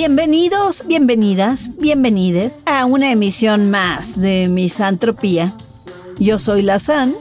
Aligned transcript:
Bienvenidos, 0.00 0.84
bienvenidas, 0.86 1.70
bienvenides 1.76 2.52
a 2.66 2.84
una 2.84 3.10
emisión 3.10 3.68
más 3.68 4.20
de 4.20 4.46
Misantropía. 4.48 5.52
Yo 6.20 6.38
soy 6.38 6.62
la 6.62 6.78
San, 6.78 7.16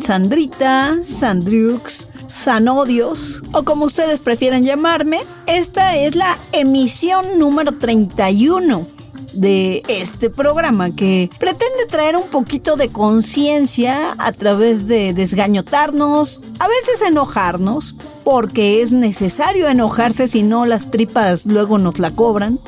Sandrita, 0.00 0.96
Sandriux, 1.02 2.06
Sanodios, 2.32 3.42
o 3.52 3.64
como 3.64 3.84
ustedes 3.84 4.20
prefieran 4.20 4.62
llamarme. 4.62 5.22
Esta 5.48 5.96
es 5.96 6.14
la 6.14 6.38
emisión 6.52 7.36
número 7.36 7.72
31 7.72 8.99
de 9.32 9.82
este 9.88 10.30
programa 10.30 10.94
que 10.94 11.30
pretende 11.38 11.86
traer 11.88 12.16
un 12.16 12.28
poquito 12.28 12.76
de 12.76 12.90
conciencia 12.90 14.14
a 14.18 14.32
través 14.32 14.88
de 14.88 15.12
desgañotarnos, 15.12 16.40
a 16.58 16.68
veces 16.68 17.02
enojarnos, 17.08 17.94
porque 18.24 18.82
es 18.82 18.92
necesario 18.92 19.68
enojarse 19.68 20.28
si 20.28 20.42
no 20.42 20.66
las 20.66 20.90
tripas 20.90 21.46
luego 21.46 21.78
nos 21.78 21.98
la 21.98 22.10
cobran. 22.10 22.58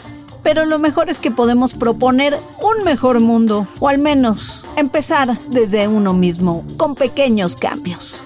Pero 0.42 0.64
lo 0.64 0.78
mejor 0.80 1.08
es 1.08 1.20
que 1.20 1.30
podemos 1.30 1.74
proponer 1.74 2.36
un 2.60 2.84
mejor 2.84 3.20
mundo, 3.20 3.66
o 3.78 3.88
al 3.88 3.98
menos 3.98 4.66
empezar 4.76 5.38
desde 5.50 5.86
uno 5.86 6.14
mismo, 6.14 6.64
con 6.76 6.96
pequeños 6.96 7.54
cambios. 7.54 8.24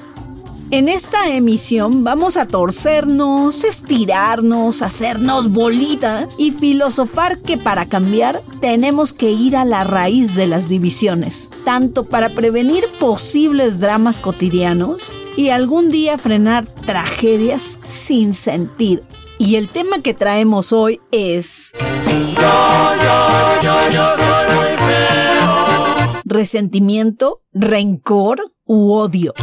En 0.72 0.89
esta 0.89 1.28
emisión 1.28 2.03
vamos 2.03 2.36
a 2.36 2.48
torcernos, 2.48 3.62
estirarnos, 3.62 4.83
hacernos 4.83 5.53
bolita 5.53 6.27
y 6.39 6.50
filosofar 6.50 7.39
que 7.39 7.56
para 7.56 7.86
cambiar 7.86 8.42
tenemos 8.61 9.12
que 9.12 9.31
ir 9.31 9.56
a 9.56 9.64
la 9.64 9.84
raíz 9.84 10.34
de 10.34 10.48
las 10.48 10.69
divisiones, 10.69 11.50
tanto 11.64 12.03
para 12.03 12.31
prevenir 12.34 12.84
posibles 12.98 13.78
dramas 13.78 14.19
cotidianos 14.19 15.14
y 15.37 15.50
algún 15.50 15.92
día 15.92 16.19
frenar 16.19 16.67
tragedias 16.67 17.78
sin 17.87 18.34
sentido. 18.34 19.05
Y 19.39 19.55
el 19.55 19.69
tema 19.69 20.00
que 20.03 20.14
traemos 20.14 20.72
hoy 20.72 21.00
es... 21.12 21.75
Resentimiento, 26.25 27.42
rencor 27.53 28.56
u 28.67 28.92
odio. 28.92 29.34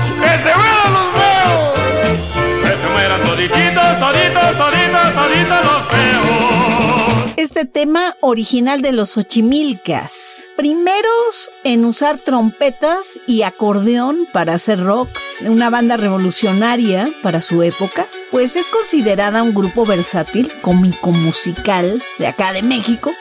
Este 7.37 7.65
tema 7.65 8.15
original 8.21 8.81
de 8.81 8.91
los 8.91 9.17
Ochimilcas. 9.17 10.45
Primeros 10.55 11.51
en 11.63 11.85
usar 11.85 12.17
trompetas 12.17 13.19
y 13.27 13.43
acordeón 13.43 14.27
para 14.31 14.53
hacer 14.53 14.81
rock, 14.81 15.09
una 15.41 15.69
banda 15.69 15.97
revolucionaria 15.97 17.09
para 17.21 17.41
su 17.41 17.63
época, 17.63 18.07
pues 18.31 18.55
es 18.55 18.69
considerada 18.69 19.43
un 19.43 19.53
grupo 19.53 19.85
versátil, 19.85 20.51
cómico 20.61 21.11
musical 21.11 22.01
de 22.17 22.27
acá 22.27 22.53
de 22.53 22.63
México, 22.63 23.11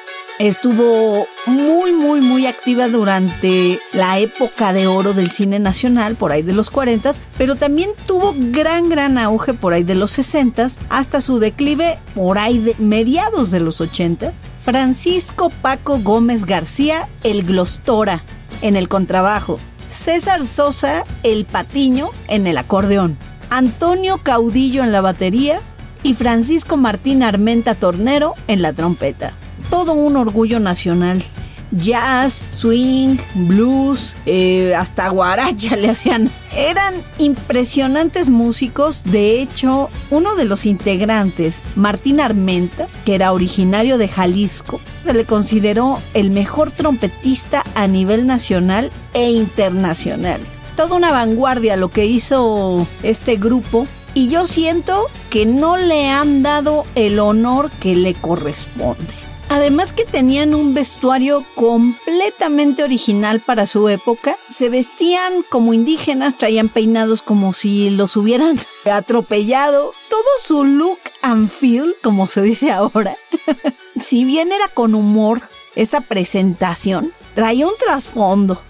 Estuvo 0.43 1.29
muy, 1.47 1.93
muy, 1.93 2.21
muy 2.21 2.47
activa 2.47 2.89
durante 2.89 3.79
la 3.93 4.19
época 4.19 4.73
de 4.73 4.89
oro 4.89 5.13
del 5.13 5.31
cine 5.31 5.61
nacional, 5.61 6.17
por 6.17 6.33
ahí 6.33 6.43
de 6.43 6.53
los 6.53 6.69
40, 6.69 7.13
pero 7.39 7.55
también 7.55 7.91
tuvo 8.09 8.35
gran, 8.37 8.89
gran 8.89 9.19
auge 9.19 9.55
por 9.55 9.73
ahí 9.73 9.85
de 9.85 9.95
los 9.95 10.11
60 10.11 10.67
hasta 10.89 11.21
su 11.21 11.39
declive 11.39 11.97
por 12.17 12.39
ahí 12.39 12.59
de 12.59 12.75
mediados 12.81 13.53
de 13.53 13.61
los 13.61 13.81
80. 13.81 14.33
Francisco 14.57 15.53
Paco 15.63 16.01
Gómez 16.01 16.45
García, 16.45 17.09
el 17.23 17.45
Glostora, 17.45 18.25
en 18.63 18.75
el 18.75 18.89
contrabajo. 18.89 19.61
César 19.87 20.45
Sosa, 20.45 21.05
el 21.23 21.45
Patiño, 21.45 22.11
en 22.27 22.49
el 22.49 22.59
acordeón. 22.59 23.17
Antonio 23.49 24.19
Caudillo 24.25 24.83
en 24.83 24.91
la 24.91 25.03
batería 25.03 25.63
y 26.03 26.15
Francisco 26.15 26.77
Martín 26.77 27.23
Armenta 27.23 27.75
Tornero 27.75 28.35
en 28.49 28.63
la 28.63 28.73
trompeta 28.73 29.35
todo 29.73 29.95
un 29.95 30.17
orgullo 30.17 30.61
nacional. 30.61 31.23
Jazz, 31.71 32.35
swing, 32.35 33.17
blues, 33.35 34.15
eh, 34.27 34.75
hasta 34.75 35.09
guaracha 35.09 35.77
le 35.79 35.89
hacían. 35.89 36.31
Eran 36.55 36.95
impresionantes 37.17 38.29
músicos. 38.29 39.03
De 39.05 39.41
hecho, 39.41 39.89
uno 40.11 40.37
de 40.37 40.45
los 40.45 40.67
integrantes, 40.67 41.65
Martín 41.75 42.21
Armenta, 42.21 42.87
que 43.07 43.15
era 43.15 43.33
originario 43.33 43.97
de 43.97 44.09
Jalisco, 44.09 44.79
se 45.07 45.15
le 45.15 45.25
consideró 45.25 45.99
el 46.13 46.31
mejor 46.31 46.71
trompetista 46.71 47.65
a 47.75 47.87
nivel 47.87 48.27
nacional 48.27 48.93
e 49.15 49.31
internacional. 49.31 50.43
Toda 50.77 50.97
una 50.97 51.11
vanguardia 51.11 51.77
lo 51.77 51.91
que 51.91 52.05
hizo 52.05 52.87
este 53.03 53.37
grupo 53.37 53.87
y 54.15 54.29
yo 54.29 54.47
siento 54.47 55.09
que 55.31 55.47
no 55.47 55.77
le 55.77 56.09
han 56.09 56.43
dado 56.43 56.85
el 56.95 57.19
honor 57.19 57.71
que 57.79 57.97
le 57.97 58.15
corresponde. 58.15 59.15
Además 59.49 59.93
que 59.93 60.05
tenían 60.05 60.55
un 60.55 60.73
vestuario 60.73 61.45
completamente 61.55 62.85
original 62.85 63.41
para 63.41 63.67
su 63.67 63.89
época, 63.91 64.39
se 64.49 64.71
vestían 64.71 65.45
como 65.51 65.75
indígenas, 65.75 66.39
traían 66.39 66.71
peinados 66.71 67.21
como 67.21 67.53
si 67.53 67.91
los 67.91 68.17
hubieran 68.17 68.59
atropellado, 68.91 69.93
todo 70.09 70.23
su 70.43 70.65
look 70.65 71.01
and 71.21 71.51
feel, 71.51 71.95
como 72.03 72.29
se 72.29 72.41
dice 72.41 72.73
ahora. 72.73 73.17
si 74.01 74.25
bien 74.25 74.53
era 74.53 74.69
con 74.69 74.95
humor, 74.95 75.43
esa 75.75 76.01
presentación 76.01 77.13
traía 77.35 77.67
un 77.67 77.75
trasfondo. 77.79 78.63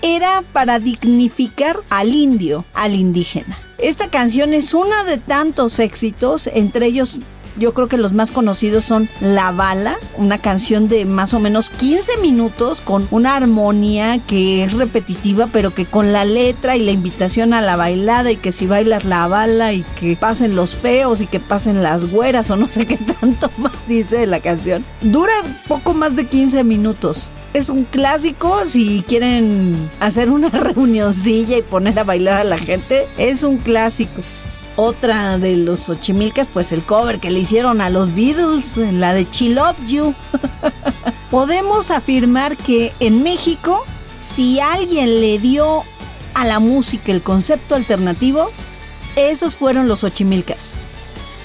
Era 0.00 0.42
para 0.52 0.78
dignificar 0.78 1.76
al 1.90 2.14
indio, 2.14 2.64
al 2.72 2.94
indígena. 2.94 3.58
Esta 3.82 4.08
canción 4.08 4.54
es 4.54 4.74
una 4.74 5.02
de 5.02 5.18
tantos 5.18 5.80
éxitos, 5.80 6.46
entre 6.46 6.86
ellos 6.86 7.18
yo 7.56 7.74
creo 7.74 7.88
que 7.88 7.98
los 7.98 8.12
más 8.12 8.30
conocidos 8.30 8.84
son 8.84 9.10
La 9.20 9.50
Bala, 9.50 9.98
una 10.16 10.38
canción 10.38 10.88
de 10.88 11.04
más 11.04 11.34
o 11.34 11.40
menos 11.40 11.68
15 11.68 12.18
minutos 12.18 12.80
con 12.80 13.08
una 13.10 13.34
armonía 13.34 14.24
que 14.24 14.62
es 14.62 14.72
repetitiva, 14.72 15.48
pero 15.52 15.74
que 15.74 15.84
con 15.84 16.12
la 16.12 16.24
letra 16.24 16.76
y 16.76 16.82
la 16.82 16.92
invitación 16.92 17.54
a 17.54 17.60
la 17.60 17.74
bailada 17.74 18.30
y 18.30 18.36
que 18.36 18.52
si 18.52 18.66
bailas 18.66 19.04
la 19.04 19.26
bala 19.26 19.72
y 19.72 19.82
que 19.82 20.16
pasen 20.16 20.54
los 20.54 20.76
feos 20.76 21.20
y 21.20 21.26
que 21.26 21.40
pasen 21.40 21.82
las 21.82 22.08
güeras 22.08 22.52
o 22.52 22.56
no 22.56 22.70
sé 22.70 22.86
qué 22.86 22.98
tanto 22.98 23.50
más 23.58 23.72
dice 23.88 24.28
la 24.28 24.38
canción. 24.38 24.86
Dura 25.00 25.32
poco 25.66 25.92
más 25.92 26.14
de 26.14 26.28
15 26.28 26.62
minutos. 26.62 27.32
Es 27.54 27.68
un 27.68 27.84
clásico 27.84 28.64
si 28.64 29.04
quieren 29.06 29.90
hacer 30.00 30.30
una 30.30 30.48
reunioncilla 30.50 31.58
y 31.58 31.62
poner 31.62 31.98
a 31.98 32.04
bailar 32.04 32.40
a 32.40 32.44
la 32.44 32.58
gente. 32.58 33.08
Es 33.18 33.42
un 33.42 33.58
clásico. 33.58 34.22
Otra 34.76 35.36
de 35.36 35.56
los 35.56 35.90
Ochimilcas, 35.90 36.48
pues 36.50 36.72
el 36.72 36.82
cover 36.84 37.20
que 37.20 37.30
le 37.30 37.40
hicieron 37.40 37.82
a 37.82 37.90
los 37.90 38.14
Beatles, 38.14 38.78
la 38.78 39.12
de 39.12 39.26
She 39.30 39.50
Love 39.50 39.76
You. 39.86 40.14
Podemos 41.30 41.90
afirmar 41.90 42.56
que 42.56 42.92
en 42.98 43.22
México, 43.22 43.84
si 44.18 44.58
alguien 44.58 45.20
le 45.20 45.38
dio 45.38 45.84
a 46.32 46.46
la 46.46 46.58
música 46.58 47.12
el 47.12 47.22
concepto 47.22 47.74
alternativo, 47.74 48.50
esos 49.16 49.56
fueron 49.56 49.88
los 49.88 50.04
Ochimilcas. 50.04 50.76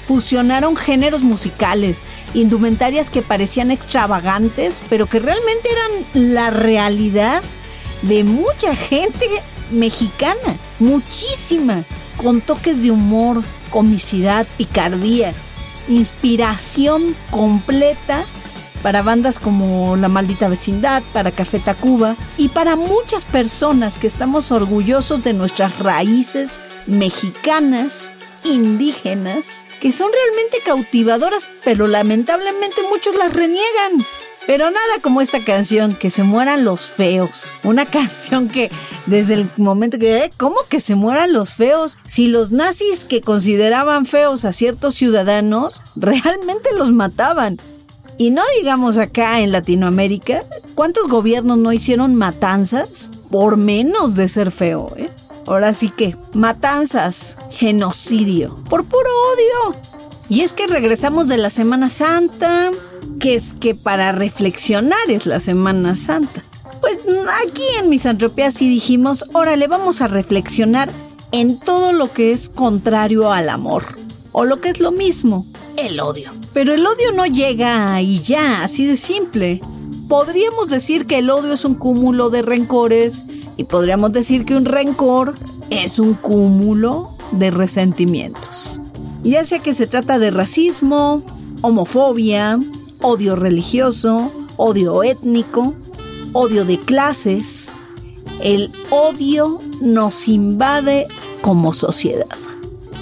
Fusionaron 0.07 0.77
géneros 0.77 1.21
musicales, 1.21 2.01
indumentarias 2.33 3.09
que 3.09 3.21
parecían 3.21 3.71
extravagantes, 3.71 4.81
pero 4.89 5.07
que 5.07 5.19
realmente 5.19 5.67
eran 5.69 6.33
la 6.33 6.49
realidad 6.49 7.43
de 8.03 8.23
mucha 8.23 8.75
gente 8.75 9.27
mexicana, 9.69 10.57
muchísima 10.79 11.83
con 12.15 12.41
toques 12.41 12.83
de 12.83 12.91
humor, 12.91 13.43
comicidad, 13.69 14.47
picardía, 14.57 15.33
inspiración 15.89 17.15
completa 17.29 18.25
para 18.81 19.01
bandas 19.01 19.39
como 19.39 19.95
La 19.95 20.07
Maldita 20.07 20.47
Vecindad, 20.47 21.03
para 21.11 21.31
Café 21.31 21.59
Tacuba 21.59 22.15
y 22.37 22.49
para 22.49 22.75
muchas 22.75 23.25
personas 23.25 23.97
que 23.97 24.07
estamos 24.07 24.51
orgullosos 24.51 25.23
de 25.23 25.33
nuestras 25.33 25.79
raíces 25.79 26.61
mexicanas, 26.85 28.13
indígenas, 28.47 29.65
que 29.79 29.91
son 29.91 30.09
realmente 30.11 30.59
cautivadoras, 30.65 31.49
pero 31.63 31.87
lamentablemente 31.87 32.81
muchos 32.89 33.15
las 33.15 33.33
reniegan. 33.33 34.05
Pero 34.47 34.71
nada 34.71 35.01
como 35.01 35.19
esta 35.19 35.43
canción, 35.43 35.93
que 35.93 36.09
se 36.09 36.23
mueran 36.23 36.63
los 36.63 36.87
feos. 36.87 37.53
Una 37.63 37.85
canción 37.91 38.47
que 38.47 38.71
desde 39.05 39.33
el 39.33 39.49
momento 39.57 39.99
que, 39.99 40.23
¿eh? 40.23 40.31
¿cómo 40.37 40.55
que 40.69 40.79
se 40.79 40.95
mueran 40.95 41.33
los 41.33 41.49
feos? 41.49 41.97
Si 42.05 42.29
los 42.29 42.51
nazis 42.51 43.03
que 43.03 43.21
consideraban 43.21 44.05
feos 44.05 44.45
a 44.45 44.53
ciertos 44.53 44.95
ciudadanos, 44.95 45.81
realmente 45.97 46.69
los 46.77 46.91
mataban. 46.91 47.59
Y 48.17 48.31
no 48.31 48.41
digamos 48.57 48.97
acá 48.97 49.41
en 49.41 49.51
Latinoamérica, 49.51 50.43
¿cuántos 50.73 51.07
gobiernos 51.07 51.57
no 51.57 51.71
hicieron 51.73 52.15
matanzas 52.15 53.11
por 53.29 53.57
menos 53.57 54.15
de 54.15 54.27
ser 54.29 54.49
feo? 54.51 54.91
Eh? 54.97 55.11
Ahora 55.47 55.73
sí 55.73 55.89
que, 55.89 56.15
matanzas, 56.33 57.37
genocidio, 57.49 58.53
por 58.69 58.83
puro 58.83 59.09
odio. 59.33 59.79
Y 60.29 60.41
es 60.41 60.51
que 60.51 60.67
regresamos 60.67 61.29
de 61.29 61.37
la 61.37 61.49
Semana 61.49 61.89
Santa, 61.89 62.71
que 63.21 63.33
es 63.33 63.53
que 63.53 63.73
para 63.73 64.11
reflexionar 64.11 64.99
es 65.07 65.25
la 65.25 65.39
Semana 65.39 65.95
Santa. 65.95 66.43
Pues 66.81 66.99
aquí 67.45 67.63
en 67.79 67.89
Misantropía 67.89 68.51
sí 68.51 68.69
dijimos, 68.69 69.23
órale, 69.33 69.67
vamos 69.67 70.01
a 70.01 70.07
reflexionar 70.07 70.91
en 71.31 71.57
todo 71.57 71.93
lo 71.93 72.11
que 72.11 72.33
es 72.33 72.49
contrario 72.49 73.31
al 73.31 73.47
amor, 73.47 73.83
o 74.33 74.43
lo 74.43 74.59
que 74.59 74.67
es 74.67 74.81
lo 74.81 74.91
mismo, 74.91 75.45
el 75.77 76.01
odio. 76.01 76.29
Pero 76.53 76.73
el 76.73 76.85
odio 76.85 77.13
no 77.13 77.25
llega 77.25 78.01
y 78.01 78.21
ya, 78.21 78.63
así 78.65 78.85
de 78.85 78.97
simple. 78.97 79.61
Podríamos 80.09 80.69
decir 80.69 81.05
que 81.05 81.19
el 81.19 81.29
odio 81.29 81.53
es 81.53 81.63
un 81.63 81.75
cúmulo 81.75 82.29
de 82.29 82.41
rencores 82.41 83.23
y 83.57 83.65
podríamos 83.65 84.11
decir 84.13 84.45
que 84.45 84.55
un 84.55 84.65
rencor 84.65 85.35
es 85.69 85.99
un 85.99 86.13
cúmulo 86.13 87.09
de 87.31 87.51
resentimientos. 87.51 88.79
Ya 89.23 89.43
sea 89.43 89.59
que 89.59 89.73
se 89.73 89.87
trata 89.87 90.19
de 90.19 90.31
racismo, 90.31 91.23
homofobia, 91.61 92.59
odio 93.01 93.35
religioso, 93.35 94.31
odio 94.55 95.03
étnico, 95.03 95.73
odio 96.33 96.65
de 96.65 96.79
clases, 96.79 97.71
el 98.41 98.71
odio 98.89 99.59
nos 99.81 100.27
invade 100.27 101.07
como 101.41 101.73
sociedad. 101.73 102.27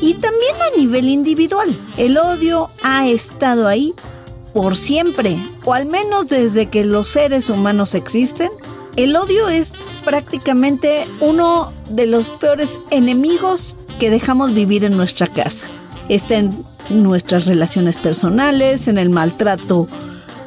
Y 0.02 0.16
también 0.16 0.56
a 0.62 0.78
nivel 0.78 1.08
individual. 1.10 1.78
El 1.98 2.18
odio 2.18 2.70
ha 2.84 3.08
estado 3.08 3.68
ahí 3.68 3.94
por 4.54 4.78
siempre, 4.78 5.38
o 5.66 5.74
al 5.74 5.86
menos 5.86 6.30
desde 6.30 6.68
que 6.68 6.86
los 6.86 7.10
seres 7.10 7.50
humanos 7.50 7.94
existen. 7.94 8.50
El 8.96 9.16
odio 9.18 9.50
es 9.50 9.74
prácticamente 10.06 11.06
uno 11.20 11.74
de 11.90 12.06
los 12.06 12.30
peores 12.30 12.80
enemigos 12.92 13.76
que 14.00 14.10
dejamos 14.10 14.54
vivir 14.54 14.86
en 14.86 14.96
nuestra 14.96 15.28
casa. 15.28 15.68
Está 16.08 16.36
en 16.36 16.56
nuestras 16.90 17.46
relaciones 17.46 17.98
personales, 17.98 18.88
en 18.88 18.98
el 18.98 19.10
maltrato 19.10 19.88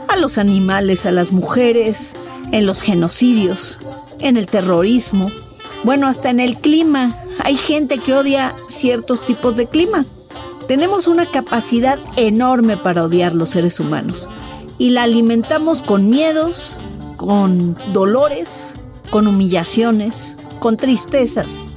a 0.09 0.17
los 0.17 0.39
animales, 0.39 1.05
a 1.05 1.11
las 1.11 1.31
mujeres, 1.31 2.15
en 2.53 2.65
los 2.65 2.81
genocidios, 2.81 3.81
en 4.19 4.39
el 4.39 4.47
terrorismo, 4.47 5.31
bueno, 5.85 6.07
hasta 6.07 6.31
en 6.31 6.41
el 6.41 6.57
clima. 6.57 7.15
Hay 7.45 7.57
gente 7.57 7.99
que 7.99 8.15
odia 8.15 8.55
ciertos 8.69 9.25
tipos 9.27 9.57
de 9.57 9.67
clima. 9.67 10.07
Tenemos 10.67 11.07
una 11.07 11.27
capacidad 11.27 11.99
enorme 12.17 12.77
para 12.77 13.05
odiar 13.05 13.35
los 13.35 13.51
seres 13.51 13.79
humanos 13.79 14.29
y 14.79 14.91
la 14.91 15.03
alimentamos 15.03 15.83
con 15.83 16.09
miedos, 16.09 16.79
con 17.19 17.77
dolores, 17.93 18.75
con 19.11 19.27
humillaciones, 19.27 20.39
con 20.61 20.79
tristezas. 20.79 21.69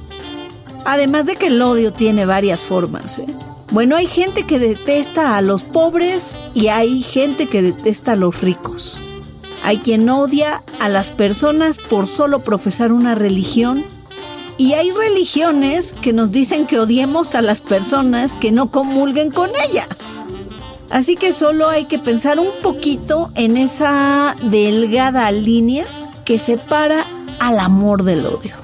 Además 0.86 1.26
de 1.26 1.36
que 1.36 1.48
el 1.48 1.60
odio 1.60 1.92
tiene 1.92 2.24
varias 2.24 2.62
formas. 2.62 3.18
¿eh? 3.18 3.26
Bueno, 3.70 3.96
hay 3.96 4.06
gente 4.06 4.44
que 4.44 4.58
detesta 4.58 5.36
a 5.36 5.42
los 5.42 5.62
pobres 5.62 6.38
y 6.54 6.68
hay 6.68 7.02
gente 7.02 7.48
que 7.48 7.60
detesta 7.60 8.12
a 8.12 8.16
los 8.16 8.40
ricos. 8.40 9.00
Hay 9.62 9.78
quien 9.78 10.08
odia 10.08 10.62
a 10.80 10.88
las 10.88 11.10
personas 11.12 11.78
por 11.78 12.06
solo 12.06 12.42
profesar 12.42 12.92
una 12.92 13.14
religión 13.14 13.84
y 14.58 14.74
hay 14.74 14.90
religiones 14.92 15.94
que 15.94 16.12
nos 16.12 16.30
dicen 16.30 16.66
que 16.66 16.78
odiemos 16.78 17.34
a 17.34 17.42
las 17.42 17.60
personas 17.60 18.36
que 18.36 18.52
no 18.52 18.70
comulguen 18.70 19.30
con 19.30 19.50
ellas. 19.68 20.20
Así 20.92 21.16
que 21.16 21.32
solo 21.32 21.70
hay 21.70 21.86
que 21.86 21.98
pensar 21.98 22.38
un 22.38 22.52
poquito 22.62 23.30
en 23.34 23.56
esa 23.56 24.36
delgada 24.42 25.32
línea 25.32 25.86
que 26.26 26.38
separa 26.38 27.06
al 27.40 27.58
amor 27.60 28.02
del 28.02 28.26
odio. 28.26 28.54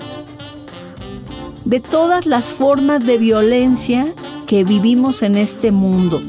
De 1.65 1.81
todas 1.81 2.27
las 2.27 2.53
formas 2.53 3.05
de 3.07 3.17
violencia 3.17 4.13
que 4.47 4.63
vivimos 4.63 5.23
en 5.23 5.39
este 5.39 5.71
mundo, 5.71 6.21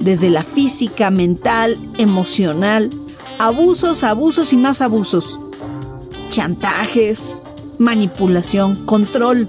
desde 0.00 0.28
la 0.28 0.44
física, 0.44 1.10
mental, 1.10 1.78
emocional, 1.96 2.90
abusos, 3.38 4.04
abusos 4.04 4.52
y 4.52 4.56
más 4.58 4.82
abusos, 4.82 5.38
chantajes, 6.28 7.38
manipulación, 7.78 8.84
control. 8.84 9.48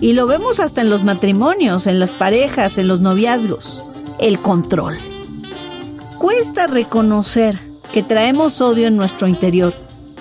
Y 0.00 0.14
lo 0.14 0.26
vemos 0.26 0.58
hasta 0.58 0.80
en 0.80 0.90
los 0.90 1.04
matrimonios, 1.04 1.86
en 1.86 2.00
las 2.00 2.12
parejas, 2.12 2.78
en 2.78 2.88
los 2.88 2.98
noviazgos. 2.98 3.84
El 4.18 4.40
control. 4.40 4.98
Cuesta 6.18 6.66
reconocer 6.66 7.58
que 7.92 8.02
traemos 8.02 8.60
odio 8.60 8.88
en 8.88 8.96
nuestro 8.96 9.28
interior, 9.28 9.74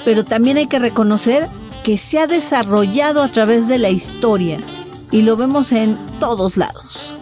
pero 0.06 0.24
también 0.24 0.58
hay 0.58 0.68
que 0.68 0.80
reconocer 0.80 1.50
que 1.84 1.98
se 1.98 2.20
ha 2.20 2.28
desarrollado 2.28 3.24
a 3.24 3.32
través 3.32 3.68
de 3.68 3.78
la 3.78 3.90
historia 3.90 4.60
y 5.12 5.22
lo 5.22 5.38
vemos 5.38 5.72
en 5.72 5.98
todos 6.20 6.58
lados. 6.58 7.16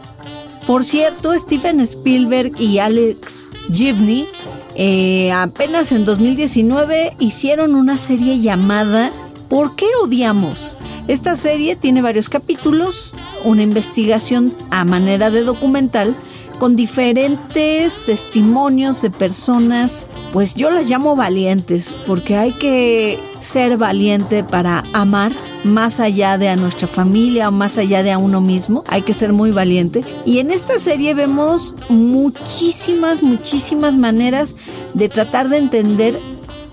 Por 0.67 0.83
cierto, 0.83 1.33
Steven 1.33 1.79
Spielberg 1.81 2.59
y 2.59 2.79
Alex 2.79 3.49
Gibney 3.71 4.27
eh, 4.75 5.31
apenas 5.31 5.91
en 5.91 6.03
2019 6.03 7.15
hicieron 7.19 7.75
una 7.75 7.97
serie 7.97 8.39
llamada 8.39 9.11
¿Por 9.49 9.75
qué 9.75 9.85
odiamos? 10.03 10.75
Esta 11.07 11.35
serie 11.35 11.75
tiene 11.75 12.01
varios 12.01 12.29
capítulos, 12.29 13.13
una 13.43 13.61
investigación 13.61 14.53
a 14.71 14.83
manera 14.85 15.29
de 15.29 15.43
documental 15.43 16.15
con 16.59 16.75
diferentes 16.75 18.03
testimonios 18.05 19.01
de 19.01 19.09
personas, 19.09 20.07
pues 20.31 20.55
yo 20.55 20.69
las 20.69 20.89
llamo 20.89 21.15
valientes, 21.15 21.95
porque 22.05 22.35
hay 22.35 22.51
que 22.53 23.19
ser 23.39 23.77
valiente 23.77 24.43
para 24.43 24.83
amar 24.93 25.31
más 25.63 25.99
allá 25.99 26.37
de 26.37 26.49
a 26.49 26.55
nuestra 26.55 26.87
familia 26.87 27.49
o 27.49 27.51
más 27.51 27.77
allá 27.77 28.03
de 28.03 28.11
a 28.11 28.17
uno 28.17 28.39
mismo, 28.39 28.83
hay 28.87 29.01
que 29.01 29.13
ser 29.13 29.33
muy 29.33 29.51
valiente. 29.51 30.03
Y 30.25 30.39
en 30.39 30.51
esta 30.51 30.79
serie 30.79 31.13
vemos 31.13 31.75
muchísimas, 31.89 33.23
muchísimas 33.23 33.95
maneras 33.95 34.55
de 34.93 35.09
tratar 35.09 35.49
de 35.49 35.57
entender 35.57 36.19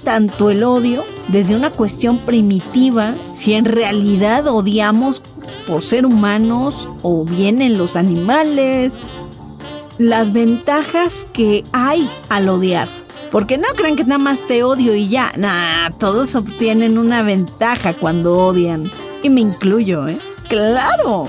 tanto 0.04 0.50
el 0.50 0.64
odio 0.64 1.04
desde 1.28 1.56
una 1.56 1.70
cuestión 1.70 2.18
primitiva, 2.18 3.14
si 3.32 3.54
en 3.54 3.64
realidad 3.64 4.46
odiamos 4.48 5.22
por 5.66 5.82
ser 5.82 6.04
humanos 6.04 6.88
o 7.02 7.24
bien 7.24 7.62
en 7.62 7.78
los 7.78 7.96
animales, 7.96 8.98
las 9.98 10.32
ventajas 10.32 11.26
que 11.32 11.64
hay 11.72 12.08
al 12.28 12.48
odiar. 12.48 12.88
Porque 13.30 13.56
no 13.56 13.68
crean 13.76 13.96
que 13.96 14.04
nada 14.04 14.18
más 14.18 14.46
te 14.46 14.62
odio 14.62 14.94
y 14.94 15.08
ya. 15.08 15.32
Nah, 15.36 15.90
todos 15.98 16.34
obtienen 16.34 16.98
una 16.98 17.22
ventaja 17.22 17.94
cuando 17.94 18.36
odian. 18.38 18.90
Y 19.22 19.30
me 19.30 19.40
incluyo, 19.40 20.06
¿eh? 20.08 20.18
Claro. 20.48 21.28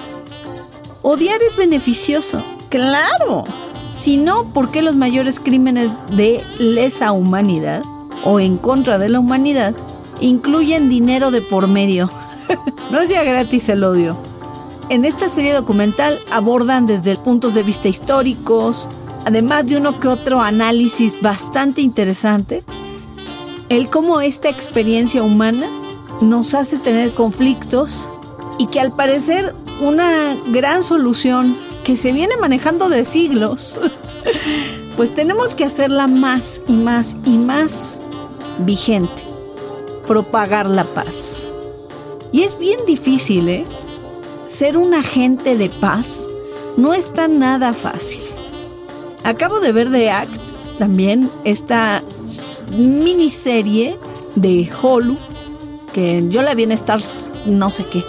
Odiar 1.02 1.42
es 1.42 1.56
beneficioso. 1.56 2.44
Claro. 2.70 3.46
Si 3.90 4.18
no, 4.18 4.46
¿por 4.54 4.72
qué 4.72 4.82
los 4.82 4.96
mayores 4.96 5.40
crímenes 5.40 5.92
de 6.12 6.44
lesa 6.58 7.12
humanidad 7.12 7.84
o 8.24 8.40
en 8.40 8.58
contra 8.58 8.98
de 8.98 9.10
la 9.10 9.20
humanidad 9.20 9.76
incluyen 10.20 10.90
dinero 10.90 11.32
de 11.32 11.42
por 11.42 11.68
medio. 11.68 12.10
no 12.92 13.00
es 13.00 13.10
ya 13.10 13.24
gratis 13.24 13.70
el 13.70 13.84
odio. 13.84 14.18
En 14.90 15.06
esta 15.06 15.30
serie 15.30 15.54
documental 15.54 16.20
abordan 16.30 16.86
desde 16.86 17.16
puntos 17.16 17.54
de 17.54 17.64
vista 17.64 17.88
históricos, 17.88 18.88
además 19.26 19.66
de 19.66 19.78
uno 19.78 20.00
que 20.00 20.08
otro 20.08 20.42
análisis 20.42 21.20
bastante 21.22 21.82
interesante, 21.82 22.64
el 23.70 23.90
cómo 23.90 24.22
esta 24.22 24.50
experiencia 24.50 25.24
humana 25.24 25.68
nos 26.22 26.54
hace 26.54 26.78
tener 26.78 27.14
conflictos 27.14 28.10
y 28.60 28.68
que 28.68 28.80
al 28.80 28.94
parecer 28.94 29.56
una 29.82 30.36
gran 30.48 30.84
solución 30.84 31.58
que 31.84 31.98
se 31.98 32.12
viene 32.12 32.36
manejando 32.40 32.90
de 32.90 33.06
siglos, 33.06 33.80
pues 34.98 35.14
tenemos 35.14 35.56
que 35.56 35.64
hacerla 35.64 36.08
más 36.08 36.62
y 36.68 36.74
más 36.74 37.16
y 37.26 37.38
más 37.38 38.02
vigente, 38.60 39.24
propagar 40.08 40.70
la 40.70 40.84
paz. 40.84 41.48
Y 42.32 42.44
es 42.44 42.60
bien 42.60 42.80
difícil, 42.86 43.50
¿eh? 43.50 43.66
Ser 44.48 44.78
un 44.78 44.94
agente 44.94 45.58
de 45.58 45.70
paz 45.70 46.28
no 46.78 46.94
está 46.94 47.28
nada 47.28 47.74
fácil. 47.74 48.22
Acabo 49.24 49.60
de 49.60 49.72
ver 49.72 49.92
The 49.92 50.12
Act, 50.12 50.52
también 50.80 51.30
esta 51.44 52.04
miniserie 52.72 53.98
de 54.36 54.70
Holu, 54.82 55.18
que 55.94 56.24
yo 56.30 56.42
la 56.42 56.56
vi 56.56 56.64
en 56.64 56.72
Stars 56.74 57.30
no 57.46 57.70
sé 57.70 57.86
qué. 57.86 58.04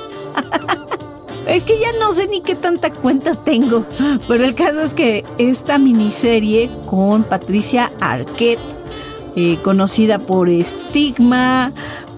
es 1.47 1.65
que 1.65 1.79
ya 1.79 1.93
no 2.01 2.13
sé 2.13 2.27
ni 2.29 2.41
qué 2.41 2.55
tanta 2.55 2.91
cuenta 2.91 3.35
tengo, 3.35 3.87
pero 4.27 4.45
el 4.45 4.55
caso 4.55 4.81
es 4.81 4.95
que 4.95 5.25
esta 5.39 5.79
miniserie 5.79 6.71
con 6.87 7.23
Patricia 7.23 7.93
Arquette 8.01 8.75
eh, 9.37 9.59
conocida 9.63 10.21
por 10.21 10.49
Stigma, 10.49 11.73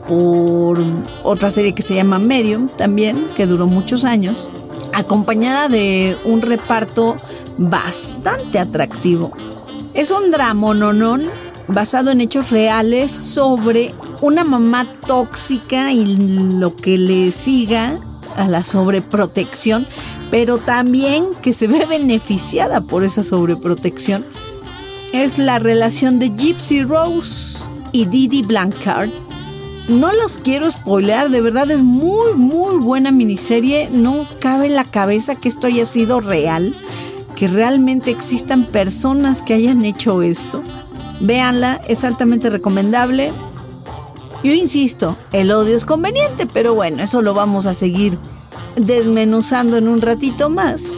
por 0.09 0.79
otra 1.23 1.51
serie 1.51 1.75
que 1.75 1.83
se 1.83 1.95
llama 1.95 2.19
Medium 2.19 2.69
también, 2.69 3.29
que 3.37 3.47
duró 3.47 3.67
muchos 3.67 4.05
años, 4.05 4.49
acompañada 4.95 5.69
de 5.69 6.17
un 6.25 6.43
reparto 6.43 7.17
bastante 7.59 8.59
atractivo. 8.59 9.33
Es 9.95 10.11
un 10.11 10.31
drama 10.31 10.75
nonón 10.75 11.27
basado 11.69 12.11
en 12.11 12.21
hechos 12.21 12.51
reales 12.51 13.11
sobre 13.11 13.95
una 14.21 14.45
mamá 14.45 14.87
tóxica 15.07 15.93
y 15.93 16.17
lo 16.59 16.77
que 16.77 16.99
le 16.99 17.33
siga 17.33 17.99
a 18.37 18.49
la 18.49 18.63
sobreprotección, 18.63 19.87
pero 20.31 20.59
también 20.59 21.25
que 21.43 21.53
se 21.53 21.67
ve 21.67 21.87
beneficiada 21.87 22.81
por 22.81 23.05
esa 23.05 23.23
sobreprotección. 23.23 24.25
Es 25.13 25.39
la 25.39 25.59
relación 25.59 26.19
de 26.19 26.31
Gypsy 26.31 26.83
Rose 26.83 27.59
y 27.93 28.05
Didi 28.07 28.43
Blancard. 28.43 29.11
No 29.89 30.13
los 30.13 30.39
quiero 30.39 30.69
spoilear, 30.69 31.31
de 31.31 31.41
verdad 31.41 31.71
es 31.71 31.83
muy, 31.83 32.35
muy 32.35 32.77
buena 32.77 33.13
miniserie. 33.13 33.89
No 33.93 34.27
cabe 34.41 34.67
en 34.67 34.75
la 34.75 34.83
cabeza 34.83 35.37
que 35.37 35.49
esto 35.49 35.69
haya 35.69 35.85
sido 35.85 36.21
real, 36.21 36.75
que 37.37 37.47
realmente 37.47 38.11
existan 38.11 38.65
personas 38.65 39.43
que 39.43 39.55
hayan 39.55 39.85
hecho 39.85 40.23
esto. 40.23 40.61
Véanla, 41.21 41.81
es 41.87 42.03
altamente 42.03 42.51
recomendable. 42.51 43.33
Yo 44.43 44.53
insisto, 44.53 45.17
el 45.33 45.53
odio 45.53 45.77
es 45.77 45.85
conveniente, 45.85 46.47
pero 46.53 46.75
bueno, 46.75 47.05
eso 47.05 47.23
lo 47.23 47.33
vamos 47.33 47.67
a 47.67 47.75
seguir 47.75 48.19
desmenuzando 48.75 49.77
en 49.77 49.87
un 49.87 50.03
ratito 50.03 50.51
más. 50.51 50.95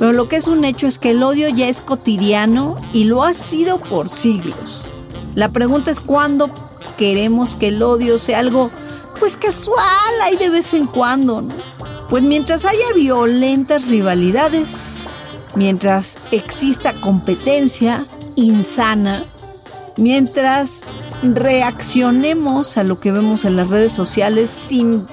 Pero 0.00 0.12
lo 0.12 0.28
que 0.28 0.36
es 0.36 0.48
un 0.48 0.64
hecho 0.64 0.88
es 0.88 0.98
que 0.98 1.10
el 1.12 1.22
odio 1.22 1.48
ya 1.50 1.68
es 1.68 1.80
cotidiano 1.80 2.74
y 2.92 3.04
lo 3.04 3.22
ha 3.22 3.32
sido 3.32 3.78
por 3.78 4.08
siglos. 4.08 4.90
La 5.36 5.50
pregunta 5.50 5.92
es 5.92 6.00
cuándo 6.00 6.50
queremos 7.00 7.56
que 7.56 7.68
el 7.68 7.82
odio 7.82 8.18
sea 8.18 8.40
algo 8.40 8.70
pues 9.18 9.38
casual 9.38 10.20
ahí 10.22 10.36
de 10.36 10.50
vez 10.50 10.74
en 10.74 10.86
cuando. 10.86 11.42
Pues 12.10 12.22
mientras 12.22 12.66
haya 12.66 12.92
violentas 12.94 13.88
rivalidades, 13.88 15.04
mientras 15.54 16.18
exista 16.30 17.00
competencia 17.00 18.04
insana, 18.36 19.24
mientras 19.96 20.84
reaccionemos 21.22 22.76
a 22.76 22.84
lo 22.84 23.00
que 23.00 23.12
vemos 23.12 23.46
en 23.46 23.56
las 23.56 23.68
redes 23.68 23.92
sociales 23.92 24.50
sin 24.50 25.06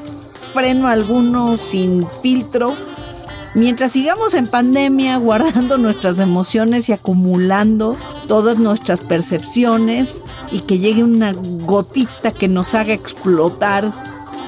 freno 0.53 0.89
alguno, 0.89 1.57
sin 1.57 2.05
filtro, 2.21 2.75
mientras 3.57 3.91
sigamos 3.91 4.35
en 4.35 4.47
pandemia 4.47 5.17
guardando 5.17 5.77
nuestras 5.79 6.19
emociones 6.19 6.87
y 6.89 6.93
acumulando 6.93 7.97
todas 8.27 8.57
nuestras 8.57 9.01
percepciones 9.01 10.21
y 10.51 10.61
que 10.61 10.79
llegue 10.79 11.03
una 11.03 11.33
gotita 11.33 12.31
que 12.31 12.47
nos 12.47 12.75
haga 12.75 12.93
explotar 12.93 13.91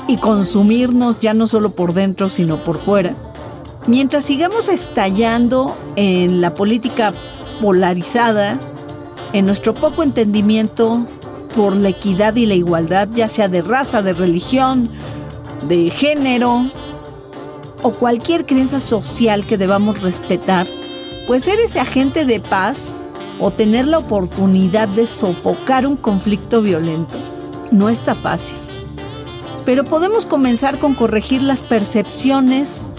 y 0.08 0.18
consumirnos 0.18 1.20
ya 1.20 1.34
no 1.34 1.48
solo 1.48 1.72
por 1.72 1.94
dentro 1.94 2.30
sino 2.30 2.64
por 2.64 2.78
fuera. 2.78 3.16
Mientras 3.88 4.26
sigamos 4.26 4.70
estallando 4.70 5.76
en 5.96 6.42
la 6.42 6.54
política 6.54 7.14
polarizada, 7.62 8.60
en 9.34 9.46
nuestro 9.46 9.74
poco 9.74 10.04
entendimiento 10.04 11.08
por 11.56 11.76
la 11.76 11.90
equidad 11.90 12.36
y 12.36 12.46
la 12.46 12.54
igualdad, 12.54 13.10
ya 13.12 13.28
sea 13.28 13.48
de 13.48 13.62
raza, 13.62 14.04
de 14.04 14.14
religión, 14.14 14.90
de 15.68 15.90
género 15.90 16.72
o 17.82 17.92
cualquier 17.92 18.46
creencia 18.46 18.80
social 18.80 19.46
que 19.46 19.58
debamos 19.58 20.02
respetar, 20.02 20.68
pues 21.28 21.44
ser 21.44 21.60
ese 21.60 21.80
agente 21.80 22.26
de 22.26 22.40
paz 22.40 23.00
o 23.40 23.52
tener 23.52 23.88
la 23.88 24.00
oportunidad 24.00 24.88
de 24.88 25.08
sofocar 25.08 25.88
un 25.88 25.96
conflicto 25.96 26.62
violento 26.62 27.18
no 27.72 27.90
está 27.90 28.16
fácil. 28.16 28.58
Pero 29.66 29.84
podemos 29.84 30.26
comenzar 30.26 30.80
con 30.80 30.96
corregir 30.96 31.44
las 31.44 31.62
percepciones 31.62 32.96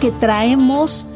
que 0.00 0.10
traemos 0.10 1.06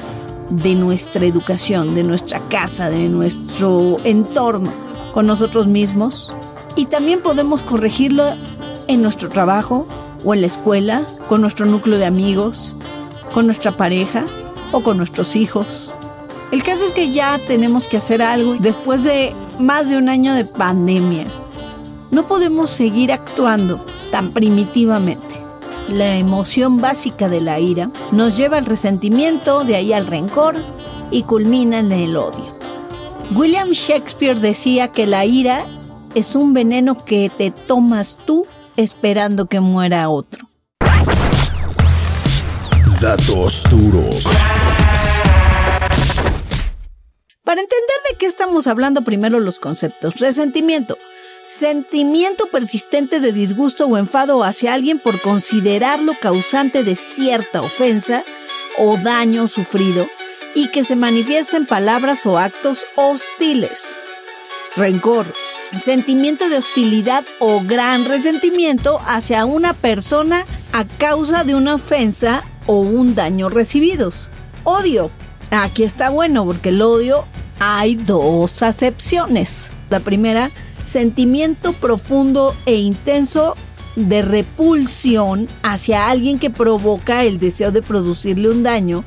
de 0.50 0.74
nuestra 0.74 1.26
educación, 1.26 1.94
de 1.94 2.04
nuestra 2.04 2.40
casa, 2.48 2.88
de 2.88 3.08
nuestro 3.08 3.98
entorno 4.04 4.72
con 5.12 5.26
nosotros 5.26 5.66
mismos. 5.66 6.32
Y 6.76 6.86
también 6.86 7.20
podemos 7.20 7.62
corregirlo 7.62 8.24
en 8.86 9.02
nuestro 9.02 9.28
trabajo 9.28 9.86
o 10.24 10.34
en 10.34 10.40
la 10.40 10.46
escuela, 10.46 11.06
con 11.28 11.40
nuestro 11.40 11.66
núcleo 11.66 11.98
de 11.98 12.06
amigos, 12.06 12.76
con 13.32 13.46
nuestra 13.46 13.76
pareja 13.76 14.26
o 14.72 14.82
con 14.82 14.96
nuestros 14.96 15.36
hijos. 15.36 15.94
El 16.50 16.62
caso 16.62 16.84
es 16.84 16.92
que 16.92 17.10
ya 17.10 17.38
tenemos 17.46 17.88
que 17.88 17.98
hacer 17.98 18.22
algo 18.22 18.56
después 18.58 19.04
de 19.04 19.34
más 19.58 19.90
de 19.90 19.96
un 19.96 20.08
año 20.08 20.34
de 20.34 20.44
pandemia. 20.44 21.26
No 22.10 22.26
podemos 22.26 22.70
seguir 22.70 23.12
actuando 23.12 23.84
tan 24.10 24.30
primitivamente. 24.32 25.36
La 25.88 26.16
emoción 26.16 26.80
básica 26.80 27.28
de 27.28 27.40
la 27.40 27.60
ira 27.60 27.90
nos 28.12 28.36
lleva 28.36 28.58
al 28.58 28.66
resentimiento, 28.66 29.64
de 29.64 29.76
ahí 29.76 29.92
al 29.92 30.06
rencor 30.06 30.56
y 31.10 31.22
culmina 31.22 31.80
en 31.80 31.92
el 31.92 32.16
odio. 32.16 32.58
William 33.34 33.70
Shakespeare 33.70 34.38
decía 34.38 34.88
que 34.88 35.06
la 35.06 35.26
ira 35.26 35.66
es 36.14 36.34
un 36.34 36.54
veneno 36.54 37.04
que 37.04 37.30
te 37.36 37.50
tomas 37.50 38.18
tú 38.24 38.46
esperando 38.78 39.46
que 39.46 39.58
muera 39.58 40.08
otro. 40.08 40.48
Datos 43.00 43.64
duros. 43.68 44.24
Para 47.42 47.60
entender 47.60 47.96
de 48.10 48.18
qué 48.18 48.26
estamos 48.26 48.68
hablando, 48.68 49.02
primero 49.02 49.40
los 49.40 49.58
conceptos. 49.58 50.20
Resentimiento. 50.20 50.96
Sentimiento 51.48 52.46
persistente 52.46 53.18
de 53.20 53.32
disgusto 53.32 53.86
o 53.86 53.98
enfado 53.98 54.44
hacia 54.44 54.74
alguien 54.74 55.00
por 55.00 55.20
considerarlo 55.22 56.12
causante 56.20 56.84
de 56.84 56.94
cierta 56.94 57.62
ofensa 57.62 58.22
o 58.76 58.96
daño 58.96 59.48
sufrido 59.48 60.06
y 60.54 60.68
que 60.68 60.84
se 60.84 60.94
manifiesta 60.94 61.56
en 61.56 61.66
palabras 61.66 62.26
o 62.26 62.38
actos 62.38 62.86
hostiles. 62.94 63.98
Rencor. 64.76 65.26
Sentimiento 65.76 66.48
de 66.48 66.56
hostilidad 66.56 67.26
o 67.40 67.60
gran 67.60 68.06
resentimiento 68.06 69.00
hacia 69.04 69.44
una 69.44 69.74
persona 69.74 70.46
a 70.72 70.86
causa 70.86 71.44
de 71.44 71.54
una 71.54 71.74
ofensa 71.74 72.42
o 72.66 72.78
un 72.80 73.14
daño 73.14 73.50
recibidos. 73.50 74.30
Odio. 74.64 75.10
Aquí 75.50 75.84
está 75.84 76.08
bueno 76.08 76.46
porque 76.46 76.70
el 76.70 76.80
odio 76.80 77.26
hay 77.60 77.96
dos 77.96 78.62
acepciones. 78.62 79.70
La 79.90 80.00
primera, 80.00 80.50
sentimiento 80.80 81.74
profundo 81.74 82.56
e 82.64 82.76
intenso 82.76 83.54
de 83.94 84.22
repulsión 84.22 85.48
hacia 85.62 86.08
alguien 86.08 86.38
que 86.38 86.50
provoca 86.50 87.24
el 87.24 87.38
deseo 87.38 87.72
de 87.72 87.82
producirle 87.82 88.48
un 88.48 88.62
daño 88.62 89.04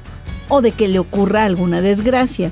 o 0.48 0.62
de 0.62 0.74
que 0.74 0.88
le 0.88 1.00
ocurra 1.00 1.46
alguna 1.46 1.82
desgracia. 1.82 2.52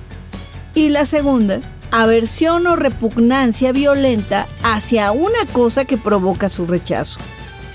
Y 0.73 0.89
la 0.89 1.05
segunda, 1.05 1.61
aversión 1.91 2.67
o 2.67 2.75
repugnancia 2.75 3.71
violenta 3.71 4.47
hacia 4.63 5.11
una 5.11 5.45
cosa 5.51 5.85
que 5.85 5.97
provoca 5.97 6.49
su 6.49 6.65
rechazo. 6.65 7.19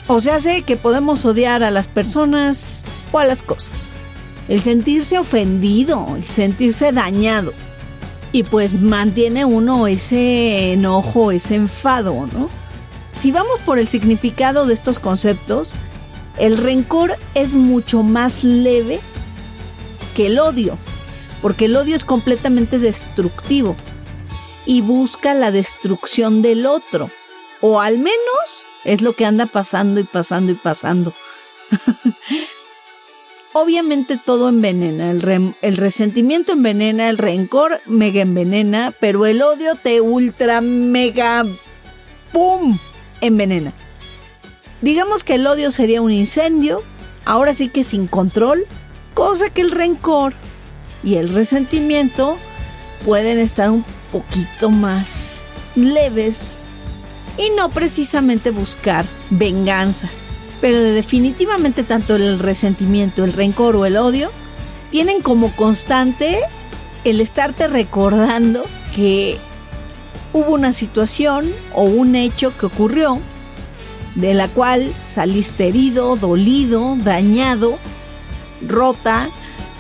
O 0.07 0.21
sea, 0.21 0.41
sé 0.41 0.63
que 0.63 0.77
podemos 0.77 1.25
odiar 1.25 1.63
a 1.63 1.71
las 1.71 1.89
personas 1.89 2.85
o 3.13 3.19
a 3.19 3.25
las 3.25 3.43
cosas. 3.43 3.95
El 4.49 4.61
sentirse 4.61 5.19
ofendido 5.19 6.17
y 6.19 6.23
sentirse 6.23 6.93
dañado 6.93 7.53
y 8.33 8.43
pues 8.43 8.83
mantiene 8.83 9.45
uno 9.45 9.87
ese 9.87 10.73
enojo, 10.73 11.31
ese 11.31 11.55
enfado, 11.55 12.27
¿no? 12.27 12.51
Si 13.17 13.31
vamos 13.31 13.61
por 13.65 13.79
el 13.79 13.87
significado 13.87 14.67
de 14.67 14.75
estos 14.75 14.99
conceptos, 14.99 15.73
el 16.37 16.59
rencor 16.59 17.17
es 17.35 17.55
mucho 17.55 18.03
más 18.03 18.43
leve 18.43 19.01
que 20.17 20.27
el 20.27 20.41
odio, 20.41 20.77
porque 21.41 21.67
el 21.67 21.77
odio 21.77 21.95
es 21.95 22.05
completamente 22.05 22.81
destructivo 22.81 23.77
y 24.67 24.81
busca 24.81 25.35
la 25.35 25.51
destrucción 25.51 26.43
del 26.43 26.67
otro, 26.67 27.11
o 27.61 27.81
al 27.81 27.99
menos 27.99 28.67
es 28.85 29.03
lo 29.03 29.15
que 29.15 29.27
anda 29.27 29.47
pasando 29.47 30.01
y 30.01 30.05
pasando 30.05 30.53
y 30.53 30.57
pasando. 30.57 31.15
Obviamente 33.53 34.17
todo 34.17 34.49
envenena, 34.49 35.13
el, 35.13 35.55
el, 35.63 35.77
resentimiento 35.77 36.53
envenena, 36.53 37.09
el 37.09 37.19
rencor 37.19 37.81
mega 37.87 38.21
envenena, 38.23 38.93
pero 38.99 39.27
el 39.27 39.43
odio 39.43 39.77
te 39.77 40.01
ultra 40.01 40.61
mega 40.61 41.45
¡pum! 42.33 42.79
envenena. 43.21 43.73
Digamos 44.83 45.23
que 45.23 45.37
el 45.37 45.47
odio 45.47 45.71
sería 45.71 46.03
un 46.03 46.11
incendio, 46.11 46.83
ahora 47.25 47.55
sí 47.55 47.69
que 47.69 47.85
sin 47.85 48.09
control, 48.09 48.67
cosa 49.15 49.49
que 49.51 49.61
el 49.61 49.71
rencor 49.71 50.35
y 51.05 51.15
el 51.15 51.33
resentimiento 51.33 52.37
pueden 53.05 53.39
estar 53.39 53.71
un 53.71 53.85
poquito 54.15 54.71
más 54.71 55.45
leves 55.75 56.67
y 57.37 57.51
no 57.57 57.69
precisamente 57.71 58.51
buscar 58.51 59.05
venganza. 59.29 60.09
Pero 60.61 60.81
definitivamente 60.81 61.83
tanto 61.83 62.15
el 62.15 62.39
resentimiento, 62.39 63.25
el 63.25 63.33
rencor 63.33 63.75
o 63.75 63.87
el 63.87 63.97
odio 63.97 64.31
tienen 64.91 65.21
como 65.21 65.51
constante 65.57 66.39
el 67.03 67.21
estarte 67.21 67.67
recordando 67.67 68.65
que 68.95 69.37
hubo 70.33 70.55
una 70.55 70.73
situación 70.73 71.53
o 71.73 71.83
un 71.83 72.15
hecho 72.15 72.57
que 72.57 72.67
ocurrió 72.67 73.21
de 74.15 74.33
la 74.33 74.47
cual 74.47 74.95
saliste 75.03 75.67
herido, 75.67 76.15
dolido, 76.15 76.97
dañado, 77.01 77.81
rota, 78.63 79.29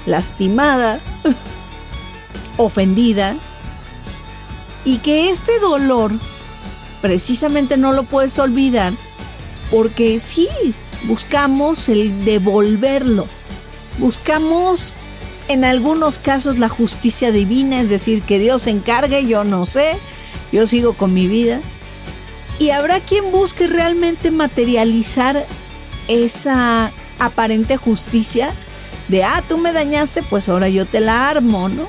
lastimada, 0.06 0.98
ofendida, 2.56 3.36
y 4.84 4.98
que 4.98 5.30
este 5.30 5.58
dolor 5.60 6.12
precisamente 7.00 7.76
no 7.76 7.92
lo 7.92 8.04
puedes 8.04 8.38
olvidar 8.38 8.94
porque 9.70 10.20
sí, 10.20 10.48
buscamos 11.04 11.88
el 11.88 12.24
devolverlo, 12.24 13.28
buscamos 13.98 14.94
en 15.48 15.64
algunos 15.64 16.18
casos 16.18 16.58
la 16.58 16.68
justicia 16.68 17.30
divina, 17.30 17.80
es 17.80 17.90
decir, 17.90 18.22
que 18.22 18.38
Dios 18.38 18.62
se 18.62 18.70
encargue, 18.70 19.26
yo 19.26 19.44
no 19.44 19.66
sé, 19.66 19.98
yo 20.52 20.66
sigo 20.66 20.94
con 20.94 21.12
mi 21.12 21.26
vida. 21.26 21.60
Y 22.58 22.70
habrá 22.70 23.00
quien 23.00 23.30
busque 23.30 23.66
realmente 23.66 24.30
materializar 24.30 25.46
esa 26.08 26.92
aparente 27.18 27.76
justicia 27.76 28.54
de, 29.08 29.24
ah, 29.24 29.42
tú 29.48 29.58
me 29.58 29.72
dañaste, 29.72 30.22
pues 30.22 30.48
ahora 30.48 30.68
yo 30.68 30.86
te 30.86 31.00
la 31.00 31.28
armo, 31.28 31.68
¿no? 31.68 31.88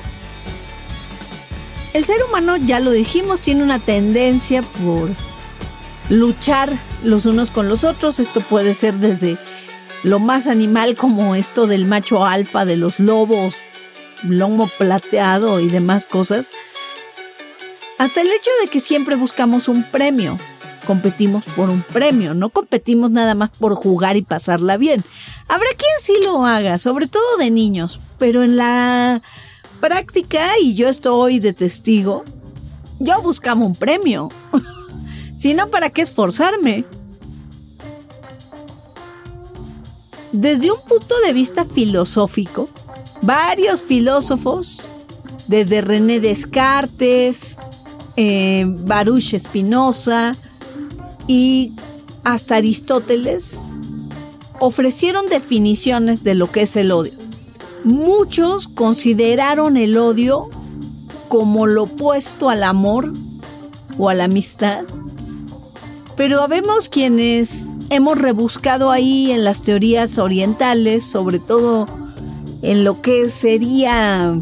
El 1.96 2.04
ser 2.04 2.22
humano, 2.24 2.58
ya 2.58 2.78
lo 2.78 2.90
dijimos, 2.90 3.40
tiene 3.40 3.62
una 3.62 3.78
tendencia 3.78 4.60
por 4.60 5.08
luchar 6.10 6.78
los 7.02 7.24
unos 7.24 7.50
con 7.50 7.70
los 7.70 7.84
otros. 7.84 8.18
Esto 8.18 8.46
puede 8.46 8.74
ser 8.74 8.96
desde 8.96 9.38
lo 10.02 10.18
más 10.18 10.46
animal 10.46 10.94
como 10.94 11.34
esto 11.34 11.66
del 11.66 11.86
macho 11.86 12.26
alfa, 12.26 12.66
de 12.66 12.76
los 12.76 13.00
lobos, 13.00 13.54
lomo 14.24 14.70
plateado 14.76 15.58
y 15.58 15.68
demás 15.68 16.06
cosas, 16.06 16.50
hasta 17.96 18.20
el 18.20 18.26
hecho 18.26 18.50
de 18.62 18.68
que 18.68 18.80
siempre 18.80 19.16
buscamos 19.16 19.66
un 19.66 19.82
premio. 19.82 20.38
Competimos 20.86 21.44
por 21.56 21.70
un 21.70 21.82
premio, 21.82 22.34
no 22.34 22.50
competimos 22.50 23.10
nada 23.10 23.34
más 23.34 23.48
por 23.58 23.74
jugar 23.74 24.18
y 24.18 24.22
pasarla 24.22 24.76
bien. 24.76 25.02
Habrá 25.48 25.70
quien 25.70 25.92
sí 25.98 26.12
lo 26.22 26.44
haga, 26.44 26.76
sobre 26.76 27.06
todo 27.06 27.38
de 27.38 27.50
niños, 27.50 28.02
pero 28.18 28.42
en 28.42 28.58
la 28.58 29.22
práctica, 29.76 30.40
y 30.60 30.74
yo 30.74 30.88
estoy 30.88 31.38
de 31.38 31.52
testigo, 31.52 32.24
yo 32.98 33.20
buscaba 33.22 33.64
un 33.64 33.74
premio. 33.74 34.30
si 35.38 35.54
no, 35.54 35.68
¿para 35.68 35.90
qué 35.90 36.02
esforzarme? 36.02 36.84
Desde 40.32 40.70
un 40.70 40.80
punto 40.86 41.14
de 41.24 41.32
vista 41.32 41.64
filosófico, 41.64 42.68
varios 43.22 43.82
filósofos, 43.82 44.90
desde 45.46 45.80
René 45.80 46.20
Descartes, 46.20 47.56
eh, 48.16 48.64
Baruch 48.66 49.34
Spinoza 49.38 50.36
y 51.26 51.72
hasta 52.24 52.56
Aristóteles, 52.56 53.62
ofrecieron 54.58 55.28
definiciones 55.28 56.24
de 56.24 56.34
lo 56.34 56.50
que 56.50 56.62
es 56.62 56.76
el 56.76 56.92
odio. 56.92 57.15
Muchos 57.86 58.66
consideraron 58.66 59.76
el 59.76 59.96
odio 59.96 60.50
como 61.28 61.68
lo 61.68 61.84
opuesto 61.84 62.50
al 62.50 62.64
amor 62.64 63.12
o 63.96 64.08
a 64.08 64.14
la 64.14 64.24
amistad, 64.24 64.84
pero 66.16 66.42
habemos 66.42 66.88
quienes 66.88 67.68
hemos 67.90 68.18
rebuscado 68.18 68.90
ahí 68.90 69.30
en 69.30 69.44
las 69.44 69.62
teorías 69.62 70.18
orientales, 70.18 71.04
sobre 71.04 71.38
todo 71.38 71.86
en 72.62 72.82
lo 72.82 73.00
que 73.02 73.28
sería 73.28 74.36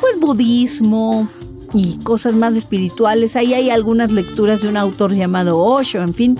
pues 0.00 0.18
budismo 0.18 1.28
y 1.74 1.98
cosas 1.98 2.34
más 2.34 2.56
espirituales. 2.56 3.36
Ahí 3.36 3.54
hay 3.54 3.70
algunas 3.70 4.10
lecturas 4.10 4.62
de 4.62 4.68
un 4.68 4.78
autor 4.78 5.14
llamado 5.14 5.60
Osho, 5.60 6.02
en 6.02 6.12
fin, 6.12 6.36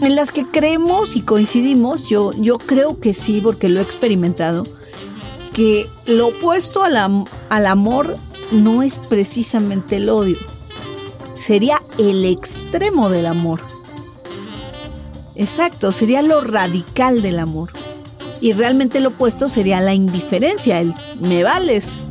en 0.00 0.16
las 0.16 0.32
que 0.32 0.46
creemos 0.46 1.14
y 1.14 1.20
coincidimos, 1.20 2.08
yo, 2.08 2.32
yo 2.32 2.58
creo 2.58 2.98
que 2.98 3.14
sí, 3.14 3.40
porque 3.40 3.68
lo 3.68 3.78
he 3.78 3.84
experimentado, 3.84 4.66
que 5.52 5.88
lo 6.06 6.28
opuesto 6.28 6.82
al 6.84 7.66
amor 7.66 8.16
no 8.52 8.82
es 8.82 8.98
precisamente 8.98 9.96
el 9.96 10.08
odio, 10.08 10.38
sería 11.34 11.82
el 11.98 12.24
extremo 12.24 13.08
del 13.08 13.26
amor. 13.26 13.60
Exacto, 15.36 15.92
sería 15.92 16.22
lo 16.22 16.40
radical 16.42 17.22
del 17.22 17.38
amor. 17.38 17.70
Y 18.40 18.52
realmente 18.52 19.00
lo 19.00 19.10
opuesto 19.10 19.48
sería 19.48 19.80
la 19.80 19.94
indiferencia, 19.94 20.80
el 20.80 20.94
me 21.20 21.42
vales. 21.42 22.04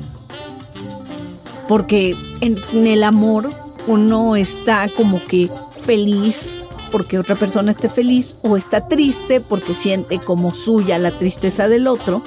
Porque 1.68 2.16
en, 2.42 2.58
el 2.88 3.04
amor 3.04 3.52
uno 3.88 4.36
está 4.36 4.90
como 4.96 5.24
que 5.26 5.50
feliz 5.86 6.66
porque 6.92 7.20
otra 7.20 7.36
persona 7.36 7.70
esté 7.70 7.88
feliz 7.88 8.38
o 8.42 8.58
está 8.58 8.88
triste 8.88 9.42
porque 9.42 9.76
siente 9.76 10.18
como 10.18 10.52
suya 10.54 10.98
la 10.98 11.16
tristeza 11.16 11.68
del 11.68 11.88
otro 11.88 12.24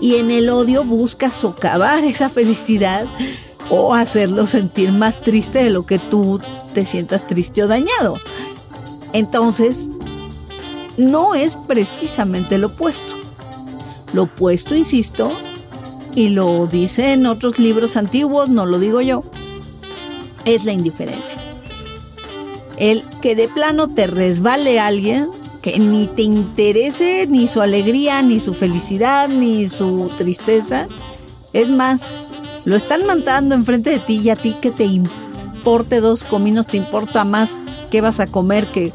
y 0.00 0.16
en 0.16 0.30
el 0.30 0.50
odio 0.50 0.84
busca 0.84 1.30
socavar 1.30 2.04
esa 2.04 2.28
felicidad 2.30 3.06
o 3.70 3.94
hacerlo 3.94 4.46
sentir 4.46 4.92
más 4.92 5.20
triste 5.20 5.62
de 5.62 5.70
lo 5.70 5.84
que 5.84 5.98
tú 5.98 6.40
te 6.72 6.86
sientas 6.86 7.26
triste 7.26 7.62
o 7.62 7.68
dañado. 7.68 8.18
Entonces, 9.12 9.90
no 10.96 11.34
es 11.34 11.56
precisamente 11.56 12.58
lo 12.58 12.68
opuesto. 12.68 13.14
Lo 14.12 14.24
opuesto, 14.24 14.74
insisto, 14.74 15.32
y 16.14 16.30
lo 16.30 16.66
dice 16.66 17.12
en 17.12 17.26
otros 17.26 17.58
libros 17.58 17.96
antiguos, 17.96 18.48
no 18.48 18.66
lo 18.66 18.78
digo 18.78 19.00
yo, 19.00 19.22
es 20.44 20.64
la 20.64 20.72
indiferencia. 20.72 21.40
El 22.76 23.02
que 23.20 23.34
de 23.34 23.48
plano 23.48 23.88
te 23.88 24.06
resbale 24.06 24.80
alguien 24.80 25.28
que 25.62 25.78
ni 25.78 26.06
te 26.06 26.22
interese 26.22 27.26
ni 27.28 27.48
su 27.48 27.60
alegría, 27.60 28.22
ni 28.22 28.40
su 28.40 28.54
felicidad, 28.54 29.28
ni 29.28 29.68
su 29.68 30.10
tristeza. 30.16 30.86
Es 31.52 31.68
más, 31.68 32.14
lo 32.64 32.76
están 32.76 33.06
matando 33.06 33.54
enfrente 33.54 33.90
de 33.90 33.98
ti 33.98 34.20
y 34.22 34.30
a 34.30 34.36
ti 34.36 34.54
que 34.60 34.70
te 34.70 34.84
importe 34.84 36.00
dos 36.00 36.24
cominos, 36.24 36.66
te 36.66 36.76
importa 36.76 37.24
más 37.24 37.58
qué 37.90 38.00
vas 38.00 38.20
a 38.20 38.26
comer 38.26 38.70
que 38.70 38.92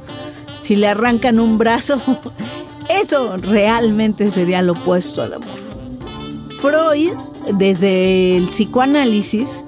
si 0.59 0.75
le 0.75 0.87
arrancan 0.87 1.39
un 1.39 1.57
brazo. 1.57 2.01
Eso 2.89 3.37
realmente 3.37 4.29
sería 4.31 4.61
lo 4.61 4.73
opuesto 4.73 5.21
al 5.21 5.33
amor. 5.33 5.63
Freud, 6.61 7.13
desde 7.53 8.37
el 8.37 8.47
psicoanálisis, 8.47 9.65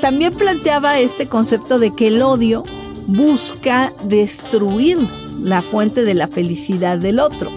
también 0.00 0.34
planteaba 0.34 0.98
este 0.98 1.28
concepto 1.28 1.78
de 1.78 1.94
que 1.94 2.08
el 2.08 2.22
odio 2.22 2.64
busca 3.06 3.92
destruir 4.04 4.98
la 5.42 5.62
fuente 5.62 6.04
de 6.04 6.14
la 6.14 6.28
felicidad 6.28 6.98
del 6.98 7.20
otro. 7.20 7.50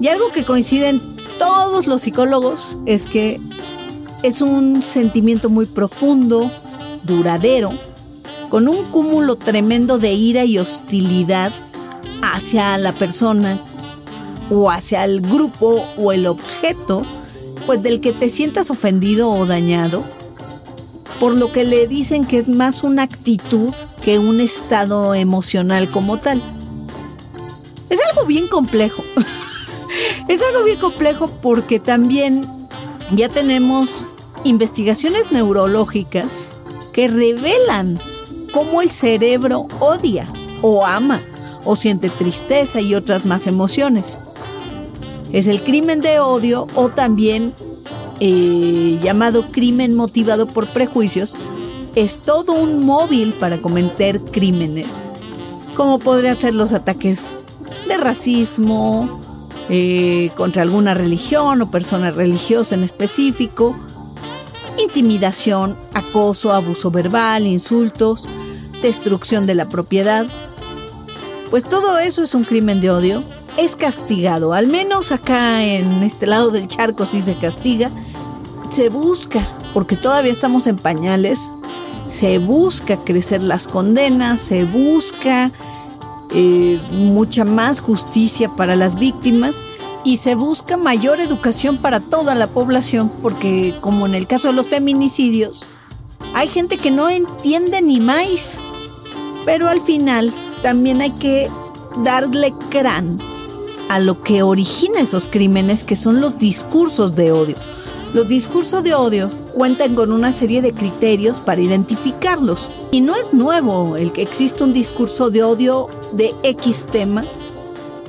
Y 0.00 0.08
algo 0.08 0.32
que 0.32 0.44
coinciden 0.44 1.00
todos 1.38 1.86
los 1.86 2.02
psicólogos 2.02 2.78
es 2.86 3.06
que 3.06 3.40
es 4.22 4.40
un 4.40 4.82
sentimiento 4.82 5.50
muy 5.50 5.66
profundo, 5.66 6.50
duradero, 7.02 7.72
con 8.48 8.68
un 8.68 8.84
cúmulo 8.84 9.36
tremendo 9.36 9.98
de 9.98 10.12
ira 10.12 10.44
y 10.44 10.58
hostilidad 10.58 11.52
hacia 12.22 12.76
la 12.78 12.92
persona 12.92 13.58
o 14.50 14.70
hacia 14.70 15.04
el 15.04 15.20
grupo 15.20 15.84
o 15.96 16.12
el 16.12 16.26
objeto, 16.26 17.04
pues 17.66 17.82
del 17.82 18.00
que 18.00 18.12
te 18.12 18.28
sientas 18.28 18.70
ofendido 18.70 19.30
o 19.30 19.46
dañado, 19.46 20.04
por 21.22 21.36
lo 21.36 21.52
que 21.52 21.62
le 21.62 21.86
dicen 21.86 22.26
que 22.26 22.36
es 22.36 22.48
más 22.48 22.82
una 22.82 23.04
actitud 23.04 23.72
que 24.02 24.18
un 24.18 24.40
estado 24.40 25.14
emocional 25.14 25.88
como 25.88 26.18
tal. 26.18 26.42
Es 27.90 28.00
algo 28.10 28.26
bien 28.26 28.48
complejo. 28.48 29.04
es 30.28 30.42
algo 30.42 30.64
bien 30.64 30.80
complejo 30.80 31.30
porque 31.40 31.78
también 31.78 32.44
ya 33.12 33.28
tenemos 33.28 34.04
investigaciones 34.42 35.30
neurológicas 35.30 36.54
que 36.92 37.06
revelan 37.06 38.00
cómo 38.52 38.82
el 38.82 38.90
cerebro 38.90 39.68
odia 39.78 40.26
o 40.60 40.84
ama 40.84 41.20
o 41.64 41.76
siente 41.76 42.10
tristeza 42.10 42.80
y 42.80 42.96
otras 42.96 43.24
más 43.24 43.46
emociones. 43.46 44.18
Es 45.32 45.46
el 45.46 45.62
crimen 45.62 46.00
de 46.00 46.18
odio 46.18 46.66
o 46.74 46.88
también 46.88 47.54
eh, 48.24 49.00
llamado 49.02 49.50
crimen 49.50 49.94
motivado 49.94 50.46
por 50.46 50.68
prejuicios. 50.68 51.36
Es 51.96 52.20
todo 52.20 52.52
un 52.52 52.86
móvil 52.86 53.32
para 53.32 53.58
cometer 53.58 54.20
crímenes, 54.20 55.02
como 55.74 55.98
podrían 55.98 56.38
ser 56.38 56.54
los 56.54 56.72
ataques 56.72 57.36
de 57.88 57.96
racismo, 57.96 59.20
eh, 59.68 60.30
contra 60.36 60.62
alguna 60.62 60.94
religión 60.94 61.62
o 61.62 61.70
persona 61.72 62.12
religiosa 62.12 62.76
en 62.76 62.84
específico, 62.84 63.74
intimidación, 64.78 65.76
acoso, 65.92 66.52
abuso 66.52 66.92
verbal, 66.92 67.48
insultos, 67.48 68.28
destrucción 68.82 69.46
de 69.46 69.56
la 69.56 69.68
propiedad. 69.68 70.28
Pues 71.50 71.68
todo 71.68 71.98
eso 71.98 72.22
es 72.22 72.36
un 72.36 72.44
crimen 72.44 72.80
de 72.80 72.90
odio. 72.90 73.24
Es 73.58 73.74
castigado, 73.74 74.54
al 74.54 74.68
menos 74.68 75.10
acá 75.10 75.64
en 75.64 76.04
este 76.04 76.28
lado 76.28 76.52
del 76.52 76.68
charco 76.68 77.04
sí 77.04 77.20
se 77.20 77.36
castiga. 77.36 77.90
Se 78.72 78.88
busca, 78.88 79.46
porque 79.74 79.96
todavía 79.96 80.32
estamos 80.32 80.66
en 80.66 80.78
pañales, 80.78 81.52
se 82.08 82.38
busca 82.38 82.96
crecer 82.96 83.42
las 83.42 83.66
condenas, 83.66 84.40
se 84.40 84.64
busca 84.64 85.52
eh, 86.30 86.80
mucha 86.90 87.44
más 87.44 87.80
justicia 87.80 88.48
para 88.48 88.74
las 88.74 88.98
víctimas 88.98 89.54
y 90.04 90.16
se 90.16 90.36
busca 90.36 90.78
mayor 90.78 91.20
educación 91.20 91.82
para 91.82 92.00
toda 92.00 92.34
la 92.34 92.46
población, 92.46 93.12
porque 93.20 93.76
como 93.82 94.06
en 94.06 94.14
el 94.14 94.26
caso 94.26 94.48
de 94.48 94.54
los 94.54 94.68
feminicidios, 94.68 95.68
hay 96.32 96.48
gente 96.48 96.78
que 96.78 96.90
no 96.90 97.10
entiende 97.10 97.82
ni 97.82 98.00
más, 98.00 98.58
pero 99.44 99.68
al 99.68 99.82
final 99.82 100.32
también 100.62 101.02
hay 101.02 101.10
que 101.10 101.50
darle 102.02 102.54
crán 102.70 103.18
a 103.90 104.00
lo 104.00 104.22
que 104.22 104.42
origina 104.42 105.00
esos 105.00 105.28
crímenes, 105.28 105.84
que 105.84 105.94
son 105.94 106.22
los 106.22 106.38
discursos 106.38 107.14
de 107.14 107.32
odio. 107.32 107.56
Los 108.12 108.28
discursos 108.28 108.84
de 108.84 108.92
odio 108.92 109.30
cuentan 109.54 109.94
con 109.94 110.12
una 110.12 110.32
serie 110.32 110.60
de 110.60 110.74
criterios 110.74 111.38
para 111.38 111.62
identificarlos. 111.62 112.70
Y 112.90 113.00
no 113.00 113.14
es 113.14 113.32
nuevo 113.32 113.96
el 113.96 114.12
que 114.12 114.20
exista 114.20 114.64
un 114.64 114.74
discurso 114.74 115.30
de 115.30 115.42
odio 115.42 115.86
de 116.12 116.34
X 116.42 116.86
tema, 116.92 117.24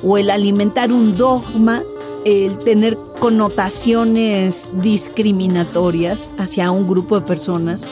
o 0.02 0.18
el 0.18 0.28
alimentar 0.28 0.92
un 0.92 1.16
dogma, 1.16 1.82
el 2.26 2.58
tener 2.58 2.98
connotaciones 3.18 4.68
discriminatorias 4.74 6.30
hacia 6.36 6.70
un 6.70 6.86
grupo 6.86 7.18
de 7.18 7.26
personas, 7.26 7.90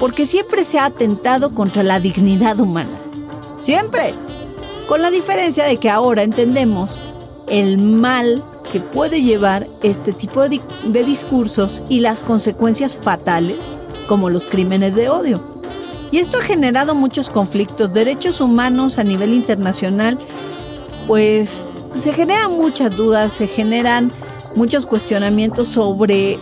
porque 0.00 0.26
siempre 0.26 0.64
se 0.64 0.80
ha 0.80 0.86
atentado 0.86 1.54
contra 1.54 1.84
la 1.84 2.00
dignidad 2.00 2.58
humana. 2.58 2.98
Siempre. 3.60 4.12
Con 4.88 5.00
la 5.00 5.10
diferencia 5.10 5.64
de 5.64 5.76
que 5.76 5.88
ahora 5.88 6.24
entendemos 6.24 6.98
el 7.46 7.78
mal 7.78 8.42
que 8.74 8.80
puede 8.80 9.22
llevar 9.22 9.68
este 9.84 10.12
tipo 10.12 10.42
de, 10.48 10.60
discursos 11.04 11.80
y 11.88 12.00
las 12.00 12.24
consecuencias 12.24 12.96
fatales, 12.96 13.78
como 14.08 14.30
los 14.30 14.48
crímenes 14.48 14.96
de 14.96 15.08
odio. 15.08 15.40
Y 16.10 16.18
esto 16.18 16.38
ha 16.38 16.42
generado 16.42 16.96
muchos 16.96 17.28
conflictos, 17.30 17.92
derechos 17.92 18.40
humanos 18.40 18.98
a 18.98 19.04
nivel 19.04 19.32
internacional, 19.32 20.18
pues 21.06 21.62
se 21.94 22.12
generan 22.14 22.50
muchas 22.50 22.96
dudas, 22.96 23.32
se 23.32 23.46
generan 23.46 24.10
muchos 24.56 24.86
cuestionamientos 24.86 25.68
sobre 25.68 26.40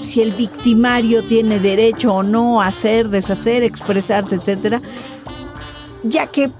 si 0.00 0.22
el 0.22 0.32
victimario 0.32 1.24
tiene 1.24 1.60
derecho 1.60 2.14
o 2.14 2.22
no 2.22 2.62
a 2.62 2.68
hacer, 2.68 3.10
deshacer, 3.10 3.62
expresarse, 3.62 4.36
etcétera, 4.36 4.80
ya 6.04 6.26
que 6.26 6.50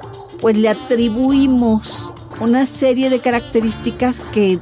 pues 0.42 0.58
le 0.58 0.68
atribuimos 0.68 2.12
una 2.38 2.66
serie 2.66 3.08
de 3.08 3.20
características 3.20 4.20
que 4.20 4.58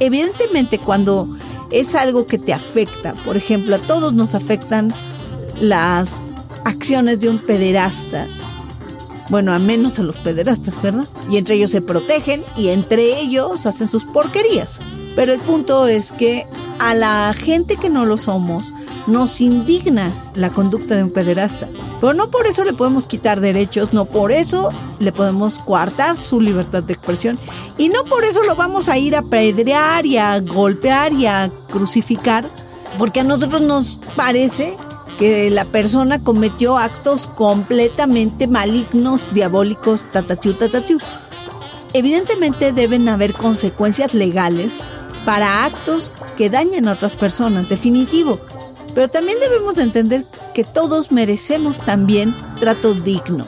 evidentemente 0.00 0.78
cuando 0.78 1.28
es 1.70 1.94
algo 1.94 2.26
que 2.26 2.38
te 2.38 2.52
afecta, 2.52 3.14
por 3.24 3.36
ejemplo, 3.36 3.76
a 3.76 3.78
todos 3.78 4.12
nos 4.12 4.34
afectan 4.34 4.94
las 5.60 6.24
acciones 6.64 7.20
de 7.20 7.28
un 7.28 7.38
pederasta, 7.38 8.26
bueno, 9.28 9.52
a 9.52 9.58
menos 9.58 9.98
a 9.98 10.02
los 10.02 10.16
pederastas, 10.16 10.80
¿verdad? 10.82 11.06
Y 11.30 11.38
entre 11.38 11.56
ellos 11.56 11.70
se 11.70 11.80
protegen 11.80 12.44
y 12.56 12.68
entre 12.68 13.20
ellos 13.20 13.66
hacen 13.66 13.88
sus 13.88 14.04
porquerías. 14.04 14.80
Pero 15.14 15.32
el 15.32 15.40
punto 15.40 15.86
es 15.86 16.12
que 16.12 16.46
a 16.78 16.94
la 16.94 17.32
gente 17.34 17.76
que 17.76 17.88
no 17.88 18.04
lo 18.04 18.16
somos 18.16 18.72
nos 19.06 19.40
indigna 19.40 20.12
la 20.34 20.50
conducta 20.50 20.96
de 20.96 21.04
un 21.04 21.10
pederasta. 21.10 21.68
Pero 22.00 22.14
no 22.14 22.30
por 22.30 22.46
eso 22.46 22.64
le 22.64 22.72
podemos 22.72 23.06
quitar 23.06 23.40
derechos, 23.40 23.92
no 23.92 24.06
por 24.06 24.32
eso 24.32 24.70
le 24.98 25.12
podemos 25.12 25.58
coartar 25.58 26.16
su 26.16 26.40
libertad 26.40 26.82
de 26.82 26.94
expresión 26.94 27.38
y 27.78 27.88
no 27.88 28.04
por 28.04 28.24
eso 28.24 28.42
lo 28.44 28.56
vamos 28.56 28.88
a 28.88 28.98
ir 28.98 29.16
a 29.16 29.22
pedrear 29.22 30.06
y 30.06 30.16
a 30.16 30.40
golpear 30.40 31.12
y 31.12 31.26
a 31.26 31.50
crucificar, 31.70 32.48
porque 32.98 33.20
a 33.20 33.24
nosotros 33.24 33.60
nos 33.60 33.98
parece 34.16 34.76
que 35.18 35.50
la 35.50 35.64
persona 35.64 36.22
cometió 36.22 36.76
actos 36.76 37.26
completamente 37.26 38.46
malignos, 38.46 39.32
diabólicos, 39.32 40.06
tatatiu, 40.10 40.54
tatatiu. 40.54 40.98
Evidentemente 41.92 42.72
deben 42.72 43.08
haber 43.08 43.34
consecuencias 43.34 44.14
legales 44.14 44.88
para 45.24 45.64
actos 45.64 46.12
que 46.36 46.50
dañen 46.50 46.88
a 46.88 46.92
otras 46.92 47.16
personas, 47.16 47.68
definitivo. 47.68 48.40
Pero 48.94 49.08
también 49.08 49.38
debemos 49.40 49.78
entender 49.78 50.24
que 50.54 50.64
todos 50.64 51.10
merecemos 51.10 51.80
también 51.80 52.36
trato 52.60 52.94
digno. 52.94 53.46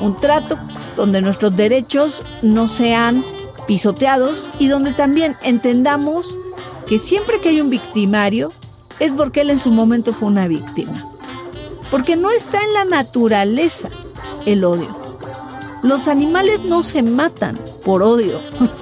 Un 0.00 0.16
trato 0.16 0.58
donde 0.96 1.20
nuestros 1.20 1.56
derechos 1.56 2.22
no 2.42 2.68
sean 2.68 3.24
pisoteados 3.66 4.50
y 4.58 4.68
donde 4.68 4.92
también 4.92 5.36
entendamos 5.42 6.38
que 6.86 6.98
siempre 6.98 7.40
que 7.40 7.50
hay 7.50 7.60
un 7.60 7.70
victimario, 7.70 8.52
es 8.98 9.12
porque 9.12 9.40
él 9.40 9.50
en 9.50 9.58
su 9.58 9.70
momento 9.70 10.12
fue 10.12 10.28
una 10.28 10.46
víctima. 10.46 11.06
Porque 11.90 12.16
no 12.16 12.30
está 12.30 12.62
en 12.62 12.72
la 12.72 12.84
naturaleza 12.84 13.88
el 14.46 14.64
odio. 14.64 14.96
Los 15.82 16.08
animales 16.08 16.62
no 16.64 16.82
se 16.82 17.02
matan 17.02 17.58
por 17.84 18.02
odio. 18.02 18.40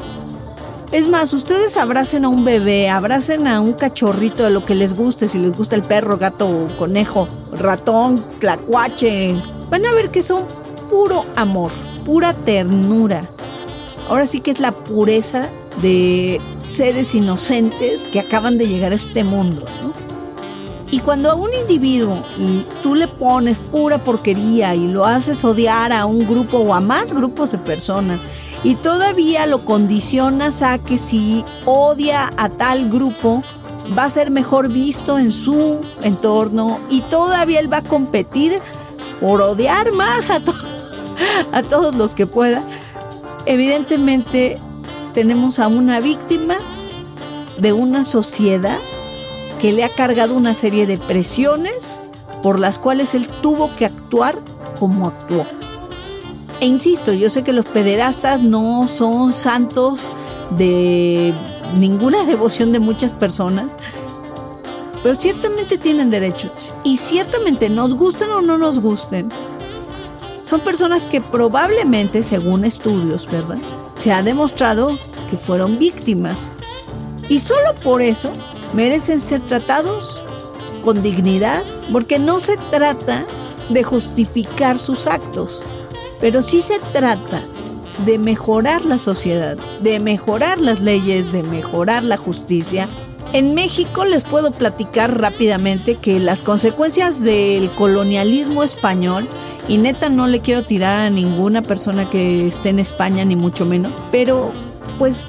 Es 0.91 1.07
más, 1.07 1.35
ustedes 1.35 1.77
abracen 1.77 2.25
a 2.25 2.31
un 2.31 2.47
bebé, 2.47 2.89
abracen 2.89 3.47
a 3.47 3.61
un 3.61 3.75
cachorrito 3.75 4.45
de 4.45 4.51
lo 4.51 4.65
que 4.65 4.75
les 4.75 4.95
guste, 4.95 5.29
si 5.29 5.39
les 5.39 5.53
gusta 5.53 5.77
el 5.77 5.83
perro, 5.83 6.17
gato, 6.17 6.67
conejo, 6.79 7.29
ratón, 7.53 8.25
tlacuache. 8.39 9.39
Van 9.69 9.85
a 9.85 9.93
ver 9.93 10.09
que 10.09 10.23
son 10.23 10.45
puro 10.89 11.27
amor, 11.37 11.73
pura 12.07 12.33
ternura. 12.33 13.29
Ahora 14.09 14.27
sí 14.27 14.41
que 14.41 14.51
es 14.51 14.61
la 14.61 14.73
pureza 14.73 15.51
de 15.83 16.41
seres 16.65 17.15
inocentes 17.15 18.07
que 18.07 18.21
acaban 18.21 18.57
de 18.57 18.67
llegar 18.67 18.93
a 18.93 18.95
este 18.95 19.25
mundo. 19.25 19.67
Y 20.91 21.01
cuando 21.01 21.31
a 21.31 21.35
un 21.35 21.53
individuo 21.53 22.17
tú 22.83 22.95
le 22.95 23.09
pones 23.09 23.61
pura 23.61 23.99
porquería 23.99 24.75
y 24.75 24.89
lo 24.89 25.05
haces 25.05 25.45
odiar 25.45 25.93
a 25.93 26.07
un 26.07 26.27
grupo 26.27 26.61
o 26.61 26.73
a 26.73 26.81
más 26.81 27.13
grupos 27.13 27.53
de 27.53 27.59
personas 27.59 28.21
y 28.65 28.75
todavía 28.77 29.47
lo 29.47 29.65
condicionas 29.65 30.63
a 30.63 30.79
que 30.79 30.99
si 30.99 31.45
odia 31.65 32.31
a 32.37 32.49
tal 32.49 32.89
grupo 32.89 33.43
va 33.97 34.05
a 34.05 34.11
ser 34.11 34.31
mejor 34.31 34.69
visto 34.69 35.19
en 35.19 35.31
su 35.31 35.81
entorno 36.03 36.79
y 36.91 37.03
todavía 37.03 37.61
él 37.61 37.73
va 37.73 37.79
a 37.79 37.83
competir 37.83 38.61
por 39.21 39.41
odiar 39.41 39.93
más 39.93 40.31
a, 40.31 40.41
a 41.53 41.63
todos 41.63 41.95
los 41.95 42.15
que 42.15 42.27
pueda, 42.27 42.63
evidentemente 43.47 44.59
tenemos 45.15 45.59
a 45.59 45.69
una 45.69 46.01
víctima 46.01 46.57
de 47.59 47.73
una 47.73 48.05
sociedad 48.05 48.79
que 49.61 49.73
le 49.73 49.85
ha 49.85 49.89
cargado 49.89 50.35
una 50.35 50.55
serie 50.55 50.87
de 50.87 50.99
presiones 50.99 52.01
por 52.43 52.61
las 52.61 52.79
cuales 52.79 53.15
él 53.15 53.27
tuvo 53.43 53.75
que 53.75 53.87
actuar 53.87 54.39
como 54.79 55.09
actuó. 55.09 55.45
E 56.61 56.67
insisto, 56.67 57.13
yo 57.13 57.31
sé 57.31 57.45
que 57.45 57.53
los 57.53 57.67
pederastas 57.67 58.43
no 58.43 58.89
son 58.89 59.33
santos 59.33 60.15
de 60.51 61.33
ninguna 61.77 62.25
devoción 62.25 62.73
de 62.73 62.81
muchas 62.81 63.13
personas, 63.13 63.73
pero 65.03 65.15
ciertamente 65.15 65.79
tienen 65.79 66.11
derechos 66.11 66.73
y 66.83 66.97
ciertamente 66.97 67.71
nos 67.71 67.95
gusten 67.95 68.31
o 68.31 68.43
no 68.43 68.59
nos 68.59 68.81
gusten. 68.81 69.31
Son 70.45 70.61
personas 70.61 71.07
que 71.07 71.21
probablemente, 71.21 72.23
según 72.23 72.65
estudios, 72.65 73.31
¿verdad? 73.31 73.59
Se 73.97 74.13
ha 74.13 74.23
demostrado 74.23 74.99
que 75.31 75.37
fueron 75.37 75.79
víctimas. 75.79 76.53
Y 77.29 77.39
solo 77.41 77.75
por 77.85 78.03
eso 78.03 78.33
merecen 78.73 79.21
ser 79.21 79.41
tratados 79.41 80.25
con 80.83 81.03
dignidad, 81.03 81.63
porque 81.93 82.19
no 82.19 82.41
se 82.41 82.57
trata 82.71 83.27
de 83.69 83.85
justificar 83.85 84.79
sus 84.79 85.07
actos, 85.07 85.63
pero 86.21 86.43
sí 86.43 86.63
se 86.63 86.79
trata 86.93 87.43
de 88.05 88.19
mejorar 88.19 88.85
la 88.85 88.99
sociedad, 88.99 89.57
de 89.81 89.99
mejorar 90.01 90.61
las 90.61 90.81
leyes, 90.81 91.33
de 91.33 91.43
mejorar 91.43 92.05
la 92.05 92.17
justicia. 92.17 92.89
En 93.33 93.55
México 93.55 94.05
les 94.05 94.25
puedo 94.25 94.53
platicar 94.53 95.21
rápidamente 95.21 95.97
que 95.97 96.19
las 96.19 96.43
consecuencias 96.43 97.23
del 97.23 97.71
colonialismo 97.73 98.63
español, 98.63 99.29
y 99.69 99.79
neta 99.79 100.09
no 100.09 100.27
le 100.27 100.41
quiero 100.41 100.63
tirar 100.63 101.01
a 101.01 101.11
ninguna 101.11 101.61
persona 101.63 102.09
que 102.09 102.47
esté 102.47 102.71
en 102.71 102.79
España, 102.79 103.25
ni 103.25 103.37
mucho 103.37 103.67
menos, 103.67 103.93
pero 104.11 104.53
pues 104.99 105.27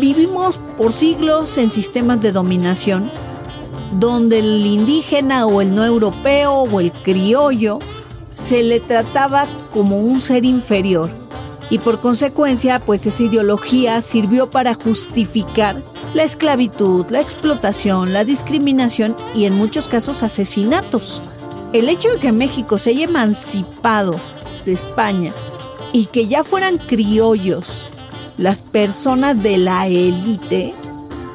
Vivimos 0.00 0.58
por 0.78 0.92
siglos 0.92 1.58
en 1.58 1.68
sistemas 1.68 2.20
de 2.20 2.32
dominación 2.32 3.10
donde 3.92 4.38
el 4.38 4.64
indígena 4.64 5.46
o 5.46 5.60
el 5.60 5.74
no 5.74 5.84
europeo 5.84 6.62
o 6.62 6.80
el 6.80 6.90
criollo 6.92 7.78
se 8.32 8.62
le 8.62 8.80
trataba 8.80 9.46
como 9.72 9.98
un 9.98 10.20
ser 10.20 10.44
inferior 10.44 11.10
y 11.70 11.78
por 11.78 12.00
consecuencia 12.00 12.84
pues 12.84 13.06
esa 13.06 13.22
ideología 13.22 14.00
sirvió 14.02 14.50
para 14.50 14.74
justificar 14.74 15.82
la 16.14 16.24
esclavitud, 16.24 17.06
la 17.10 17.20
explotación, 17.20 18.12
la 18.12 18.24
discriminación 18.24 19.16
y 19.34 19.46
en 19.46 19.54
muchos 19.54 19.88
casos 19.88 20.22
asesinatos. 20.22 21.22
El 21.72 21.88
hecho 21.88 22.10
de 22.10 22.18
que 22.18 22.32
México 22.32 22.76
se 22.76 22.90
haya 22.90 23.04
emancipado 23.04 24.20
de 24.66 24.74
España 24.74 25.32
y 25.92 26.06
que 26.06 26.26
ya 26.26 26.44
fueran 26.44 26.76
criollos 26.76 27.88
las 28.36 28.62
personas 28.62 29.42
de 29.42 29.56
la 29.56 29.86
élite, 29.86 30.74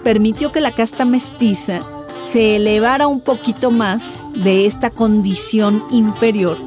permitió 0.04 0.52
que 0.52 0.62
la 0.62 0.72
casta 0.72 1.06
mestiza 1.06 1.82
se 2.22 2.56
elevara 2.58 3.08
un 3.08 3.22
poquito 3.22 3.72
más 3.72 4.28
de 4.34 4.66
esta 4.66 4.90
condición 4.90 5.84
inferior, 5.92 6.58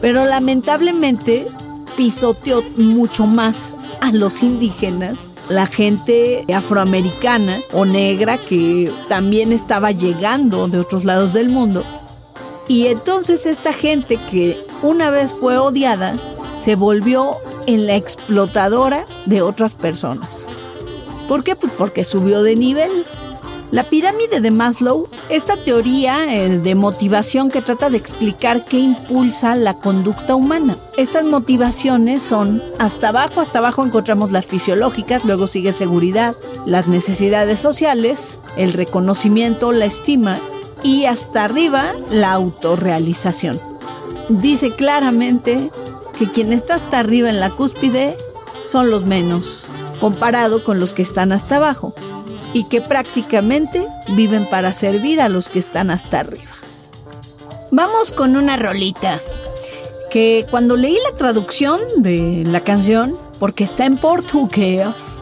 pero 0.00 0.24
lamentablemente 0.24 1.46
pisoteó 1.96 2.62
mucho 2.76 3.26
más 3.26 3.72
a 4.00 4.12
los 4.12 4.42
indígenas, 4.42 5.16
la 5.48 5.66
gente 5.66 6.44
afroamericana 6.52 7.60
o 7.72 7.84
negra 7.84 8.38
que 8.38 8.92
también 9.08 9.52
estaba 9.52 9.92
llegando 9.92 10.68
de 10.68 10.80
otros 10.80 11.04
lados 11.04 11.32
del 11.32 11.48
mundo. 11.48 11.84
Y 12.68 12.88
entonces 12.88 13.46
esta 13.46 13.72
gente 13.72 14.18
que 14.30 14.60
una 14.82 15.10
vez 15.10 15.32
fue 15.32 15.56
odiada, 15.56 16.18
se 16.56 16.74
volvió 16.74 17.36
en 17.66 17.86
la 17.86 17.96
explotadora 17.96 19.06
de 19.24 19.42
otras 19.42 19.74
personas. 19.74 20.46
¿Por 21.28 21.44
qué? 21.44 21.56
Pues 21.56 21.72
porque 21.76 22.04
subió 22.04 22.42
de 22.42 22.56
nivel. 22.56 23.06
La 23.76 23.84
pirámide 23.84 24.40
de 24.40 24.50
Maslow, 24.50 25.06
esta 25.28 25.62
teoría 25.62 26.34
eh, 26.34 26.60
de 26.60 26.74
motivación 26.74 27.50
que 27.50 27.60
trata 27.60 27.90
de 27.90 27.98
explicar 27.98 28.64
qué 28.64 28.78
impulsa 28.78 29.54
la 29.54 29.74
conducta 29.74 30.34
humana. 30.34 30.78
Estas 30.96 31.24
motivaciones 31.24 32.22
son 32.22 32.62
hasta 32.78 33.10
abajo, 33.10 33.42
hasta 33.42 33.58
abajo 33.58 33.84
encontramos 33.84 34.32
las 34.32 34.46
fisiológicas, 34.46 35.26
luego 35.26 35.46
sigue 35.46 35.74
seguridad, 35.74 36.34
las 36.64 36.86
necesidades 36.86 37.60
sociales, 37.60 38.38
el 38.56 38.72
reconocimiento, 38.72 39.72
la 39.72 39.84
estima 39.84 40.40
y 40.82 41.04
hasta 41.04 41.44
arriba 41.44 41.92
la 42.10 42.32
autorrealización. 42.32 43.60
Dice 44.30 44.70
claramente 44.70 45.70
que 46.18 46.32
quien 46.32 46.54
está 46.54 46.76
hasta 46.76 46.98
arriba 46.98 47.28
en 47.28 47.40
la 47.40 47.50
cúspide 47.50 48.16
son 48.64 48.88
los 48.88 49.04
menos, 49.04 49.66
comparado 50.00 50.64
con 50.64 50.80
los 50.80 50.94
que 50.94 51.02
están 51.02 51.30
hasta 51.30 51.56
abajo, 51.56 51.92
y 52.56 52.64
que 52.64 52.80
prácticamente 52.80 53.86
viven 54.08 54.48
para 54.48 54.72
servir 54.72 55.20
a 55.20 55.28
los 55.28 55.50
que 55.50 55.58
están 55.58 55.90
hasta 55.90 56.20
arriba. 56.20 56.50
Vamos 57.70 58.12
con 58.12 58.34
una 58.34 58.56
rolita, 58.56 59.20
que 60.10 60.46
cuando 60.50 60.74
leí 60.74 60.96
la 61.10 61.18
traducción 61.18 61.78
de 61.98 62.44
la 62.46 62.60
canción, 62.60 63.18
porque 63.38 63.62
está 63.62 63.84
en 63.84 63.98
portugués, 63.98 65.20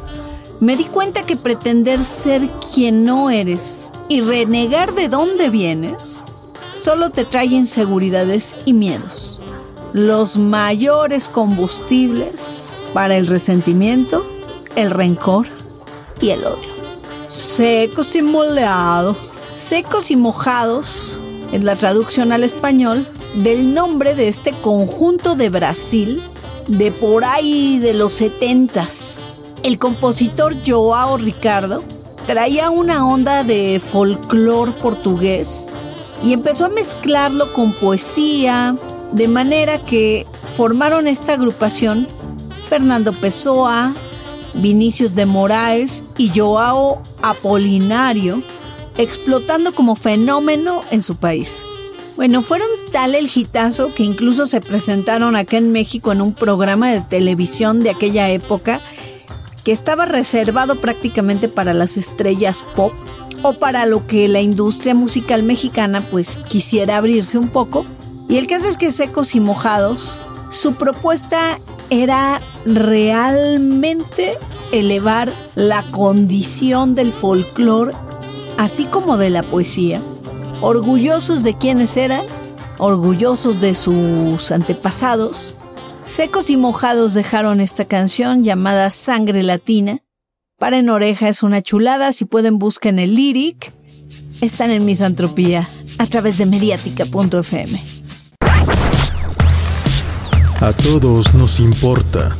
me 0.60 0.76
di 0.76 0.84
cuenta 0.84 1.26
que 1.26 1.36
pretender 1.36 2.04
ser 2.04 2.48
quien 2.72 3.04
no 3.04 3.30
eres 3.30 3.90
y 4.08 4.20
renegar 4.20 4.94
de 4.94 5.08
dónde 5.08 5.50
vienes 5.50 6.24
solo 6.74 7.10
te 7.10 7.24
trae 7.24 7.46
inseguridades 7.46 8.54
y 8.64 8.74
miedos 8.74 9.40
los 9.92 10.36
mayores 10.38 11.28
combustibles 11.28 12.76
para 12.92 13.16
el 13.16 13.26
resentimiento, 13.26 14.24
el 14.76 14.90
rencor 14.90 15.46
y 16.20 16.30
el 16.30 16.44
odio. 16.44 16.83
Secos 17.34 18.14
y 18.14 18.22
moleados, 18.22 19.16
secos 19.50 20.12
y 20.12 20.16
mojados 20.16 21.20
es 21.50 21.64
la 21.64 21.74
traducción 21.74 22.30
al 22.30 22.44
español 22.44 23.08
del 23.34 23.74
nombre 23.74 24.14
de 24.14 24.28
este 24.28 24.52
conjunto 24.60 25.34
de 25.34 25.50
Brasil 25.50 26.22
de 26.68 26.92
por 26.92 27.24
ahí 27.24 27.80
de 27.80 27.92
los 27.92 28.14
setentas. 28.14 29.26
El 29.64 29.80
compositor 29.80 30.54
Joao 30.64 31.16
Ricardo 31.16 31.82
traía 32.24 32.70
una 32.70 33.04
onda 33.04 33.42
de 33.42 33.82
folclore 33.84 34.70
portugués 34.70 35.72
y 36.22 36.34
empezó 36.34 36.66
a 36.66 36.68
mezclarlo 36.68 37.52
con 37.52 37.72
poesía, 37.72 38.76
de 39.10 39.26
manera 39.26 39.84
que 39.84 40.24
formaron 40.56 41.08
esta 41.08 41.32
agrupación 41.32 42.06
Fernando 42.68 43.12
Pessoa, 43.12 43.92
Vinicius 44.54 45.14
de 45.14 45.26
Moraes 45.26 46.04
y 46.16 46.30
Joao 46.34 47.02
Apolinario, 47.22 48.42
explotando 48.96 49.74
como 49.74 49.96
fenómeno 49.96 50.82
en 50.90 51.02
su 51.02 51.16
país. 51.16 51.62
Bueno, 52.16 52.42
fueron 52.42 52.68
tal 52.92 53.14
el 53.14 53.28
hitazo 53.34 53.92
que 53.92 54.04
incluso 54.04 54.46
se 54.46 54.60
presentaron 54.60 55.34
acá 55.34 55.56
en 55.56 55.72
México 55.72 56.12
en 56.12 56.20
un 56.20 56.32
programa 56.32 56.90
de 56.90 57.00
televisión 57.00 57.82
de 57.82 57.90
aquella 57.90 58.30
época 58.30 58.80
que 59.64 59.72
estaba 59.72 60.04
reservado 60.04 60.80
prácticamente 60.80 61.48
para 61.48 61.74
las 61.74 61.96
estrellas 61.96 62.64
pop 62.76 62.92
o 63.42 63.54
para 63.54 63.86
lo 63.86 64.06
que 64.06 64.28
la 64.28 64.40
industria 64.40 64.94
musical 64.94 65.42
mexicana 65.42 66.06
pues 66.08 66.38
quisiera 66.48 66.98
abrirse 66.98 67.36
un 67.36 67.48
poco 67.48 67.84
y 68.28 68.36
el 68.36 68.46
caso 68.46 68.68
es 68.68 68.76
que 68.76 68.92
secos 68.92 69.34
y 69.34 69.40
mojados, 69.40 70.20
su 70.50 70.74
propuesta 70.74 71.58
era 72.02 72.42
realmente 72.64 74.36
elevar 74.72 75.32
la 75.54 75.84
condición 75.86 76.94
del 76.94 77.12
folclore, 77.12 77.94
así 78.58 78.86
como 78.86 79.16
de 79.16 79.30
la 79.30 79.42
poesía, 79.44 80.02
orgullosos 80.60 81.44
de 81.44 81.54
quienes 81.54 81.96
eran, 81.96 82.24
orgullosos 82.78 83.60
de 83.60 83.74
sus 83.74 84.50
antepasados. 84.50 85.54
Secos 86.04 86.50
y 86.50 86.56
mojados 86.56 87.14
dejaron 87.14 87.60
esta 87.60 87.84
canción 87.84 88.42
llamada 88.42 88.90
Sangre 88.90 89.42
Latina. 89.42 89.98
Para 90.58 90.78
en 90.78 90.90
oreja 90.90 91.28
es 91.28 91.42
una 91.42 91.62
chulada, 91.62 92.12
si 92.12 92.24
pueden 92.24 92.58
busquen 92.58 92.98
el 92.98 93.14
lyric. 93.14 93.72
Están 94.40 94.70
en 94.70 94.84
Misantropía 94.84 95.68
a 95.98 96.06
través 96.06 96.38
de 96.38 96.46
mediática.fm. 96.46 97.93
A 100.60 100.72
todos 100.72 101.34
nos 101.34 101.60
importa. 101.60 102.36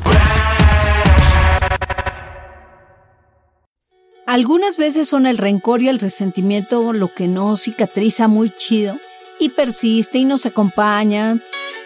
Algunas 4.27 4.77
veces 4.77 5.09
son 5.09 5.27
el 5.27 5.37
rencor 5.37 5.83
y 5.83 5.89
el 5.89 5.99
resentimiento 5.99 6.93
lo 6.93 7.13
que 7.13 7.29
nos 7.29 7.63
cicatriza 7.63 8.27
muy 8.29 8.51
chido 8.51 8.99
y 9.39 9.51
persiste 9.51 10.19
y 10.19 10.25
nos 10.25 10.47
acompaña 10.47 11.39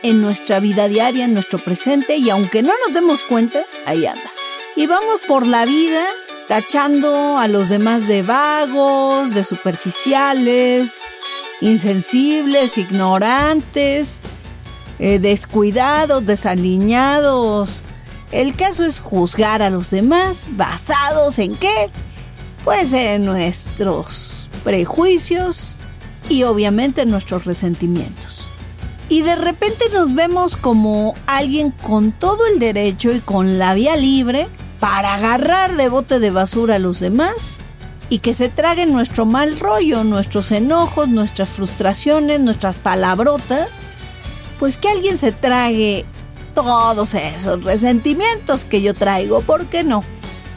en 0.03 0.23
nuestra 0.23 0.61
vida 0.61 0.87
diaria, 0.87 1.25
en 1.25 1.35
nuestro 1.35 1.59
presente 1.59 2.17
y 2.17 2.31
aunque 2.31 2.62
no 2.62 2.73
nos 2.87 2.95
demos 2.95 3.25
cuenta, 3.25 3.64
ahí 3.87 4.07
anda. 4.07 4.31
Y 4.77 4.87
vamos 4.87 5.21
por 5.27 5.47
la 5.47 5.64
vida 5.64 6.07
tachando 6.47 7.37
a 7.38 7.49
los 7.49 7.69
demás 7.69 8.07
de 8.07 8.23
vagos, 8.23 9.35
de 9.35 9.45
superficiales, 9.45 11.03
insensibles, 11.61 12.79
ignorantes, 12.79 14.23
eh, 14.98 15.18
descuidados, 15.18 16.24
desaliñados. 16.24 17.84
El 18.32 18.56
caso 18.56 18.84
es 18.84 19.00
juzgar 19.00 19.62
a 19.62 19.70
los 19.70 19.90
demás 19.90 20.46
basados 20.50 21.38
en 21.38 21.56
qué? 21.56 21.90
Pues 22.64 22.92
en 22.92 23.24
nuestros 23.24 24.50
prejuicios 24.64 25.78
y 26.28 26.42
obviamente 26.42 27.02
en 27.02 27.11
nuestros 27.11 27.44
resentimientos. 27.44 28.48
Y 29.08 29.22
de 29.22 29.37
repente 29.37 29.87
nos 29.94 30.14
vemos 30.14 30.56
como 30.56 31.14
alguien 31.26 31.70
con 31.70 32.12
todo 32.12 32.46
el 32.52 32.58
derecho 32.58 33.11
y 33.12 33.20
con 33.20 33.58
la 33.58 33.72
vía 33.72 33.96
libre 33.96 34.48
para 34.80 35.14
agarrar 35.14 35.76
de 35.76 35.88
bote 35.88 36.18
de 36.18 36.30
basura 36.30 36.74
a 36.74 36.78
los 36.78 37.00
demás 37.00 37.61
y 38.11 38.18
que 38.18 38.34
se 38.34 38.48
traguen 38.48 38.92
nuestro 38.92 39.24
mal 39.24 39.58
rollo, 39.58 40.04
nuestros 40.04 40.52
enojos, 40.52 41.08
nuestras 41.08 41.48
frustraciones, 41.48 42.40
nuestras 42.40 42.76
palabrotas 42.76 43.84
pues 44.59 44.77
que 44.79 44.88
alguien 44.88 45.16
se 45.16 45.33
trague 45.33 46.05
todos 46.55 47.14
esos 47.14 47.62
resentimientos 47.62 48.64
que 48.64 48.83
yo 48.83 48.94
traigo, 48.94 49.42
¿por 49.42 49.68
qué 49.68 49.85
no? 49.85 50.05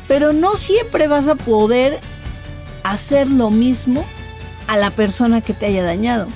Pero 0.07 0.33
no 0.33 0.55
siempre 0.55 1.07
vas 1.07 1.27
a 1.27 1.35
poder 1.35 1.99
hacer 2.83 3.29
lo 3.29 3.49
mismo 3.49 4.03
a 4.67 4.77
la 4.77 4.89
persona 4.89 5.41
que 5.41 5.53
te 5.53 5.67
haya 5.67 5.83
dañado. 5.83 6.27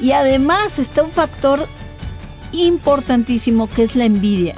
Y 0.00 0.12
además 0.12 0.78
está 0.78 1.02
un 1.02 1.10
factor 1.10 1.68
importantísimo 2.52 3.68
que 3.68 3.84
es 3.84 3.96
la 3.96 4.04
envidia. 4.04 4.54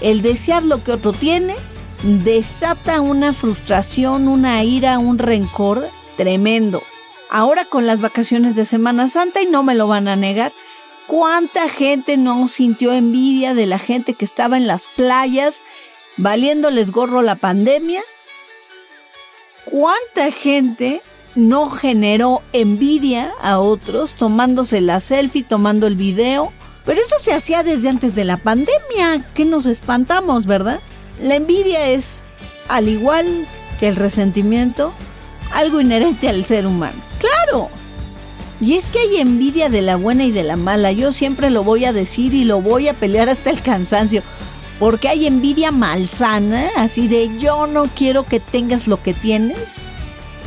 El 0.00 0.22
desear 0.22 0.62
lo 0.62 0.82
que 0.82 0.92
otro 0.92 1.12
tiene 1.12 1.54
desata 2.02 3.00
una 3.00 3.34
frustración, 3.34 4.28
una 4.28 4.62
ira, 4.62 4.98
un 4.98 5.18
rencor 5.18 5.88
tremendo. 6.16 6.82
Ahora 7.30 7.64
con 7.64 7.86
las 7.86 8.00
vacaciones 8.00 8.56
de 8.56 8.64
Semana 8.64 9.08
Santa 9.08 9.42
y 9.42 9.46
no 9.46 9.62
me 9.62 9.74
lo 9.74 9.88
van 9.88 10.08
a 10.08 10.16
negar, 10.16 10.52
¿Cuánta 11.06 11.68
gente 11.68 12.16
no 12.16 12.48
sintió 12.48 12.92
envidia 12.92 13.54
de 13.54 13.66
la 13.66 13.78
gente 13.78 14.14
que 14.14 14.24
estaba 14.24 14.56
en 14.56 14.66
las 14.66 14.86
playas 14.96 15.62
valiéndoles 16.16 16.90
gorro 16.90 17.22
la 17.22 17.36
pandemia? 17.36 18.02
¿Cuánta 19.70 20.32
gente 20.32 21.02
no 21.36 21.70
generó 21.70 22.42
envidia 22.52 23.32
a 23.40 23.60
otros 23.60 24.14
tomándose 24.14 24.80
la 24.80 24.98
selfie, 25.00 25.44
tomando 25.44 25.86
el 25.86 25.94
video? 25.94 26.52
Pero 26.84 27.00
eso 27.00 27.16
se 27.20 27.32
hacía 27.32 27.62
desde 27.62 27.88
antes 27.88 28.14
de 28.16 28.24
la 28.24 28.38
pandemia, 28.38 29.30
que 29.34 29.44
nos 29.44 29.66
espantamos, 29.66 30.46
¿verdad? 30.46 30.80
La 31.20 31.36
envidia 31.36 31.88
es, 31.88 32.24
al 32.68 32.88
igual 32.88 33.46
que 33.78 33.88
el 33.88 33.96
resentimiento, 33.96 34.92
algo 35.52 35.80
inherente 35.80 36.28
al 36.28 36.44
ser 36.44 36.66
humano. 36.66 37.00
Claro, 37.18 37.70
y 38.60 38.74
es 38.74 38.88
que 38.88 38.98
hay 38.98 39.16
envidia 39.18 39.68
de 39.68 39.82
la 39.82 39.96
buena 39.96 40.24
y 40.24 40.30
de 40.30 40.42
la 40.42 40.56
mala. 40.56 40.92
Yo 40.92 41.12
siempre 41.12 41.50
lo 41.50 41.62
voy 41.62 41.84
a 41.84 41.92
decir 41.92 42.34
y 42.34 42.44
lo 42.44 42.62
voy 42.62 42.88
a 42.88 42.94
pelear 42.94 43.28
hasta 43.28 43.50
el 43.50 43.60
cansancio. 43.60 44.22
Porque 44.78 45.08
hay 45.08 45.26
envidia 45.26 45.72
malsana, 45.72 46.68
así 46.76 47.08
de 47.08 47.36
yo 47.38 47.66
no 47.66 47.88
quiero 47.94 48.24
que 48.24 48.40
tengas 48.40 48.88
lo 48.88 49.02
que 49.02 49.14
tienes. 49.14 49.82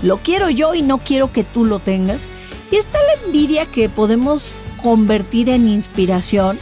Lo 0.02 0.18
quiero 0.18 0.50
yo 0.50 0.76
y 0.76 0.82
no 0.82 1.00
quiero 1.00 1.32
que 1.32 1.44
tú 1.44 1.66
lo 1.66 1.80
tengas. 1.80 2.30
Y 2.72 2.76
está 2.76 2.98
la 3.00 3.26
envidia 3.26 3.66
que 3.66 3.90
podemos 3.90 4.56
convertir 4.82 5.50
en 5.50 5.68
inspiración, 5.68 6.60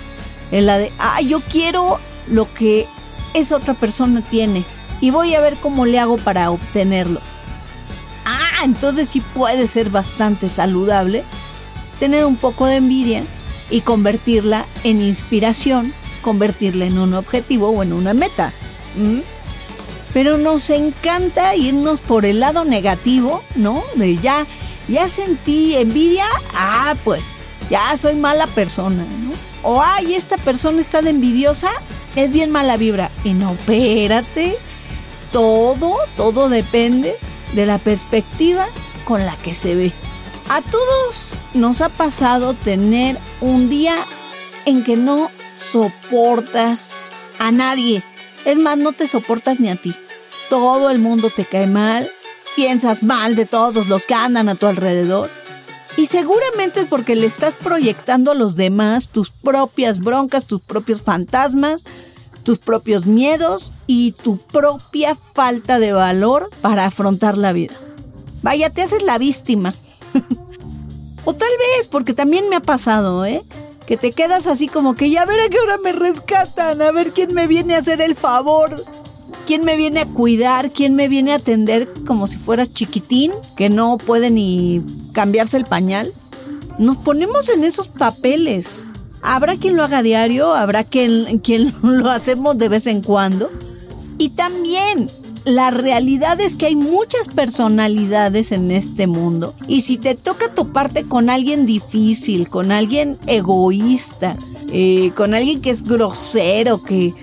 en 0.51 0.65
la 0.65 0.77
de, 0.77 0.91
ah, 0.99 1.21
yo 1.21 1.41
quiero 1.41 1.99
lo 2.27 2.53
que 2.53 2.87
esa 3.33 3.57
otra 3.57 3.73
persona 3.73 4.27
tiene 4.27 4.65
y 5.01 5.11
voy 5.11 5.35
a 5.35 5.41
ver 5.41 5.57
cómo 5.57 5.85
le 5.85 5.99
hago 5.99 6.17
para 6.17 6.49
obtenerlo. 6.51 7.21
Ah, 8.57 8.65
entonces 8.65 9.09
sí 9.09 9.21
puede 9.21 9.67
ser 9.67 9.91
bastante 9.91 10.49
saludable 10.49 11.23
tener 11.99 12.25
un 12.25 12.37
poco 12.37 12.65
de 12.65 12.77
envidia 12.77 13.23
y 13.69 13.81
convertirla 13.81 14.67
en 14.83 15.01
inspiración, 15.01 15.93
convertirla 16.21 16.85
en 16.85 16.97
un 16.97 17.13
objetivo 17.13 17.69
o 17.69 17.83
en 17.83 17.93
una 17.93 18.13
meta. 18.13 18.53
Pero 20.11 20.37
nos 20.37 20.69
encanta 20.71 21.55
irnos 21.55 22.01
por 22.01 22.25
el 22.25 22.39
lado 22.39 22.65
negativo, 22.65 23.43
¿no? 23.55 23.83
De 23.95 24.17
ya, 24.17 24.47
ya 24.87 25.07
sentí 25.07 25.75
envidia, 25.75 26.25
ah, 26.55 26.95
pues 27.03 27.39
ya 27.69 27.95
soy 27.95 28.15
mala 28.15 28.47
persona, 28.47 29.05
¿no? 29.05 29.33
O 29.61 29.83
ay, 29.83 30.15
esta 30.15 30.37
persona 30.37 30.81
está 30.81 31.01
de 31.01 31.11
envidiosa, 31.11 31.69
es 32.15 32.31
bien 32.31 32.51
mala 32.51 32.77
vibra. 32.77 33.11
Y 33.23 33.33
no, 33.33 33.51
espérate, 33.51 34.57
todo, 35.31 35.97
todo 36.15 36.49
depende 36.49 37.17
de 37.53 37.65
la 37.65 37.77
perspectiva 37.77 38.67
con 39.05 39.25
la 39.25 39.37
que 39.37 39.53
se 39.53 39.75
ve. 39.75 39.93
A 40.49 40.61
todos 40.61 41.35
nos 41.53 41.81
ha 41.81 41.89
pasado 41.89 42.53
tener 42.53 43.19
un 43.41 43.69
día 43.69 43.95
en 44.65 44.83
que 44.83 44.95
no 44.95 45.29
soportas 45.57 47.01
a 47.39 47.51
nadie. 47.51 48.03
Es 48.45 48.57
más, 48.57 48.77
no 48.77 48.93
te 48.93 49.07
soportas 49.07 49.59
ni 49.59 49.69
a 49.69 49.75
ti. 49.75 49.93
Todo 50.49 50.89
el 50.89 50.99
mundo 50.99 51.29
te 51.29 51.45
cae 51.45 51.67
mal, 51.67 52.09
piensas 52.55 53.03
mal 53.03 53.35
de 53.35 53.45
todos 53.45 53.87
los 53.87 54.05
que 54.05 54.13
andan 54.13 54.47
a 54.49 54.55
tu 54.55 54.67
alrededor. 54.67 55.29
Y 55.97 56.05
seguramente 56.05 56.81
es 56.81 56.85
porque 56.85 57.15
le 57.15 57.25
estás 57.25 57.55
proyectando 57.55 58.31
a 58.31 58.35
los 58.35 58.55
demás 58.55 59.09
tus 59.09 59.31
propias 59.31 59.99
broncas, 59.99 60.45
tus 60.45 60.61
propios 60.61 61.01
fantasmas, 61.01 61.83
tus 62.47 62.59
propios 62.59 63.05
miedos 63.05 63.73
y 63.87 64.13
tu 64.13 64.37
propia 64.37 65.15
falta 65.15 65.79
de 65.79 65.91
valor 65.91 66.49
para 66.61 66.85
afrontar 66.85 67.37
la 67.37 67.51
vida. 67.51 67.73
Vaya, 68.41 68.69
te 68.69 68.83
haces 68.83 69.03
la 69.03 69.17
víctima. 69.17 69.73
o 71.25 71.33
tal 71.33 71.49
vez, 71.59 71.87
porque 71.87 72.13
también 72.13 72.47
me 72.47 72.55
ha 72.55 72.61
pasado, 72.61 73.25
¿eh? 73.25 73.43
Que 73.85 73.97
te 73.97 74.13
quedas 74.13 74.47
así 74.47 74.69
como 74.69 74.95
que 74.95 75.09
ya 75.09 75.23
a 75.23 75.25
ver 75.25 75.41
a 75.41 75.49
qué 75.49 75.59
hora 75.59 75.77
me 75.77 75.91
rescatan, 75.91 76.81
a 76.81 76.91
ver 76.93 77.11
quién 77.11 77.33
me 77.33 77.47
viene 77.47 77.75
a 77.75 77.79
hacer 77.79 77.99
el 77.99 78.15
favor, 78.15 78.81
quién 79.45 79.65
me 79.65 79.75
viene 79.75 79.99
a 79.99 80.05
cuidar, 80.05 80.71
quién 80.71 80.95
me 80.95 81.09
viene 81.09 81.33
a 81.33 81.37
atender 81.37 81.91
como 82.05 82.27
si 82.27 82.37
fueras 82.37 82.71
chiquitín, 82.71 83.33
que 83.57 83.67
no 83.67 83.97
puede 83.97 84.31
ni 84.31 84.85
cambiarse 85.11 85.57
el 85.57 85.65
pañal. 85.65 86.13
Nos 86.79 86.95
ponemos 86.95 87.49
en 87.49 87.65
esos 87.65 87.89
papeles. 87.89 88.85
Habrá 89.21 89.57
quien 89.57 89.75
lo 89.75 89.83
haga 89.83 90.01
diario, 90.01 90.53
habrá 90.53 90.83
quien, 90.83 91.39
quien 91.39 91.75
lo 91.81 92.09
hacemos 92.09 92.57
de 92.57 92.69
vez 92.69 92.87
en 92.87 93.01
cuando. 93.01 93.49
Y 94.17 94.29
también 94.29 95.09
la 95.45 95.71
realidad 95.71 96.41
es 96.41 96.55
que 96.55 96.65
hay 96.65 96.75
muchas 96.75 97.29
personalidades 97.29 98.51
en 98.51 98.71
este 98.71 99.07
mundo. 99.07 99.53
Y 99.67 99.81
si 99.81 99.97
te 99.97 100.15
toca 100.15 100.49
toparte 100.49 101.05
con 101.05 101.29
alguien 101.29 101.65
difícil, 101.65 102.49
con 102.49 102.71
alguien 102.71 103.17
egoísta, 103.27 104.35
eh, 104.71 105.11
con 105.15 105.33
alguien 105.33 105.61
que 105.61 105.69
es 105.69 105.83
grosero, 105.83 106.83
que 106.83 107.13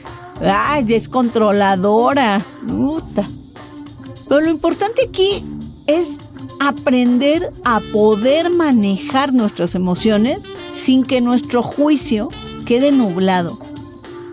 ay, 0.41 0.85
descontroladora, 0.85 2.45
puta. 2.67 3.29
Pero 4.29 4.41
lo 4.41 4.51
importante 4.51 5.03
aquí 5.07 5.45
es 5.87 6.19
aprender 6.61 7.53
a 7.65 7.81
poder 7.93 8.51
manejar 8.51 9.33
nuestras 9.33 9.75
emociones 9.75 10.39
sin 10.77 11.05
que 11.05 11.21
nuestro 11.21 11.63
juicio 11.63 12.29
quede 12.65 12.93
nublado, 12.93 13.59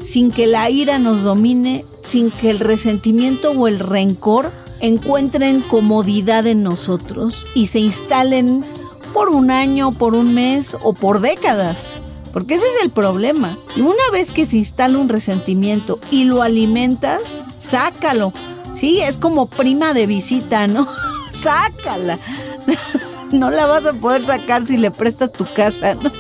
sin 0.01 0.32
que 0.32 0.47
la 0.47 0.69
ira 0.69 0.99
nos 0.99 1.23
domine, 1.23 1.86
sin 2.01 2.32
que 2.32 2.49
el 2.49 2.60
resentimiento 2.60 3.51
o 3.51 3.67
el 3.67 3.80
rencor 3.80 4.51
encuentren 4.80 5.62
comodidad 5.62 6.47
en 6.47 6.63
nosotros 6.63 7.45
y 7.54 7.67
se 7.67 7.80
instalen 7.80 8.65
por 9.13 9.30
un 9.30 9.51
año, 9.51 9.91
por 9.91 10.15
un 10.15 10.34
mes 10.34 10.75
o 10.82 10.93
por 10.93 11.21
décadas. 11.21 11.99
Porque 12.34 12.56
ese 12.56 12.65
es 12.65 12.84
el 12.84 12.91
problema. 12.91 13.58
Una 13.75 14.10
vez 14.12 14.32
que 14.32 14.45
se 14.45 14.58
instala 14.58 14.97
un 14.97 15.10
resentimiento 15.10 15.99
y 16.12 16.23
lo 16.23 16.41
alimentas, 16.41 17.43
sácalo. 17.60 18.34
Sí, 18.73 19.01
es 19.01 19.17
como 19.17 19.47
prima 19.47 19.93
de 19.93 20.08
visita, 20.08 20.65
¿no? 20.67 20.88
Sácala. 21.32 22.17
no 23.32 23.50
la 23.50 23.65
vas 23.65 23.86
a 23.86 23.94
poder 23.94 24.26
sacar 24.26 24.65
si 24.65 24.78
le 24.78 24.91
prestas 24.91 25.32
tu 25.32 25.46
casa, 25.54 25.96
¿no? 25.96 26.12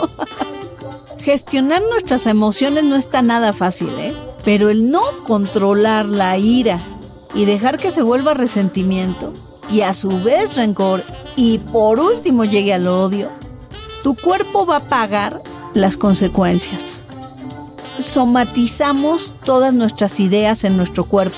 Gestionar 1.19 1.81
nuestras 1.89 2.25
emociones 2.25 2.83
no 2.83 2.95
está 2.95 3.21
nada 3.21 3.53
fácil, 3.53 3.89
¿eh? 3.99 4.15
Pero 4.43 4.69
el 4.69 4.89
no 4.89 5.01
controlar 5.23 6.07
la 6.07 6.37
ira 6.37 6.83
y 7.35 7.45
dejar 7.45 7.77
que 7.77 7.91
se 7.91 8.01
vuelva 8.01 8.33
resentimiento 8.33 9.33
y 9.71 9.81
a 9.81 9.93
su 9.93 10.21
vez 10.21 10.55
rencor 10.55 11.03
y 11.35 11.59
por 11.59 11.99
último 11.99 12.43
llegue 12.43 12.73
al 12.73 12.87
odio, 12.87 13.29
tu 14.03 14.15
cuerpo 14.15 14.65
va 14.65 14.77
a 14.77 14.87
pagar 14.87 15.41
las 15.73 15.95
consecuencias. 15.95 17.03
Somatizamos 17.99 19.33
todas 19.45 19.73
nuestras 19.73 20.19
ideas 20.19 20.63
en 20.63 20.75
nuestro 20.75 21.05
cuerpo, 21.05 21.37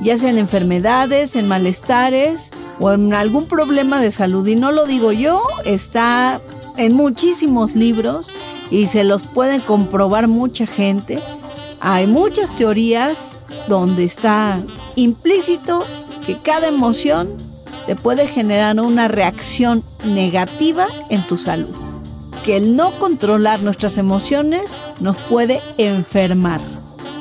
ya 0.00 0.16
sean 0.16 0.38
enfermedades, 0.38 1.36
en 1.36 1.48
malestares 1.48 2.50
o 2.78 2.92
en 2.92 3.12
algún 3.14 3.46
problema 3.46 4.00
de 4.00 4.10
salud. 4.10 4.46
Y 4.46 4.56
no 4.56 4.72
lo 4.72 4.86
digo 4.86 5.12
yo, 5.12 5.42
está 5.64 6.40
en 6.76 6.92
muchísimos 6.92 7.74
libros 7.74 8.32
y 8.70 8.86
se 8.86 9.04
los 9.04 9.22
pueden 9.22 9.60
comprobar 9.60 10.28
mucha 10.28 10.66
gente. 10.66 11.22
Hay 11.80 12.06
muchas 12.06 12.54
teorías 12.54 13.38
donde 13.68 14.04
está 14.04 14.62
implícito 14.96 15.84
que 16.26 16.36
cada 16.36 16.68
emoción 16.68 17.36
te 17.86 17.94
puede 17.94 18.26
generar 18.26 18.80
una 18.80 19.08
reacción 19.08 19.84
negativa 20.04 20.86
en 21.08 21.26
tu 21.26 21.38
salud. 21.38 21.74
Que 22.44 22.56
el 22.56 22.76
no 22.76 22.92
controlar 22.92 23.62
nuestras 23.62 23.98
emociones 23.98 24.82
nos 25.00 25.16
puede 25.16 25.60
enfermar. 25.78 26.60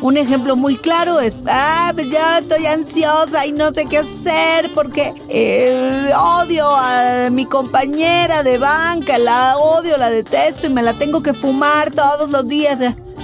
Un 0.02 0.18
ejemplo 0.18 0.56
muy 0.56 0.78
claro 0.78 1.20
es, 1.20 1.38
ah, 1.48 1.92
pues 1.96 2.10
ya 2.10 2.40
estoy 2.40 2.66
ansiosa 2.66 3.46
y 3.46 3.52
no 3.52 3.74
sé 3.74 3.86
qué 3.86 4.00
hacer 4.00 4.72
porque 4.74 5.14
eh, 5.30 6.12
odio 6.16 6.68
a 6.70 7.30
mi 7.32 7.46
compañera 7.46 8.44
de 8.44 8.58
banca, 8.58 9.18
la 9.18 9.58
odio, 9.58 9.98
la 9.98 10.10
detesto 10.10 10.68
y 10.68 10.70
me 10.70 10.84
la 10.84 10.98
tengo 10.98 11.24
que 11.24 11.34
fumar 11.34 11.92
todos 11.92 12.30
los 12.30 12.48
días. 12.48 12.80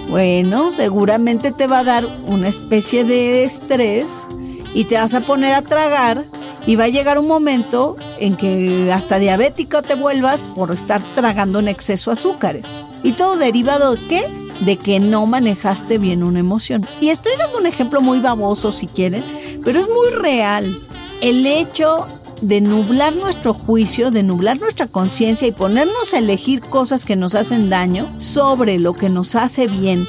Bueno, 0.09 0.71
seguramente 0.71 1.51
te 1.51 1.67
va 1.67 1.79
a 1.79 1.83
dar 1.83 2.05
una 2.25 2.47
especie 2.47 3.03
de 3.03 3.43
estrés 3.43 4.27
y 4.73 4.85
te 4.85 4.95
vas 4.95 5.13
a 5.13 5.21
poner 5.21 5.53
a 5.53 5.61
tragar 5.61 6.23
y 6.65 6.75
va 6.75 6.85
a 6.85 6.89
llegar 6.89 7.17
un 7.17 7.27
momento 7.27 7.95
en 8.19 8.35
que 8.37 8.91
hasta 8.91 9.19
diabético 9.19 9.81
te 9.81 9.95
vuelvas 9.95 10.43
por 10.43 10.71
estar 10.71 11.01
tragando 11.15 11.59
en 11.59 11.67
exceso 11.67 12.11
azúcares. 12.11 12.79
¿Y 13.03 13.13
todo 13.13 13.35
derivado 13.35 13.95
de 13.95 14.07
qué? 14.07 14.40
De 14.61 14.77
que 14.77 14.99
no 14.99 15.25
manejaste 15.25 15.97
bien 15.97 16.23
una 16.23 16.39
emoción. 16.39 16.85
Y 17.01 17.09
estoy 17.09 17.33
dando 17.37 17.59
un 17.59 17.65
ejemplo 17.65 18.01
muy 18.01 18.19
baboso 18.19 18.71
si 18.71 18.87
quieren, 18.87 19.23
pero 19.63 19.79
es 19.79 19.87
muy 19.87 20.21
real. 20.21 20.81
El 21.21 21.45
hecho 21.45 22.07
de 22.41 22.61
nublar 22.61 23.15
nuestro 23.15 23.53
juicio, 23.53 24.11
de 24.11 24.23
nublar 24.23 24.59
nuestra 24.59 24.87
conciencia 24.87 25.47
y 25.47 25.51
ponernos 25.51 26.13
a 26.13 26.17
elegir 26.17 26.61
cosas 26.61 27.05
que 27.05 27.15
nos 27.15 27.35
hacen 27.35 27.69
daño 27.69 28.13
sobre 28.19 28.79
lo 28.79 28.93
que 28.93 29.09
nos 29.09 29.35
hace 29.35 29.67
bien, 29.67 30.07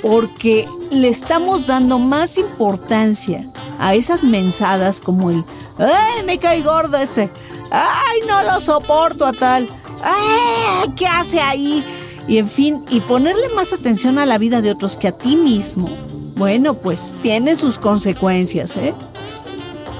porque 0.00 0.68
le 0.90 1.08
estamos 1.08 1.66
dando 1.66 1.98
más 1.98 2.38
importancia 2.38 3.44
a 3.78 3.94
esas 3.94 4.22
mensadas 4.22 5.00
como 5.00 5.30
el, 5.30 5.44
¡ay, 5.78 6.24
me 6.24 6.38
cae 6.38 6.62
gordo 6.62 6.96
este! 6.96 7.30
¡Ay, 7.70 8.20
no 8.28 8.42
lo 8.44 8.60
soporto 8.60 9.26
a 9.26 9.32
tal! 9.32 9.68
¡Ay, 10.02 10.92
qué 10.94 11.06
hace 11.06 11.40
ahí! 11.40 11.84
Y 12.28 12.38
en 12.38 12.48
fin, 12.48 12.84
y 12.90 13.00
ponerle 13.00 13.48
más 13.54 13.72
atención 13.72 14.18
a 14.18 14.26
la 14.26 14.38
vida 14.38 14.60
de 14.60 14.70
otros 14.70 14.96
que 14.96 15.08
a 15.08 15.12
ti 15.12 15.36
mismo, 15.36 15.88
bueno, 16.36 16.74
pues 16.74 17.14
tiene 17.22 17.56
sus 17.56 17.78
consecuencias, 17.78 18.76
¿eh? 18.76 18.94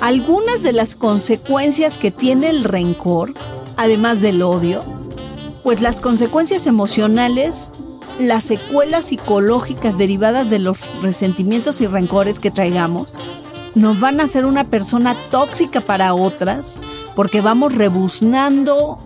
Algunas 0.00 0.62
de 0.62 0.72
las 0.72 0.94
consecuencias 0.94 1.98
que 1.98 2.10
tiene 2.10 2.50
el 2.50 2.64
rencor, 2.64 3.32
además 3.76 4.20
del 4.20 4.42
odio, 4.42 4.84
pues 5.62 5.80
las 5.80 6.00
consecuencias 6.00 6.66
emocionales, 6.66 7.72
las 8.18 8.44
secuelas 8.44 9.06
psicológicas 9.06 9.96
derivadas 9.96 10.50
de 10.50 10.58
los 10.58 10.90
resentimientos 11.02 11.80
y 11.80 11.86
rencores 11.86 12.38
que 12.38 12.50
traigamos, 12.50 13.14
nos 13.74 13.98
van 13.98 14.20
a 14.20 14.24
hacer 14.24 14.46
una 14.46 14.64
persona 14.64 15.16
tóxica 15.30 15.80
para 15.80 16.14
otras, 16.14 16.80
porque 17.14 17.40
vamos 17.40 17.74
rebuznando 17.74 18.98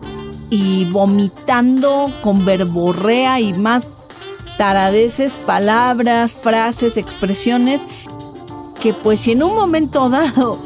y 0.50 0.84
vomitando 0.86 2.12
con 2.22 2.44
verborrea 2.44 3.40
y 3.40 3.54
más 3.54 3.86
taradeces, 4.58 5.34
palabras, 5.34 6.32
frases, 6.32 6.96
expresiones, 6.96 7.86
que 8.80 8.92
pues 8.92 9.20
si 9.20 9.32
en 9.32 9.42
un 9.42 9.54
momento 9.54 10.10
dado 10.10 10.58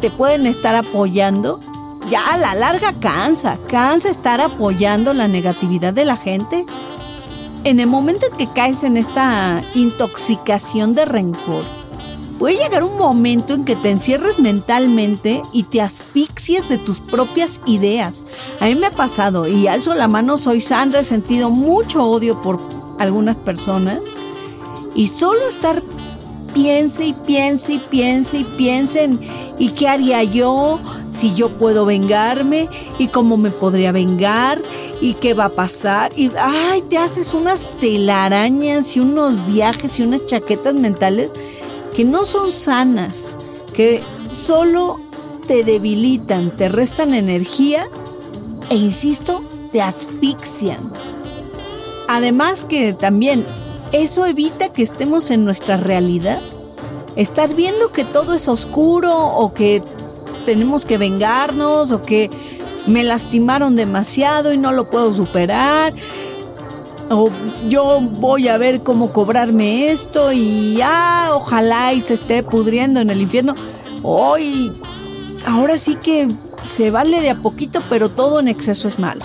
te 0.00 0.10
pueden 0.10 0.46
estar 0.46 0.74
apoyando, 0.74 1.60
ya 2.08 2.20
a 2.32 2.38
la 2.38 2.54
larga 2.54 2.94
cansa, 2.94 3.58
cansa 3.68 4.08
estar 4.08 4.40
apoyando 4.40 5.12
la 5.12 5.28
negatividad 5.28 5.92
de 5.92 6.04
la 6.04 6.16
gente. 6.16 6.64
En 7.64 7.78
el 7.78 7.88
momento 7.88 8.26
en 8.26 8.38
que 8.38 8.46
caes 8.46 8.84
en 8.84 8.96
esta 8.96 9.62
intoxicación 9.74 10.94
de 10.94 11.04
rencor, 11.04 11.79
puede 12.40 12.56
llegar 12.56 12.82
un 12.84 12.96
momento 12.96 13.52
en 13.52 13.66
que 13.66 13.76
te 13.76 13.90
encierres 13.90 14.38
mentalmente 14.38 15.42
y 15.52 15.64
te 15.64 15.82
asfixies 15.82 16.70
de 16.70 16.78
tus 16.78 16.98
propias 16.98 17.60
ideas. 17.66 18.22
A 18.60 18.64
mí 18.64 18.76
me 18.76 18.86
ha 18.86 18.90
pasado 18.90 19.46
y 19.46 19.66
alzo 19.66 19.92
la 19.92 20.08
mano, 20.08 20.38
soy 20.38 20.62
Sandra, 20.62 21.00
he 21.00 21.04
sentido 21.04 21.50
mucho 21.50 22.02
odio 22.02 22.40
por 22.40 22.58
algunas 22.98 23.36
personas. 23.36 24.00
Y 24.94 25.08
solo 25.08 25.46
estar 25.48 25.82
piense 26.54 27.08
y 27.08 27.12
piense 27.12 27.74
y 27.74 27.78
piense 27.78 28.38
y 28.38 28.44
piensen 28.44 29.20
y 29.58 29.68
qué 29.68 29.88
haría 29.88 30.24
yo 30.24 30.80
si 31.10 31.34
yo 31.34 31.50
puedo 31.50 31.84
vengarme 31.84 32.70
y 32.98 33.08
cómo 33.08 33.36
me 33.36 33.50
podría 33.50 33.92
vengar 33.92 34.62
y 35.02 35.12
qué 35.14 35.34
va 35.34 35.44
a 35.44 35.52
pasar 35.52 36.10
y 36.16 36.30
ay 36.38 36.82
te 36.88 36.96
haces 36.96 37.34
unas 37.34 37.70
telarañas 37.80 38.96
y 38.96 39.00
unos 39.00 39.46
viajes 39.46 39.98
y 39.98 40.02
unas 40.02 40.24
chaquetas 40.24 40.74
mentales 40.74 41.30
que 41.94 42.04
no 42.04 42.24
son 42.24 42.52
sanas, 42.52 43.36
que 43.74 44.02
solo 44.28 45.00
te 45.46 45.64
debilitan, 45.64 46.56
te 46.56 46.68
restan 46.68 47.14
energía 47.14 47.88
e 48.68 48.76
insisto, 48.76 49.42
te 49.72 49.82
asfixian. 49.82 50.78
Además 52.08 52.64
que 52.64 52.92
también 52.92 53.46
eso 53.92 54.26
evita 54.26 54.72
que 54.72 54.82
estemos 54.82 55.30
en 55.30 55.44
nuestra 55.44 55.76
realidad. 55.76 56.40
Estar 57.16 57.54
viendo 57.54 57.92
que 57.92 58.04
todo 58.04 58.34
es 58.34 58.48
oscuro 58.48 59.12
o 59.16 59.52
que 59.52 59.82
tenemos 60.44 60.84
que 60.84 60.98
vengarnos 60.98 61.92
o 61.92 62.00
que 62.00 62.30
me 62.86 63.02
lastimaron 63.02 63.76
demasiado 63.76 64.52
y 64.52 64.58
no 64.58 64.72
lo 64.72 64.88
puedo 64.90 65.12
superar 65.12 65.92
o 67.10 67.28
yo 67.68 68.00
voy 68.00 68.48
a 68.48 68.56
ver 68.56 68.82
cómo 68.82 69.12
cobrarme 69.12 69.90
esto 69.90 70.32
y 70.32 70.80
ah, 70.82 71.30
ojalá 71.34 71.92
y 71.92 72.00
se 72.00 72.14
esté 72.14 72.42
pudriendo 72.42 73.00
en 73.00 73.10
el 73.10 73.20
infierno. 73.20 73.54
Hoy, 74.02 74.72
ahora 75.44 75.76
sí 75.76 75.96
que 75.96 76.28
se 76.64 76.90
vale 76.90 77.20
de 77.20 77.30
a 77.30 77.42
poquito, 77.42 77.82
pero 77.90 78.10
todo 78.10 78.38
en 78.38 78.46
exceso 78.46 78.86
es 78.86 79.00
malo. 79.00 79.24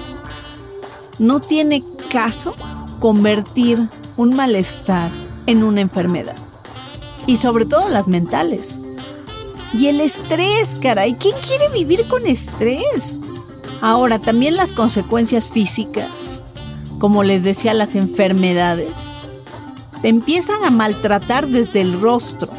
No 1.20 1.40
tiene 1.40 1.84
caso 2.10 2.56
convertir 3.00 3.80
un 4.18 4.36
malestar 4.36 5.12
en 5.46 5.64
una 5.64 5.82
enfermedad. 5.82 6.36
Y 7.28 7.38
sobre 7.38 7.66
todo 7.66 7.88
las 7.90 8.08
mentales. 8.08 8.80
Y 9.74 9.88
el 9.88 10.02
estrés, 10.02 10.76
caray. 10.82 11.14
¿Quién 11.16 11.36
quiere 11.46 11.70
vivir 11.70 12.08
con 12.08 12.26
estrés? 12.26 13.16
Ahora, 13.82 14.20
también 14.20 14.56
las 14.56 14.72
consecuencias 14.72 15.48
físicas 15.48 16.45
como 16.98 17.24
les 17.24 17.44
decía, 17.44 17.74
las 17.74 17.96
enfermedades, 17.96 18.94
te 20.02 20.10
empiezan 20.10 20.64
a 20.64 20.72
maltratar 20.72 21.48
desde 21.48 21.82
el 21.82 22.00
rostro. 22.00 22.50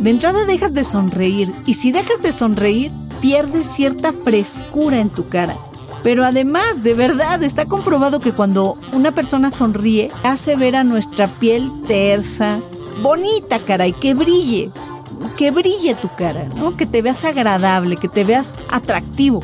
De 0.00 0.10
entrada 0.10 0.44
dejas 0.44 0.72
de 0.72 0.84
sonreír 0.84 1.52
y 1.66 1.74
si 1.74 1.92
dejas 1.92 2.22
de 2.22 2.32
sonreír, 2.32 2.90
pierdes 3.20 3.66
cierta 3.66 4.12
frescura 4.12 5.00
en 5.00 5.10
tu 5.10 5.28
cara. 5.28 5.56
Pero 6.02 6.24
además, 6.24 6.82
de 6.82 6.94
verdad, 6.94 7.42
está 7.42 7.66
comprobado 7.66 8.20
que 8.20 8.32
cuando 8.32 8.78
una 8.92 9.12
persona 9.12 9.50
sonríe, 9.50 10.10
hace 10.22 10.56
ver 10.56 10.76
a 10.76 10.84
nuestra 10.84 11.28
piel 11.28 11.70
tersa, 11.86 12.60
bonita, 13.02 13.58
cara, 13.58 13.86
y 13.86 13.92
que 13.92 14.14
brille, 14.14 14.70
que 15.36 15.50
brille 15.50 15.94
tu 15.94 16.08
cara, 16.16 16.48
¿no? 16.56 16.76
Que 16.76 16.86
te 16.86 17.02
veas 17.02 17.24
agradable, 17.24 17.96
que 17.96 18.08
te 18.08 18.24
veas 18.24 18.56
atractivo. 18.70 19.42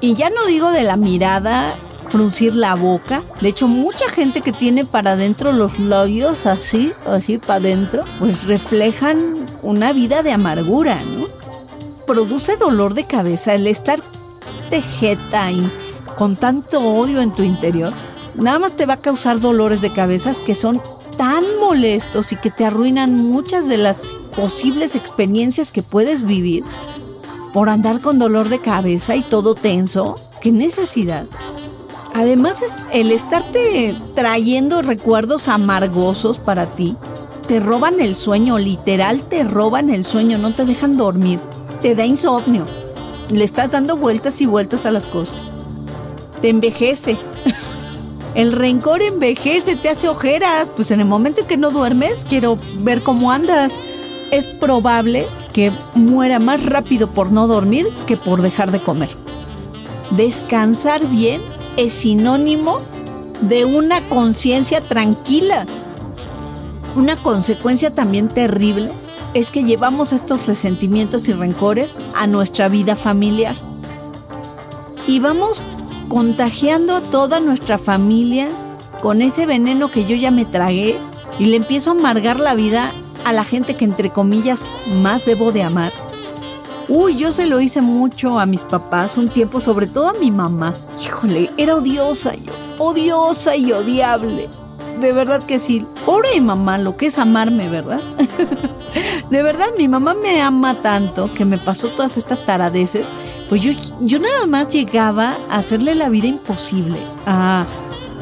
Y 0.00 0.14
ya 0.14 0.30
no 0.30 0.44
digo 0.46 0.70
de 0.70 0.82
la 0.82 0.96
mirada 0.96 1.74
fruncir 2.08 2.54
la 2.54 2.74
boca. 2.74 3.22
De 3.40 3.48
hecho, 3.48 3.68
mucha 3.68 4.08
gente 4.08 4.40
que 4.40 4.52
tiene 4.52 4.84
para 4.84 5.12
adentro 5.12 5.52
los 5.52 5.78
labios 5.78 6.46
así, 6.46 6.92
así 7.06 7.38
para 7.38 7.56
adentro, 7.56 8.04
pues 8.18 8.44
reflejan 8.44 9.46
una 9.62 9.92
vida 9.92 10.22
de 10.22 10.32
amargura, 10.32 11.02
¿no? 11.02 11.26
Produce 12.06 12.56
dolor 12.56 12.94
de 12.94 13.04
cabeza 13.04 13.54
el 13.54 13.66
estar 13.66 14.00
tejeta 14.70 15.50
y 15.50 15.70
con 16.16 16.36
tanto 16.36 16.80
odio 16.80 17.20
en 17.20 17.32
tu 17.32 17.42
interior. 17.42 17.92
Nada 18.34 18.58
más 18.58 18.72
te 18.72 18.86
va 18.86 18.94
a 18.94 19.00
causar 19.00 19.40
dolores 19.40 19.80
de 19.80 19.92
cabezas 19.92 20.40
que 20.40 20.54
son 20.54 20.80
tan 21.16 21.44
molestos 21.60 22.32
y 22.32 22.36
que 22.36 22.50
te 22.50 22.64
arruinan 22.64 23.16
muchas 23.16 23.68
de 23.68 23.78
las 23.78 24.06
posibles 24.36 24.94
experiencias 24.94 25.72
que 25.72 25.82
puedes 25.82 26.24
vivir 26.24 26.62
por 27.54 27.70
andar 27.70 28.00
con 28.00 28.18
dolor 28.18 28.50
de 28.50 28.58
cabeza 28.58 29.16
y 29.16 29.22
todo 29.22 29.54
tenso. 29.54 30.16
¿Qué 30.42 30.52
necesidad? 30.52 31.26
Además 32.16 32.62
es 32.62 32.80
el 32.94 33.12
estarte 33.12 33.94
trayendo 34.14 34.80
recuerdos 34.80 35.48
amargosos 35.48 36.38
para 36.38 36.64
ti. 36.64 36.96
Te 37.46 37.60
roban 37.60 38.00
el 38.00 38.14
sueño, 38.14 38.56
literal 38.58 39.20
te 39.20 39.44
roban 39.44 39.90
el 39.90 40.02
sueño, 40.02 40.38
no 40.38 40.54
te 40.54 40.64
dejan 40.64 40.96
dormir. 40.96 41.40
Te 41.82 41.94
da 41.94 42.06
insomnio. 42.06 42.64
Le 43.28 43.44
estás 43.44 43.72
dando 43.72 43.98
vueltas 43.98 44.40
y 44.40 44.46
vueltas 44.46 44.86
a 44.86 44.92
las 44.92 45.04
cosas. 45.04 45.52
Te 46.40 46.48
envejece. 46.48 47.18
El 48.34 48.52
rencor 48.52 49.02
envejece, 49.02 49.76
te 49.76 49.90
hace 49.90 50.08
ojeras. 50.08 50.70
Pues 50.74 50.90
en 50.92 51.00
el 51.00 51.06
momento 51.06 51.42
en 51.42 51.46
que 51.46 51.58
no 51.58 51.70
duermes, 51.70 52.24
quiero 52.26 52.56
ver 52.78 53.02
cómo 53.02 53.30
andas. 53.30 53.78
Es 54.30 54.46
probable 54.46 55.26
que 55.52 55.70
muera 55.94 56.38
más 56.38 56.64
rápido 56.64 57.10
por 57.10 57.30
no 57.30 57.46
dormir 57.46 57.86
que 58.06 58.16
por 58.16 58.40
dejar 58.40 58.70
de 58.72 58.80
comer. 58.80 59.10
Descansar 60.12 61.06
bien 61.08 61.42
es 61.76 61.92
sinónimo 61.92 62.78
de 63.42 63.64
una 63.64 64.06
conciencia 64.08 64.80
tranquila. 64.80 65.66
Una 66.94 67.16
consecuencia 67.16 67.94
también 67.94 68.28
terrible 68.28 68.90
es 69.34 69.50
que 69.50 69.64
llevamos 69.64 70.12
estos 70.12 70.46
resentimientos 70.46 71.28
y 71.28 71.32
rencores 71.32 71.98
a 72.14 72.26
nuestra 72.26 72.68
vida 72.68 72.96
familiar. 72.96 73.54
Y 75.06 75.20
vamos 75.20 75.62
contagiando 76.08 76.96
a 76.96 77.00
toda 77.00 77.40
nuestra 77.40 77.78
familia 77.78 78.48
con 79.02 79.20
ese 79.20 79.46
veneno 79.46 79.90
que 79.90 80.04
yo 80.04 80.16
ya 80.16 80.30
me 80.30 80.44
tragué 80.44 80.96
y 81.38 81.46
le 81.46 81.56
empiezo 81.56 81.90
a 81.90 81.94
amargar 81.94 82.40
la 82.40 82.54
vida 82.54 82.92
a 83.24 83.32
la 83.32 83.44
gente 83.44 83.74
que 83.74 83.84
entre 83.84 84.10
comillas 84.10 84.74
más 84.86 85.26
debo 85.26 85.52
de 85.52 85.62
amar. 85.62 85.92
Uy, 86.88 87.16
yo 87.16 87.32
se 87.32 87.46
lo 87.46 87.60
hice 87.60 87.80
mucho 87.80 88.38
a 88.38 88.46
mis 88.46 88.64
papás 88.64 89.16
un 89.16 89.28
tiempo, 89.28 89.60
sobre 89.60 89.88
todo 89.88 90.08
a 90.08 90.12
mi 90.12 90.30
mamá. 90.30 90.72
Híjole, 91.02 91.50
era 91.56 91.74
odiosa 91.74 92.34
yo, 92.36 92.52
odiosa 92.78 93.56
y 93.56 93.72
odiable. 93.72 94.48
De 95.00 95.12
verdad 95.12 95.42
que 95.42 95.58
sí. 95.58 95.84
Pobre 96.04 96.28
mi 96.34 96.42
mamá, 96.42 96.78
lo 96.78 96.96
que 96.96 97.06
es 97.06 97.18
amarme, 97.18 97.68
¿verdad? 97.68 98.00
de 99.30 99.42
verdad, 99.42 99.66
mi 99.76 99.88
mamá 99.88 100.14
me 100.14 100.40
ama 100.40 100.80
tanto 100.80 101.32
que 101.34 101.44
me 101.44 101.58
pasó 101.58 101.88
todas 101.88 102.16
estas 102.16 102.46
taradeces. 102.46 103.08
Pues 103.48 103.62
yo, 103.62 103.72
yo 104.02 104.20
nada 104.20 104.46
más 104.46 104.68
llegaba 104.68 105.36
a 105.50 105.56
hacerle 105.56 105.96
la 105.96 106.08
vida 106.08 106.28
imposible, 106.28 106.98
a 107.26 107.66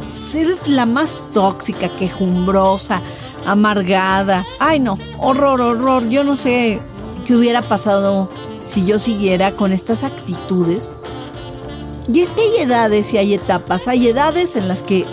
ser 0.09 0.59
la 0.67 0.87
más 0.87 1.21
tóxica, 1.35 1.91
quejumbrosa, 1.91 3.03
amargada. 3.45 4.47
Ay, 4.59 4.81
no, 4.81 4.99
horror, 5.19 5.61
horror. 5.61 6.09
Yo 6.09 6.25
no 6.25 6.35
sé 6.35 6.81
qué 7.27 7.37
hubiera 7.37 7.61
pasado 7.61 8.31
si 8.65 8.85
yo 8.85 8.99
siguiera 8.99 9.57
con 9.57 9.73
estas 9.73 10.05
actitudes. 10.05 10.95
Y 12.13 12.21
es 12.21 12.33
que 12.33 12.43
hay 12.43 12.63
edades 12.63 13.13
y 13.15 13.19
hay 13.19 13.35
etapas. 13.35 13.89
Hay 13.89 14.09
edades 14.09 14.57
en 14.57 14.69
las 14.69 14.83
que 14.83 15.07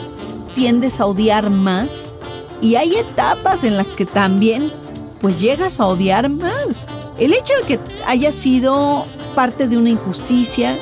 tiendes 0.56 1.00
a 1.00 1.06
odiar 1.06 1.50
más 1.50 2.16
y 2.62 2.76
hay 2.76 2.96
etapas 2.96 3.64
en 3.64 3.78
las 3.78 3.88
que 3.88 4.06
también 4.06 4.72
pues 5.20 5.40
llegas 5.40 5.80
a 5.80 5.88
odiar 5.88 6.30
más. 6.30 6.88
El 7.18 7.34
hecho 7.34 7.54
de 7.60 7.66
que 7.66 7.80
hayas 8.08 8.36
sido 8.36 9.06
parte 9.36 9.68
de 9.68 9.78
una 9.78 9.90
injusticia, 9.90 10.78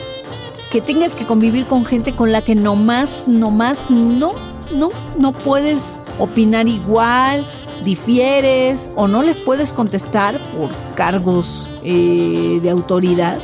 que 0.71 0.81
tengas 0.81 1.13
que 1.15 1.25
convivir 1.25 1.65
con 1.65 1.85
gente 1.85 2.15
con 2.15 2.31
la 2.31 2.41
que 2.41 2.55
nomás, 2.55 3.27
nomás, 3.27 3.89
no, 3.89 4.33
no, 4.73 4.91
no 5.17 5.31
puedes 5.33 5.99
opinar 6.19 6.67
igual, 6.67 7.49
difieres 7.83 8.89
o 8.95 9.07
no 9.07 9.23
les 9.23 9.37
puedes 9.37 9.73
contestar 9.73 10.41
por 10.53 10.69
cargos 10.95 11.69
eh, 11.83 12.59
de 12.61 12.69
autoridad, 12.69 13.39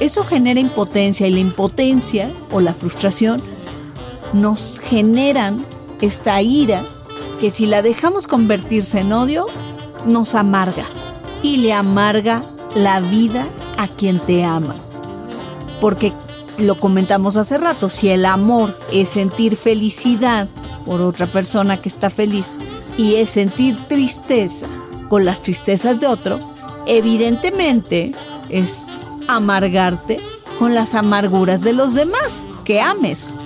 eso 0.00 0.24
genera 0.24 0.60
impotencia 0.60 1.26
y 1.26 1.32
la 1.32 1.40
impotencia 1.40 2.30
o 2.50 2.60
la 2.60 2.74
frustración 2.74 3.42
nos 4.32 4.80
generan 4.80 5.64
esta 6.00 6.42
ira 6.42 6.84
que 7.38 7.50
si 7.50 7.66
la 7.66 7.82
dejamos 7.82 8.26
convertirse 8.26 9.00
en 9.00 9.12
odio, 9.12 9.46
nos 10.06 10.34
amarga 10.34 10.86
y 11.42 11.58
le 11.58 11.72
amarga 11.72 12.42
la 12.74 13.00
vida 13.00 13.46
a 13.78 13.86
quien 13.86 14.18
te 14.18 14.44
ama. 14.44 14.74
Porque 15.80 16.12
lo 16.58 16.78
comentamos 16.78 17.36
hace 17.36 17.58
rato, 17.58 17.88
si 17.88 18.08
el 18.10 18.26
amor 18.26 18.76
es 18.92 19.08
sentir 19.08 19.56
felicidad 19.56 20.48
por 20.84 21.00
otra 21.00 21.26
persona 21.26 21.80
que 21.80 21.88
está 21.88 22.10
feliz, 22.10 22.58
y 22.96 23.16
es 23.16 23.30
sentir 23.30 23.76
tristeza 23.88 24.66
con 25.08 25.24
las 25.24 25.42
tristezas 25.42 26.00
de 26.00 26.06
otro, 26.06 26.38
evidentemente 26.86 28.14
es 28.48 28.86
amargarte 29.28 30.20
con 30.58 30.74
las 30.74 30.94
amarguras 30.94 31.62
de 31.62 31.72
los 31.72 31.94
demás, 31.94 32.48
que 32.64 32.80
ames. 32.80 33.36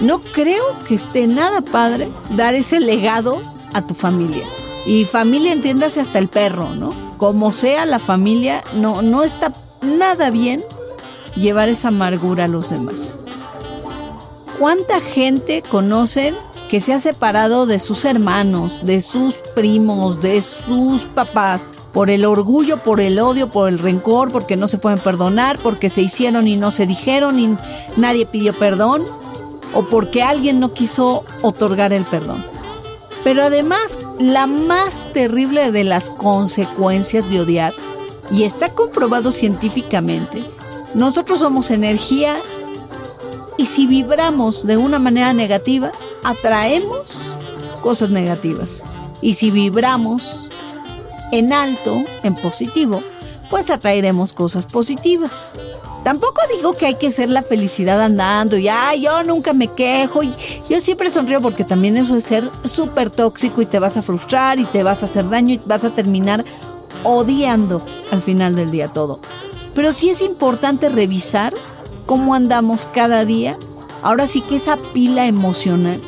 No 0.00 0.20
creo 0.20 0.64
que 0.88 0.94
esté 0.94 1.26
nada 1.26 1.60
padre 1.60 2.10
dar 2.30 2.54
ese 2.54 2.80
legado 2.80 3.40
a 3.72 3.86
tu 3.86 3.94
familia. 3.94 4.46
Y 4.86 5.04
familia 5.04 5.52
entiéndase 5.52 6.00
hasta 6.00 6.18
el 6.18 6.28
perro, 6.28 6.74
¿no? 6.74 6.92
Como 7.18 7.52
sea 7.52 7.86
la 7.86 8.00
familia, 8.00 8.64
no, 8.74 9.02
no 9.02 9.22
está 9.22 9.52
nada 9.80 10.30
bien 10.30 10.64
llevar 11.36 11.68
esa 11.68 11.88
amargura 11.88 12.44
a 12.44 12.48
los 12.48 12.70
demás. 12.70 13.18
¿Cuánta 14.58 15.00
gente 15.00 15.62
conocen 15.62 16.36
que 16.72 16.80
se 16.80 16.94
ha 16.94 17.00
separado 17.00 17.66
de 17.66 17.78
sus 17.78 18.06
hermanos, 18.06 18.80
de 18.82 19.02
sus 19.02 19.34
primos, 19.54 20.22
de 20.22 20.40
sus 20.40 21.02
papás, 21.02 21.66
por 21.92 22.08
el 22.08 22.24
orgullo, 22.24 22.78
por 22.78 23.02
el 23.02 23.18
odio, 23.18 23.50
por 23.50 23.68
el 23.68 23.78
rencor, 23.78 24.32
porque 24.32 24.56
no 24.56 24.66
se 24.68 24.78
pueden 24.78 24.98
perdonar, 24.98 25.58
porque 25.62 25.90
se 25.90 26.00
hicieron 26.00 26.48
y 26.48 26.56
no 26.56 26.70
se 26.70 26.86
dijeron 26.86 27.38
y 27.38 27.58
nadie 27.98 28.24
pidió 28.24 28.58
perdón, 28.58 29.04
o 29.74 29.84
porque 29.90 30.22
alguien 30.22 30.60
no 30.60 30.72
quiso 30.72 31.24
otorgar 31.42 31.92
el 31.92 32.06
perdón. 32.06 32.42
Pero 33.22 33.42
además, 33.42 33.98
la 34.18 34.46
más 34.46 35.06
terrible 35.12 35.72
de 35.72 35.84
las 35.84 36.08
consecuencias 36.08 37.28
de 37.28 37.40
odiar, 37.42 37.74
y 38.30 38.44
está 38.44 38.70
comprobado 38.70 39.30
científicamente, 39.30 40.42
nosotros 40.94 41.40
somos 41.40 41.70
energía 41.70 42.34
y 43.58 43.66
si 43.66 43.86
vibramos 43.86 44.66
de 44.66 44.76
una 44.76 44.98
manera 44.98 45.32
negativa, 45.32 45.92
atraemos 46.24 47.36
cosas 47.82 48.10
negativas. 48.10 48.84
Y 49.20 49.34
si 49.34 49.50
vibramos 49.50 50.50
en 51.32 51.52
alto, 51.52 52.02
en 52.22 52.34
positivo, 52.34 53.02
pues 53.50 53.70
atraeremos 53.70 54.32
cosas 54.32 54.66
positivas. 54.66 55.58
Tampoco 56.04 56.40
digo 56.56 56.76
que 56.76 56.86
hay 56.86 56.94
que 56.96 57.10
ser 57.10 57.28
la 57.28 57.42
felicidad 57.42 58.00
andando 58.00 58.56
y, 58.56 58.66
ay, 58.68 59.02
yo 59.02 59.22
nunca 59.22 59.52
me 59.52 59.68
quejo. 59.68 60.22
Y 60.22 60.32
yo 60.68 60.80
siempre 60.80 61.10
sonrío 61.10 61.40
porque 61.40 61.64
también 61.64 61.96
eso 61.96 62.16
es 62.16 62.24
ser 62.24 62.50
súper 62.64 63.10
tóxico 63.10 63.62
y 63.62 63.66
te 63.66 63.78
vas 63.78 63.96
a 63.96 64.02
frustrar 64.02 64.58
y 64.58 64.64
te 64.64 64.82
vas 64.82 65.02
a 65.02 65.06
hacer 65.06 65.28
daño 65.28 65.54
y 65.54 65.60
vas 65.64 65.84
a 65.84 65.90
terminar 65.90 66.44
odiando 67.04 67.82
al 68.10 68.22
final 68.22 68.56
del 68.56 68.70
día 68.70 68.88
todo. 68.88 69.20
Pero 69.74 69.92
sí 69.92 70.10
es 70.10 70.22
importante 70.22 70.88
revisar 70.88 71.54
cómo 72.06 72.34
andamos 72.34 72.86
cada 72.92 73.24
día. 73.24 73.58
Ahora 74.02 74.26
sí 74.26 74.40
que 74.40 74.56
esa 74.56 74.76
pila 74.76 75.26
emocional, 75.26 76.00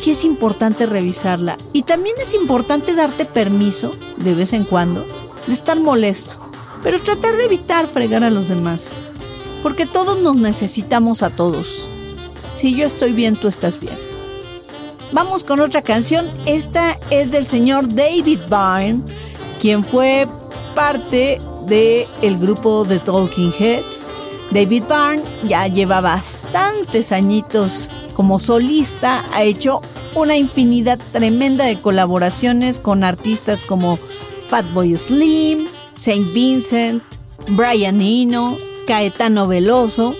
sí 0.00 0.12
es 0.12 0.24
importante 0.24 0.86
revisarla. 0.86 1.58
Y 1.72 1.82
también 1.82 2.14
es 2.20 2.34
importante 2.34 2.94
darte 2.94 3.24
permiso, 3.24 3.92
de 4.16 4.34
vez 4.34 4.52
en 4.52 4.64
cuando, 4.64 5.06
de 5.46 5.54
estar 5.54 5.80
molesto. 5.80 6.36
Pero 6.82 7.00
tratar 7.02 7.36
de 7.36 7.44
evitar 7.44 7.86
fregar 7.86 8.22
a 8.22 8.30
los 8.30 8.48
demás 8.48 8.98
porque 9.64 9.86
todos 9.86 10.18
nos 10.18 10.36
necesitamos 10.36 11.22
a 11.22 11.30
todos. 11.30 11.88
Si 12.54 12.74
yo 12.74 12.84
estoy 12.84 13.14
bien, 13.14 13.34
tú 13.34 13.48
estás 13.48 13.80
bien. 13.80 13.98
Vamos 15.10 15.42
con 15.42 15.58
otra 15.58 15.80
canción. 15.80 16.30
Esta 16.44 16.98
es 17.08 17.32
del 17.32 17.46
señor 17.46 17.88
David 17.88 18.40
Byrne, 18.50 19.00
quien 19.58 19.82
fue 19.82 20.28
parte 20.74 21.40
del 21.66 22.06
el 22.20 22.38
grupo 22.38 22.84
de 22.84 22.98
Talking 22.98 23.54
Heads. 23.58 24.04
David 24.50 24.84
Byrne 24.88 25.22
ya 25.44 25.66
lleva 25.66 26.00
bastantes 26.00 27.12
añitos 27.12 27.90
como 28.14 28.38
solista, 28.38 29.24
ha 29.32 29.42
hecho 29.42 29.82
una 30.14 30.36
infinidad 30.36 30.98
tremenda 31.12 31.64
de 31.64 31.80
colaboraciones 31.80 32.78
con 32.78 33.02
artistas 33.02 33.64
como 33.64 33.98
Fatboy 34.48 34.96
Slim, 34.96 35.66
Saint 35.96 36.32
Vincent, 36.32 37.02
Brian 37.48 38.00
Eno, 38.00 38.56
Caetano 38.86 39.48
Veloso. 39.48 40.14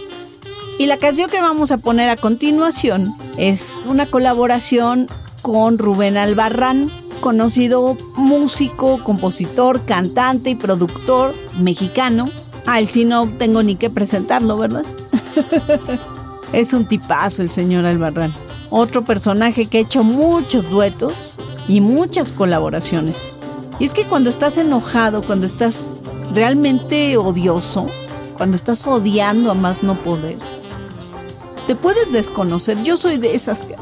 Y 0.79 0.87
la 0.87 0.97
canción 0.97 1.31
que 1.31 1.41
vamos 1.41 1.71
a 1.71 1.79
poner 1.79 2.11
a 2.11 2.17
continuación 2.17 3.15
es 3.37 3.81
una 3.87 4.07
colaboración 4.07 5.09
con 5.43 5.79
Rubén 5.79 6.17
Albarrán, 6.17 6.91
conocido 7.21 7.97
músico, 8.17 9.03
compositor, 9.05 9.85
cantante 9.85 10.51
y 10.51 10.55
productor 10.57 11.35
mexicano. 11.59 12.31
A 12.67 12.79
él 12.79 12.89
sí 12.89 13.05
no 13.05 13.29
tengo 13.29 13.63
ni 13.63 13.77
que 13.77 13.91
presentarlo, 13.91 14.57
¿verdad? 14.57 14.85
es 16.53 16.73
un 16.73 16.87
tipazo 16.87 17.43
el 17.43 17.51
señor 17.51 17.87
Albarrán. 17.87 18.35
Otro 18.71 19.05
personaje 19.05 19.67
que 19.67 19.79
ha 19.79 19.83
hecho 19.83 20.03
muchos 20.03 20.69
duetos 20.69 21.37
y 21.69 21.81
muchas 21.81 22.33
colaboraciones. 22.33 23.33
Y 23.79 23.85
es 23.85 23.93
que 23.93 24.05
cuando 24.05 24.31
estás 24.31 24.57
enojado, 24.57 25.23
cuando 25.23 25.47
estás 25.47 25.87
realmente 26.33 27.17
odioso, 27.17 27.87
cuando 28.37 28.57
estás 28.57 28.87
odiando 28.87 29.51
a 29.51 29.55
más 29.55 29.83
no 29.83 30.03
poder. 30.03 30.37
Te 31.67 31.75
puedes 31.75 32.13
desconocer. 32.13 32.83
Yo 32.83 32.97
soy 32.97 33.19
de 33.19 33.35
esas 33.35 33.65
que... 33.65 33.77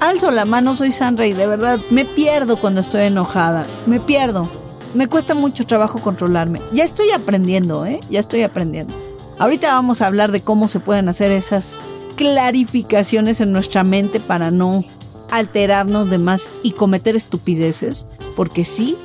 Alzo 0.00 0.30
la 0.30 0.44
mano, 0.44 0.74
soy 0.74 0.90
Sandra 0.90 1.26
de 1.26 1.46
verdad 1.46 1.78
me 1.90 2.04
pierdo 2.04 2.56
cuando 2.56 2.80
estoy 2.80 3.02
enojada. 3.02 3.66
Me 3.86 4.00
pierdo. 4.00 4.50
Me 4.94 5.06
cuesta 5.08 5.34
mucho 5.34 5.66
trabajo 5.66 6.00
controlarme. 6.00 6.60
Ya 6.72 6.84
estoy 6.84 7.10
aprendiendo, 7.10 7.86
¿eh? 7.86 8.00
Ya 8.10 8.20
estoy 8.20 8.42
aprendiendo. 8.42 8.94
Ahorita 9.38 9.72
vamos 9.74 10.02
a 10.02 10.06
hablar 10.06 10.32
de 10.32 10.42
cómo 10.42 10.68
se 10.68 10.80
pueden 10.80 11.08
hacer 11.08 11.30
esas 11.30 11.80
clarificaciones 12.16 13.40
en 13.40 13.52
nuestra 13.52 13.84
mente 13.84 14.20
para 14.20 14.50
no 14.50 14.84
alterarnos 15.30 16.10
de 16.10 16.18
más 16.18 16.50
y 16.62 16.72
cometer 16.72 17.16
estupideces. 17.16 18.06
Porque 18.36 18.64
sí, 18.64 18.98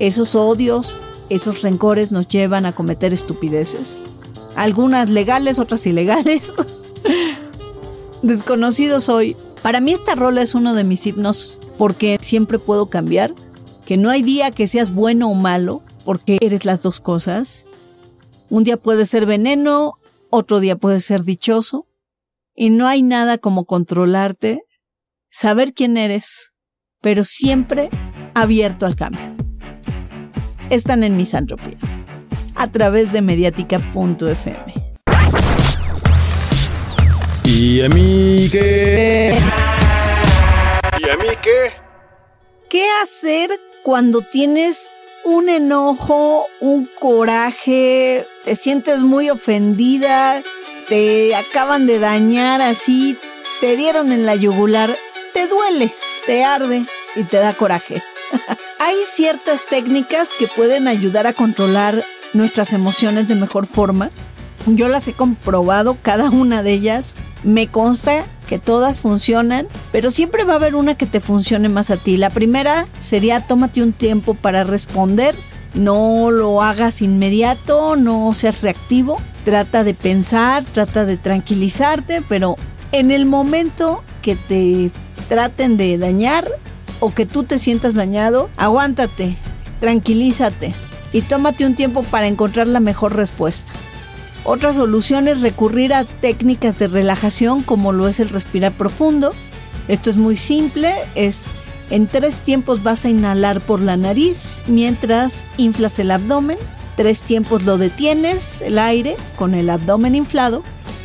esos 0.00 0.34
odios, 0.34 0.98
esos 1.30 1.62
rencores 1.62 2.10
nos 2.10 2.26
llevan 2.26 2.66
a 2.66 2.74
cometer 2.74 3.14
estupideces. 3.14 4.00
Algunas 4.56 5.08
legales, 5.08 5.60
otras 5.60 5.86
ilegales. 5.86 6.52
Desconocido 8.22 9.00
soy. 9.00 9.36
Para 9.62 9.80
mí 9.80 9.92
esta 9.92 10.16
rola 10.16 10.42
es 10.42 10.56
uno 10.56 10.74
de 10.74 10.82
mis 10.82 11.06
himnos 11.06 11.58
porque 11.78 12.18
siempre 12.20 12.58
puedo 12.58 12.86
cambiar. 12.86 13.32
Que 13.92 13.98
no 13.98 14.08
hay 14.08 14.22
día 14.22 14.50
que 14.50 14.66
seas 14.66 14.94
bueno 14.94 15.28
o 15.28 15.34
malo 15.34 15.82
porque 16.06 16.38
eres 16.40 16.64
las 16.64 16.80
dos 16.80 16.98
cosas. 16.98 17.66
Un 18.48 18.64
día 18.64 18.78
puede 18.78 19.04
ser 19.04 19.26
veneno, 19.26 19.98
otro 20.30 20.60
día 20.60 20.76
puede 20.76 21.02
ser 21.02 21.24
dichoso. 21.24 21.86
Y 22.54 22.70
no 22.70 22.88
hay 22.88 23.02
nada 23.02 23.36
como 23.36 23.66
controlarte, 23.66 24.62
saber 25.30 25.74
quién 25.74 25.98
eres, 25.98 26.54
pero 27.02 27.22
siempre 27.22 27.90
abierto 28.34 28.86
al 28.86 28.96
cambio 28.96 29.36
están 30.70 31.04
en 31.04 31.18
Misantropía, 31.18 31.76
a 32.54 32.72
través 32.72 33.12
de 33.12 33.20
mediática.fm. 33.20 34.74
¿Y 37.44 37.82
a 37.82 37.90
mí 37.90 38.48
qué? 38.50 39.34
¿Y 40.98 41.10
a 41.10 41.16
mí 41.18 41.28
qué? 41.42 41.72
¿Qué 42.70 42.86
hacer 43.02 43.50
cuando 43.82 44.22
tienes 44.22 44.90
un 45.24 45.48
enojo, 45.48 46.46
un 46.60 46.88
coraje, 46.98 48.26
te 48.44 48.56
sientes 48.56 49.00
muy 49.00 49.30
ofendida, 49.30 50.42
te 50.88 51.34
acaban 51.34 51.86
de 51.86 51.98
dañar 51.98 52.60
así, 52.60 53.18
te 53.60 53.76
dieron 53.76 54.12
en 54.12 54.26
la 54.26 54.34
yugular, 54.34 54.96
te 55.32 55.46
duele, 55.46 55.92
te 56.26 56.44
arde 56.44 56.84
y 57.16 57.24
te 57.24 57.38
da 57.38 57.54
coraje? 57.54 58.02
Hay 58.78 58.96
ciertas 59.06 59.66
técnicas 59.66 60.32
que 60.38 60.48
pueden 60.48 60.88
ayudar 60.88 61.26
a 61.26 61.32
controlar 61.32 62.04
nuestras 62.32 62.72
emociones 62.72 63.28
de 63.28 63.34
mejor 63.34 63.66
forma. 63.66 64.10
Yo 64.66 64.88
las 64.88 65.06
he 65.08 65.12
comprobado, 65.12 65.98
cada 66.02 66.30
una 66.30 66.62
de 66.62 66.72
ellas. 66.72 67.14
Me 67.42 67.68
consta 67.68 68.26
que 68.46 68.58
todas 68.58 69.00
funcionan, 69.00 69.68
pero 69.92 70.10
siempre 70.10 70.44
va 70.44 70.54
a 70.54 70.56
haber 70.56 70.74
una 70.74 70.96
que 70.96 71.06
te 71.06 71.20
funcione 71.20 71.68
más 71.68 71.90
a 71.90 71.96
ti. 71.96 72.16
La 72.16 72.30
primera 72.30 72.86
sería 72.98 73.40
tómate 73.40 73.82
un 73.82 73.92
tiempo 73.92 74.34
para 74.34 74.64
responder. 74.64 75.34
No 75.74 76.30
lo 76.30 76.62
hagas 76.62 77.00
inmediato, 77.00 77.96
no 77.96 78.32
seas 78.34 78.62
reactivo. 78.62 79.16
Trata 79.44 79.84
de 79.84 79.94
pensar, 79.94 80.64
trata 80.64 81.04
de 81.04 81.16
tranquilizarte, 81.16 82.22
pero 82.28 82.56
en 82.92 83.10
el 83.10 83.26
momento 83.26 84.02
que 84.20 84.36
te 84.36 84.90
traten 85.28 85.76
de 85.76 85.96
dañar, 85.98 86.48
o 87.02 87.12
que 87.12 87.26
tú 87.26 87.42
te 87.42 87.58
sientas 87.58 87.96
dañado, 87.96 88.48
aguántate, 88.56 89.36
tranquilízate 89.80 90.72
y 91.12 91.22
tómate 91.22 91.66
un 91.66 91.74
tiempo 91.74 92.04
para 92.04 92.28
encontrar 92.28 92.68
la 92.68 92.78
mejor 92.78 93.16
respuesta. 93.16 93.72
Otra 94.44 94.72
solución 94.72 95.28
es 95.28 95.40
recurrir 95.40 95.94
a 95.94 96.04
técnicas 96.04 96.78
de 96.78 96.88
relajación 96.88 97.62
como 97.62 97.92
lo 97.92 98.08
es 98.08 98.20
el 98.20 98.28
respirar 98.28 98.76
profundo. 98.76 99.32
Esto 99.88 100.10
es 100.10 100.16
muy 100.16 100.36
simple, 100.36 100.92
es 101.14 101.52
en 101.90 102.06
tres 102.08 102.42
tiempos 102.42 102.82
vas 102.82 103.04
a 103.04 103.10
inhalar 103.10 103.64
por 103.64 103.80
la 103.80 103.96
nariz 103.96 104.62
mientras 104.66 105.44
inflas 105.56 105.98
el 105.98 106.10
abdomen, 106.10 106.58
tres 106.96 107.22
tiempos 107.22 107.64
lo 107.64 107.78
detienes 107.78 108.60
el 108.62 108.78
aire 108.78 109.16
con 109.36 109.54
el 109.54 109.70
abdomen 109.70 110.14
inflado 110.14 110.62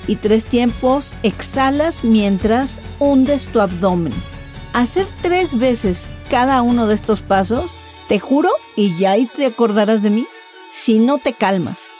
y 0.07 0.15
tres 0.15 0.45
tiempos 0.45 1.15
exhalas 1.23 2.03
mientras 2.03 2.81
hundes 2.99 3.47
tu 3.47 3.59
abdomen 3.59 4.13
hacer 4.77 5.07
tres 5.23 5.57
veces 5.57 6.07
cada 6.29 6.61
uno 6.61 6.85
de 6.85 6.93
estos 6.93 7.21
pasos, 7.21 7.79
te 8.07 8.19
juro, 8.19 8.49
y 8.75 8.95
ya 8.95 9.11
ahí 9.11 9.25
te 9.25 9.47
acordarás 9.47 10.03
de 10.03 10.11
mí, 10.11 10.27
si 10.71 10.99
no 10.99 11.17
te 11.17 11.33
calmas. 11.33 11.96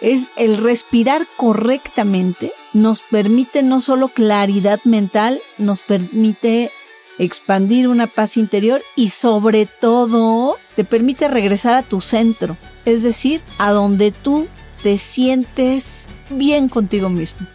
Es 0.00 0.28
el 0.36 0.56
respirar 0.56 1.26
correctamente 1.36 2.52
nos 2.72 3.02
permite 3.02 3.62
no 3.62 3.80
solo 3.80 4.08
claridad 4.08 4.80
mental, 4.84 5.40
nos 5.58 5.82
permite 5.82 6.70
expandir 7.18 7.88
una 7.88 8.06
paz 8.06 8.36
interior 8.36 8.82
y 8.96 9.10
sobre 9.10 9.66
todo 9.66 10.56
te 10.76 10.84
permite 10.84 11.28
regresar 11.28 11.74
a 11.74 11.82
tu 11.82 12.00
centro, 12.00 12.56
es 12.84 13.02
decir, 13.02 13.42
a 13.58 13.70
donde 13.70 14.10
tú 14.10 14.46
te 14.82 14.98
sientes 14.98 16.08
bien 16.30 16.68
contigo 16.68 17.08
mismo, 17.10 17.46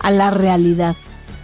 a 0.00 0.10
la 0.10 0.30
realidad, 0.30 0.96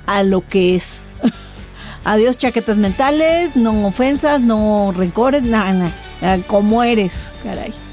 a 0.07 0.23
lo 0.23 0.47
que 0.47 0.77
es. 0.77 1.05
Adiós 2.05 2.37
chaquetas 2.37 2.77
mentales, 2.77 3.57
no 3.57 3.87
ofensas, 3.87 4.41
no 4.41 4.93
rencores, 4.95 5.43
nada, 5.43 5.73
nada, 5.73 6.47
como 6.47 6.83
eres, 6.83 7.33
caray. 7.43 7.86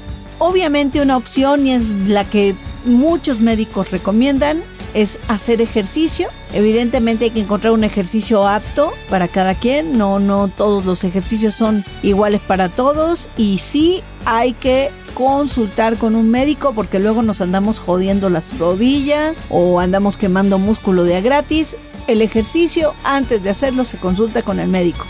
Obviamente 0.46 1.00
una 1.00 1.16
opción 1.16 1.66
y 1.66 1.72
es 1.72 1.92
la 2.06 2.28
que 2.28 2.54
muchos 2.84 3.40
médicos 3.40 3.90
recomiendan 3.90 4.62
es 4.92 5.18
hacer 5.26 5.62
ejercicio. 5.62 6.28
Evidentemente 6.52 7.24
hay 7.24 7.30
que 7.30 7.40
encontrar 7.40 7.72
un 7.72 7.82
ejercicio 7.82 8.46
apto 8.46 8.92
para 9.08 9.26
cada 9.26 9.54
quien. 9.58 9.96
No, 9.96 10.18
no 10.18 10.48
todos 10.48 10.84
los 10.84 11.02
ejercicios 11.02 11.54
son 11.54 11.82
iguales 12.02 12.42
para 12.42 12.68
todos. 12.68 13.30
Y 13.38 13.56
sí 13.56 14.02
hay 14.26 14.52
que 14.52 14.90
consultar 15.14 15.96
con 15.96 16.14
un 16.14 16.30
médico 16.30 16.74
porque 16.74 16.98
luego 16.98 17.22
nos 17.22 17.40
andamos 17.40 17.78
jodiendo 17.78 18.28
las 18.28 18.58
rodillas 18.58 19.38
o 19.48 19.80
andamos 19.80 20.18
quemando 20.18 20.58
músculo 20.58 21.04
de 21.04 21.16
a 21.16 21.20
gratis. 21.22 21.78
El 22.06 22.20
ejercicio 22.20 22.92
antes 23.02 23.42
de 23.42 23.48
hacerlo 23.48 23.86
se 23.86 23.96
consulta 23.96 24.42
con 24.42 24.60
el 24.60 24.68
médico. 24.68 25.06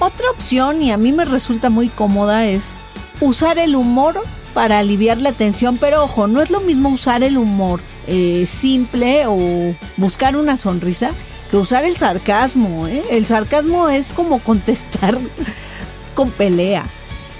Otra 0.00 0.30
opción 0.30 0.82
y 0.82 0.92
a 0.92 0.98
mí 0.98 1.12
me 1.12 1.24
resulta 1.24 1.70
muy 1.70 1.88
cómoda 1.88 2.44
es 2.46 2.76
usar 3.22 3.58
el 3.58 3.74
humor 3.74 4.22
para 4.54 4.78
aliviar 4.78 5.20
la 5.20 5.32
tensión, 5.32 5.78
pero 5.78 6.04
ojo, 6.04 6.26
no 6.26 6.42
es 6.42 6.50
lo 6.50 6.60
mismo 6.60 6.88
usar 6.88 7.22
el 7.22 7.38
humor 7.38 7.80
eh, 8.06 8.44
simple 8.46 9.24
o 9.26 9.74
buscar 9.96 10.36
una 10.36 10.56
sonrisa 10.56 11.12
que 11.50 11.56
usar 11.56 11.84
el 11.84 11.96
sarcasmo. 11.96 12.86
¿eh? 12.86 13.02
El 13.10 13.26
sarcasmo 13.26 13.88
es 13.88 14.10
como 14.10 14.42
contestar 14.42 15.18
con 16.14 16.30
pelea. 16.30 16.84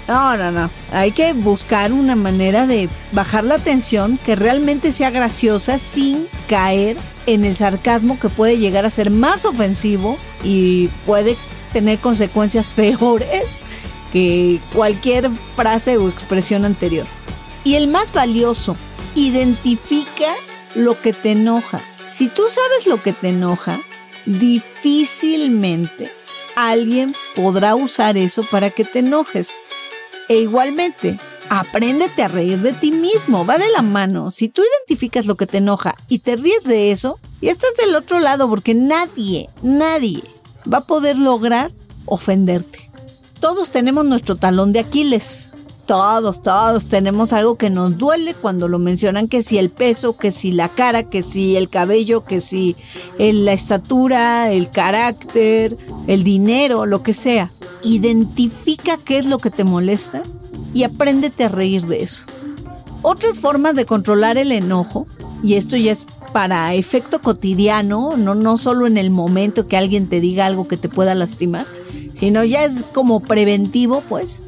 No, 0.07 0.35
no, 0.35 0.51
no. 0.51 0.69
Hay 0.91 1.11
que 1.11 1.33
buscar 1.33 1.93
una 1.93 2.15
manera 2.15 2.67
de 2.67 2.89
bajar 3.11 3.43
la 3.45 3.59
tensión 3.59 4.17
que 4.17 4.35
realmente 4.35 4.91
sea 4.91 5.09
graciosa 5.09 5.77
sin 5.77 6.27
caer 6.47 6.97
en 7.27 7.45
el 7.45 7.55
sarcasmo 7.55 8.19
que 8.19 8.29
puede 8.29 8.57
llegar 8.57 8.85
a 8.85 8.89
ser 8.89 9.09
más 9.09 9.45
ofensivo 9.45 10.17
y 10.43 10.87
puede 11.05 11.37
tener 11.71 11.99
consecuencias 11.99 12.67
peores 12.75 13.57
que 14.11 14.61
cualquier 14.73 15.29
frase 15.55 15.97
o 15.97 16.09
expresión 16.09 16.65
anterior. 16.65 17.07
Y 17.63 17.75
el 17.75 17.87
más 17.87 18.11
valioso, 18.13 18.75
identifica 19.15 20.33
lo 20.75 20.99
que 21.01 21.13
te 21.13 21.31
enoja. 21.31 21.81
Si 22.09 22.27
tú 22.27 22.43
sabes 22.49 22.87
lo 22.87 23.01
que 23.01 23.13
te 23.13 23.29
enoja, 23.29 23.79
difícilmente 24.25 26.11
alguien 26.55 27.15
podrá 27.35 27.75
usar 27.75 28.17
eso 28.17 28.43
para 28.49 28.69
que 28.69 28.83
te 28.83 28.99
enojes. 28.99 29.59
E 30.27 30.37
igualmente, 30.37 31.19
apréndete 31.49 32.23
a 32.23 32.27
reír 32.27 32.59
de 32.59 32.73
ti 32.73 32.91
mismo, 32.91 33.45
va 33.45 33.57
de 33.57 33.69
la 33.69 33.81
mano. 33.81 34.31
Si 34.31 34.47
tú 34.47 34.61
identificas 34.61 35.25
lo 35.25 35.35
que 35.35 35.47
te 35.47 35.57
enoja 35.57 35.95
y 36.07 36.19
te 36.19 36.35
ríes 36.35 36.63
de 36.63 36.91
eso, 36.91 37.19
y 37.39 37.49
estás 37.49 37.75
del 37.77 37.95
otro 37.95 38.19
lado 38.19 38.49
porque 38.49 38.73
nadie, 38.73 39.49
nadie 39.61 40.23
va 40.71 40.79
a 40.79 40.87
poder 40.87 41.17
lograr 41.17 41.71
ofenderte. 42.05 42.90
Todos 43.41 43.71
tenemos 43.71 44.05
nuestro 44.05 44.35
talón 44.35 44.71
de 44.71 44.79
Aquiles. 44.79 45.49
Todos, 45.87 46.43
todos 46.43 46.87
tenemos 46.87 47.33
algo 47.33 47.55
que 47.55 47.71
nos 47.71 47.97
duele 47.97 48.35
cuando 48.35 48.67
lo 48.67 48.77
mencionan, 48.77 49.27
que 49.27 49.41
si 49.41 49.57
el 49.57 49.71
peso, 49.71 50.15
que 50.15 50.31
si 50.31 50.51
la 50.51 50.69
cara, 50.69 51.03
que 51.03 51.23
si 51.23 51.57
el 51.57 51.67
cabello, 51.67 52.23
que 52.23 52.39
si 52.39 52.75
la 53.17 53.51
estatura, 53.51 54.51
el 54.51 54.69
carácter, 54.69 55.75
el 56.07 56.23
dinero, 56.23 56.85
lo 56.85 57.01
que 57.01 57.15
sea. 57.15 57.51
Identifica 57.83 58.97
qué 58.97 59.17
es 59.17 59.25
lo 59.25 59.39
que 59.39 59.49
te 59.49 59.63
molesta 59.63 60.21
y 60.71 60.83
apréndete 60.83 61.45
a 61.45 61.49
reír 61.49 61.87
de 61.87 62.03
eso. 62.03 62.25
Otras 63.01 63.39
formas 63.39 63.75
de 63.75 63.85
controlar 63.85 64.37
el 64.37 64.51
enojo, 64.51 65.07
y 65.43 65.55
esto 65.55 65.75
ya 65.75 65.91
es 65.91 66.05
para 66.31 66.75
efecto 66.75 67.19
cotidiano, 67.21 68.15
no, 68.17 68.35
no 68.35 68.59
solo 68.59 68.85
en 68.85 68.97
el 68.97 69.09
momento 69.09 69.67
que 69.67 69.77
alguien 69.77 70.07
te 70.07 70.19
diga 70.19 70.45
algo 70.45 70.67
que 70.67 70.77
te 70.77 70.87
pueda 70.87 71.15
lastimar, 71.15 71.65
sino 72.21 72.43
ya 72.43 72.63
es 72.63 72.83
como 72.93 73.19
preventivo, 73.19 74.03
pues, 74.07 74.43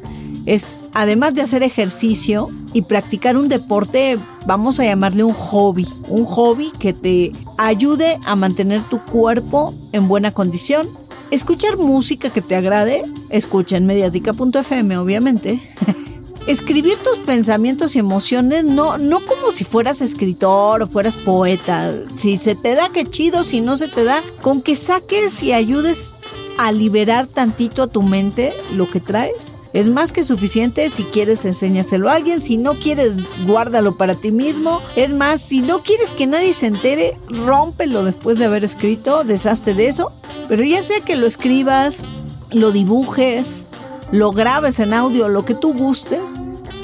es 0.46 0.76
además 0.92 1.34
de 1.34 1.42
hacer 1.42 1.64
ejercicio 1.64 2.50
y 2.72 2.82
practicar 2.82 3.36
un 3.36 3.48
deporte, 3.48 4.16
vamos 4.46 4.78
a 4.78 4.84
llamarle 4.84 5.24
un 5.24 5.32
hobby, 5.32 5.88
un 6.08 6.24
hobby 6.24 6.70
que 6.78 6.92
te 6.92 7.32
ayude 7.58 8.20
a 8.26 8.36
mantener 8.36 8.84
tu 8.84 9.00
cuerpo 9.00 9.74
en 9.90 10.06
buena 10.06 10.30
condición. 10.30 10.88
Escuchar 11.32 11.76
música 11.76 12.30
que 12.30 12.42
te 12.42 12.54
agrade, 12.54 13.02
escucha 13.28 13.76
en 13.76 13.86
mediatica.fm, 13.86 14.96
obviamente. 14.96 15.60
Escribir 16.46 16.96
tus 16.98 17.18
pensamientos 17.26 17.96
y 17.96 17.98
emociones, 17.98 18.62
no, 18.62 18.98
no 18.98 19.26
como 19.26 19.50
si 19.50 19.64
fueras 19.64 20.00
escritor 20.00 20.82
o 20.82 20.86
fueras 20.86 21.16
poeta. 21.16 21.92
Si 22.14 22.38
se 22.38 22.54
te 22.54 22.76
da, 22.76 22.88
que 22.90 23.04
chido, 23.04 23.42
si 23.42 23.60
no 23.60 23.76
se 23.76 23.88
te 23.88 24.04
da, 24.04 24.22
con 24.42 24.62
que 24.62 24.76
saques 24.76 25.42
y 25.42 25.52
ayudes 25.52 26.14
a 26.58 26.72
liberar 26.72 27.26
tantito 27.26 27.82
a 27.82 27.86
tu 27.86 28.02
mente 28.02 28.52
lo 28.72 28.88
que 28.88 29.00
traes. 29.00 29.54
Es 29.72 29.88
más 29.88 30.12
que 30.12 30.22
suficiente, 30.22 30.88
si 30.88 31.02
quieres 31.02 31.44
enséñaselo 31.44 32.08
a 32.08 32.14
alguien, 32.14 32.40
si 32.40 32.56
no 32.56 32.78
quieres 32.78 33.16
guárdalo 33.44 33.96
para 33.96 34.14
ti 34.14 34.30
mismo. 34.30 34.80
Es 34.94 35.12
más, 35.12 35.40
si 35.40 35.62
no 35.62 35.82
quieres 35.82 36.12
que 36.12 36.28
nadie 36.28 36.54
se 36.54 36.66
entere, 36.66 37.18
rómpelo 37.28 38.04
después 38.04 38.38
de 38.38 38.44
haber 38.44 38.62
escrito, 38.62 39.24
deshazte 39.24 39.74
de 39.74 39.88
eso. 39.88 40.12
Pero 40.48 40.62
ya 40.62 40.80
sea 40.82 41.00
que 41.00 41.16
lo 41.16 41.26
escribas, 41.26 42.04
lo 42.52 42.70
dibujes, 42.70 43.64
lo 44.12 44.30
grabes 44.30 44.78
en 44.78 44.94
audio, 44.94 45.28
lo 45.28 45.44
que 45.44 45.54
tú 45.54 45.74
gustes, 45.74 46.34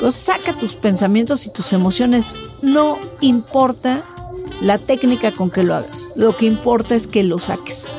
pues 0.01 0.17
saca 0.17 0.59
tus 0.59 0.75
pensamientos 0.75 1.47
y 1.47 1.51
tus 1.51 1.73
emociones. 1.73 2.37
No 2.61 2.99
importa 3.21 4.03
la 4.61 4.79
técnica 4.79 5.31
con 5.31 5.49
que 5.49 5.63
lo 5.63 5.77
hagas, 5.77 6.13
lo 6.17 6.37
que 6.37 6.47
importa 6.47 6.97
es 6.97 7.07
que 7.07 7.23
lo 7.23 7.39
saques. 7.39 7.93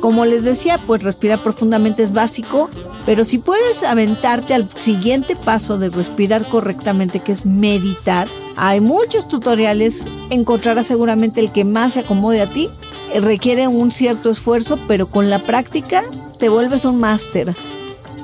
Como 0.00 0.24
les 0.24 0.44
decía, 0.44 0.80
pues 0.86 1.02
respirar 1.02 1.42
profundamente 1.42 2.02
es 2.02 2.12
básico, 2.12 2.68
pero 3.06 3.24
si 3.24 3.38
puedes 3.38 3.82
aventarte 3.82 4.54
al 4.54 4.68
siguiente 4.70 5.36
paso 5.36 5.78
de 5.78 5.88
respirar 5.88 6.48
correctamente, 6.48 7.20
que 7.20 7.32
es 7.32 7.46
meditar, 7.46 8.28
hay 8.56 8.80
muchos 8.80 9.28
tutoriales, 9.28 10.06
encontrarás 10.30 10.86
seguramente 10.86 11.40
el 11.40 11.52
que 11.52 11.64
más 11.64 11.94
se 11.94 12.00
acomode 12.00 12.40
a 12.40 12.50
ti. 12.50 12.68
Requiere 13.14 13.68
un 13.68 13.92
cierto 13.92 14.30
esfuerzo, 14.30 14.78
pero 14.88 15.06
con 15.06 15.30
la 15.30 15.44
práctica 15.44 16.04
te 16.38 16.48
vuelves 16.48 16.84
un 16.84 16.98
máster. 16.98 17.54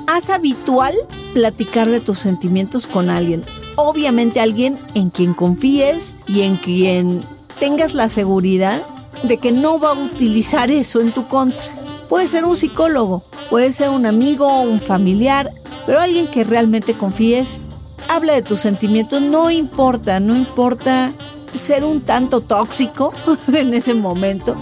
Haz 0.07 0.29
habitual 0.29 0.93
platicar 1.33 1.89
de 1.89 1.99
tus 1.99 2.19
sentimientos 2.19 2.87
con 2.87 3.09
alguien. 3.09 3.43
Obviamente 3.75 4.39
alguien 4.39 4.77
en 4.93 5.09
quien 5.09 5.33
confíes 5.33 6.15
y 6.27 6.41
en 6.41 6.57
quien 6.57 7.21
tengas 7.59 7.93
la 7.93 8.09
seguridad 8.09 8.85
de 9.23 9.37
que 9.37 9.51
no 9.51 9.79
va 9.79 9.91
a 9.91 9.93
utilizar 9.93 10.69
eso 10.71 11.01
en 11.01 11.11
tu 11.11 11.27
contra. 11.27 11.63
Puede 12.09 12.27
ser 12.27 12.45
un 12.45 12.55
psicólogo, 12.55 13.23
puede 13.49 13.71
ser 13.71 13.89
un 13.89 14.05
amigo, 14.05 14.61
un 14.61 14.79
familiar, 14.79 15.49
pero 15.85 15.99
alguien 15.99 16.27
que 16.27 16.43
realmente 16.43 16.93
confíes, 16.93 17.61
habla 18.09 18.33
de 18.33 18.41
tus 18.41 18.59
sentimientos, 18.59 19.21
no 19.21 19.49
importa, 19.49 20.19
no 20.19 20.35
importa 20.35 21.11
ser 21.55 21.83
un 21.83 22.01
tanto 22.01 22.41
tóxico 22.41 23.13
en 23.53 23.73
ese 23.73 23.93
momento, 23.93 24.55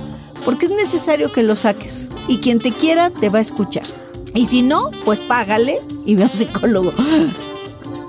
porque 0.46 0.68
es 0.68 0.72
necesario 0.72 1.32
que 1.32 1.44
lo 1.44 1.56
saques 1.56 2.10
y 2.28 2.38
quien 2.38 2.60
te 2.60 2.72
quiera 2.72 3.10
te 3.10 3.30
va 3.30 3.40
a 3.40 3.44
escuchar. 3.44 3.84
Y 4.34 4.46
si 4.46 4.62
no, 4.62 4.90
pues 5.04 5.20
págale 5.20 5.82
y 6.06 6.16
ve 6.16 6.24
a 6.24 6.28
un 6.28 6.34
psicólogo. 6.34 6.94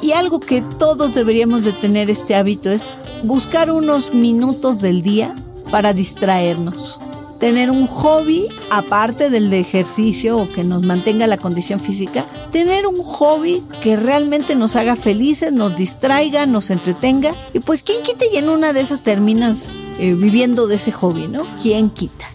Y 0.01 0.13
algo 0.13 0.41
que 0.41 0.63
todos 0.79 1.15
deberíamos 1.15 1.65
de 1.65 1.73
tener 1.73 2.11
este 2.11 2.35
hábito 2.35 2.71
es 2.71 2.95
buscar 3.23 3.71
unos 3.71 4.15
minutos 4.15 4.81
del 4.81 5.03
día 5.03 5.35
para 5.73 5.95
distraernos. 5.95 7.01
Tener 7.41 7.73
un 7.73 7.89
hobby, 7.89 8.47
aparte 8.71 9.31
del 9.31 9.51
de 9.51 9.59
ejercicio 9.59 10.39
o 10.39 10.49
que 10.49 10.63
nos 10.63 10.83
mantenga 10.83 11.27
la 11.27 11.39
condición 11.39 11.81
física, 11.81 12.25
tener 12.53 12.87
un 12.87 13.03
hobby 13.03 13.65
que 13.83 13.97
realmente 13.97 14.55
nos 14.55 14.77
haga 14.77 14.95
felices, 14.95 15.53
nos 15.53 15.75
distraiga, 15.75 16.47
nos 16.47 16.71
entretenga. 16.71 17.35
Y 17.53 17.59
pues, 17.59 17.83
¿quién 17.83 18.01
quita 18.03 18.27
y 18.33 18.37
en 18.37 18.49
una 18.49 18.73
de 18.73 18.83
esas 18.83 19.03
terminas 19.03 19.75
eh, 19.99 20.15
viviendo 20.15 20.69
de 20.69 20.77
ese 20.77 20.93
hobby, 20.93 21.27
no? 21.27 21.45
¿Quién 21.61 21.91
quita? 21.91 22.27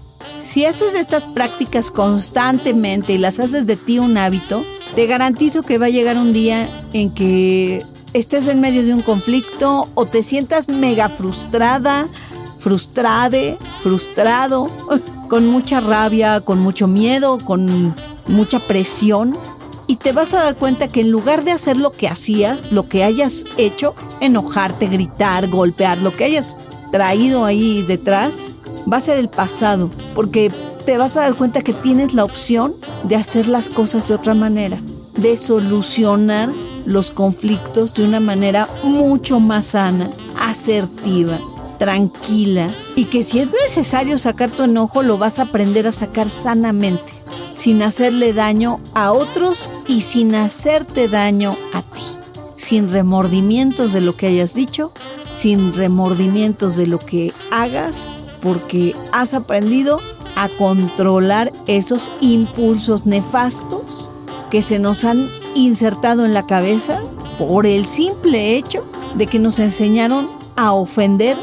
Si 0.42 0.66
haces 0.66 0.94
estas 0.94 1.24
prácticas 1.24 1.90
constantemente 1.90 3.14
y 3.14 3.18
las 3.18 3.40
haces 3.40 3.66
de 3.66 3.78
ti 3.78 4.00
un 4.00 4.18
hábito, 4.18 4.66
te 4.96 5.06
garantizo 5.06 5.64
que 5.64 5.78
va 5.78 5.86
a 5.86 5.90
llegar 5.90 6.18
un 6.18 6.34
día 6.34 6.86
en 6.92 7.12
que 7.14 7.86
estés 8.14 8.48
en 8.48 8.60
medio 8.60 8.84
de 8.84 8.94
un 8.94 9.02
conflicto 9.02 9.90
o 9.94 10.06
te 10.06 10.24
sientas 10.24 10.70
mega 10.70 11.10
frustrada, 11.10 12.08
frustrade, 12.60 13.58
frustrado, 13.82 14.70
con 15.30 15.48
mucha 15.48 15.80
rabia, 15.80 16.42
con 16.42 16.60
mucho 16.60 16.88
miedo, 16.88 17.38
con 17.40 17.96
mucha 18.28 18.60
presión. 18.60 19.38
Y 19.88 19.96
te 19.96 20.12
vas 20.12 20.34
a 20.34 20.44
dar 20.44 20.58
cuenta 20.58 20.90
que 20.90 21.02
en 21.02 21.12
lugar 21.12 21.44
de 21.44 21.52
hacer 21.52 21.78
lo 21.78 21.92
que 21.92 22.08
hacías, 22.10 22.72
lo 22.72 22.90
que 22.90 23.04
hayas 23.04 23.46
hecho, 23.58 23.96
enojarte, 24.20 24.88
gritar, 24.88 25.48
golpear, 25.48 26.02
lo 26.02 26.14
que 26.14 26.26
hayas 26.26 26.58
traído 26.92 27.46
ahí 27.46 27.84
detrás, 27.84 28.48
va 28.92 28.98
a 28.98 29.02
ser 29.02 29.18
el 29.18 29.30
pasado, 29.30 29.90
porque 30.14 30.52
te 30.86 30.98
vas 30.98 31.18
a 31.18 31.22
dar 31.22 31.36
cuenta 31.36 31.62
que 31.62 31.74
tienes 31.74 32.14
la 32.14 32.24
opción 32.24 32.74
de 33.04 33.16
hacer 33.16 33.48
las 33.48 33.70
cosas 33.70 34.08
de 34.08 34.16
otra 34.16 34.34
manera, 34.34 34.82
de 35.18 35.36
solucionar 35.38 36.50
los 36.86 37.12
conflictos 37.12 37.94
de 37.94 38.06
una 38.06 38.22
manera 38.22 38.70
mucho 38.84 39.42
más 39.42 39.68
sana, 39.68 40.10
asertiva, 40.40 41.40
tranquila 41.78 42.74
y 42.96 43.06
que 43.06 43.24
si 43.24 43.40
es 43.40 43.50
necesario 43.52 44.18
sacar 44.18 44.50
tu 44.50 44.64
enojo 44.64 45.04
lo 45.04 45.18
vas 45.18 45.40
a 45.40 45.44
aprender 45.44 45.88
a 45.88 45.92
sacar 45.92 46.30
sanamente, 46.30 47.14
sin 47.56 47.82
hacerle 47.82 48.34
daño 48.34 48.80
a 48.94 49.12
otros 49.12 49.70
y 49.88 50.02
sin 50.02 50.36
hacerte 50.36 51.08
daño 51.08 51.58
a 51.74 51.82
ti, 51.82 52.04
sin 52.56 52.90
remordimientos 52.90 53.94
de 53.94 54.02
lo 54.02 54.16
que 54.16 54.28
hayas 54.28 54.54
dicho, 54.54 54.92
sin 55.32 55.74
remordimientos 55.74 56.76
de 56.76 56.88
lo 56.88 57.00
que 57.00 57.34
hagas, 57.52 58.10
porque 58.42 58.96
has 59.12 59.34
aprendido 59.34 60.00
a 60.36 60.50
controlar 60.50 61.52
esos 61.66 62.12
impulsos 62.22 63.06
nefastos 63.06 64.12
que 64.52 64.62
se 64.62 64.80
nos 64.80 65.04
han 65.04 65.30
insertado 65.56 66.26
en 66.26 66.34
la 66.34 66.46
cabeza 66.46 67.02
por 67.38 67.66
el 67.66 67.88
simple 67.88 68.56
hecho 68.56 68.86
de 69.16 69.28
que 69.28 69.40
nos 69.40 69.60
enseñaron 69.60 70.30
a 70.56 70.74
ofender 70.74 71.38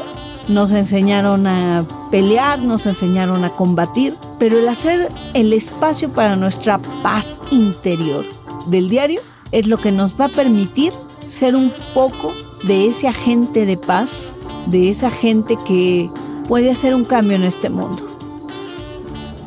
nos 0.47 0.71
enseñaron 0.71 1.47
a 1.47 1.85
pelear, 2.11 2.61
nos 2.61 2.85
enseñaron 2.85 3.43
a 3.43 3.51
combatir, 3.51 4.15
pero 4.39 4.59
el 4.59 4.67
hacer 4.67 5.11
el 5.33 5.53
espacio 5.53 6.11
para 6.11 6.35
nuestra 6.35 6.77
paz 7.03 7.41
interior 7.51 8.25
del 8.67 8.89
diario 8.89 9.21
es 9.51 9.67
lo 9.67 9.77
que 9.77 9.91
nos 9.91 10.19
va 10.19 10.25
a 10.25 10.29
permitir 10.29 10.93
ser 11.27 11.55
un 11.55 11.73
poco 11.93 12.33
de 12.63 12.87
ese 12.87 13.07
agente 13.07 13.65
de 13.65 13.77
paz, 13.77 14.35
de 14.67 14.89
esa 14.89 15.09
gente 15.09 15.57
que 15.67 16.09
puede 16.47 16.71
hacer 16.71 16.93
un 16.93 17.05
cambio 17.05 17.35
en 17.35 17.43
este 17.43 17.69
mundo. 17.69 18.03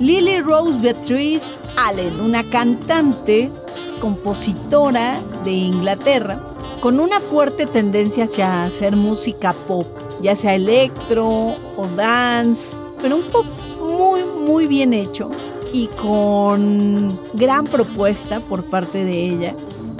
Lily 0.00 0.40
Rose 0.40 0.78
Beatrice 0.80 1.56
Allen, 1.76 2.20
una 2.20 2.44
cantante, 2.44 3.50
compositora 4.00 5.20
de 5.44 5.50
Inglaterra, 5.50 6.40
con 6.80 7.00
una 7.00 7.18
fuerte 7.18 7.66
tendencia 7.66 8.24
hacia 8.24 8.64
hacer 8.64 8.94
música 8.94 9.52
pop 9.52 9.86
ya 10.20 10.36
sea 10.36 10.54
electro 10.54 11.54
o 11.76 11.88
dance, 11.96 12.76
pero 13.00 13.16
un 13.16 13.24
pop 13.24 13.46
muy, 13.80 14.22
muy 14.24 14.66
bien 14.66 14.92
hecho 14.92 15.30
y 15.72 15.86
con 15.88 17.16
gran 17.34 17.66
propuesta 17.66 18.40
por 18.40 18.64
parte 18.64 19.04
de 19.04 19.24
ella. 19.24 19.54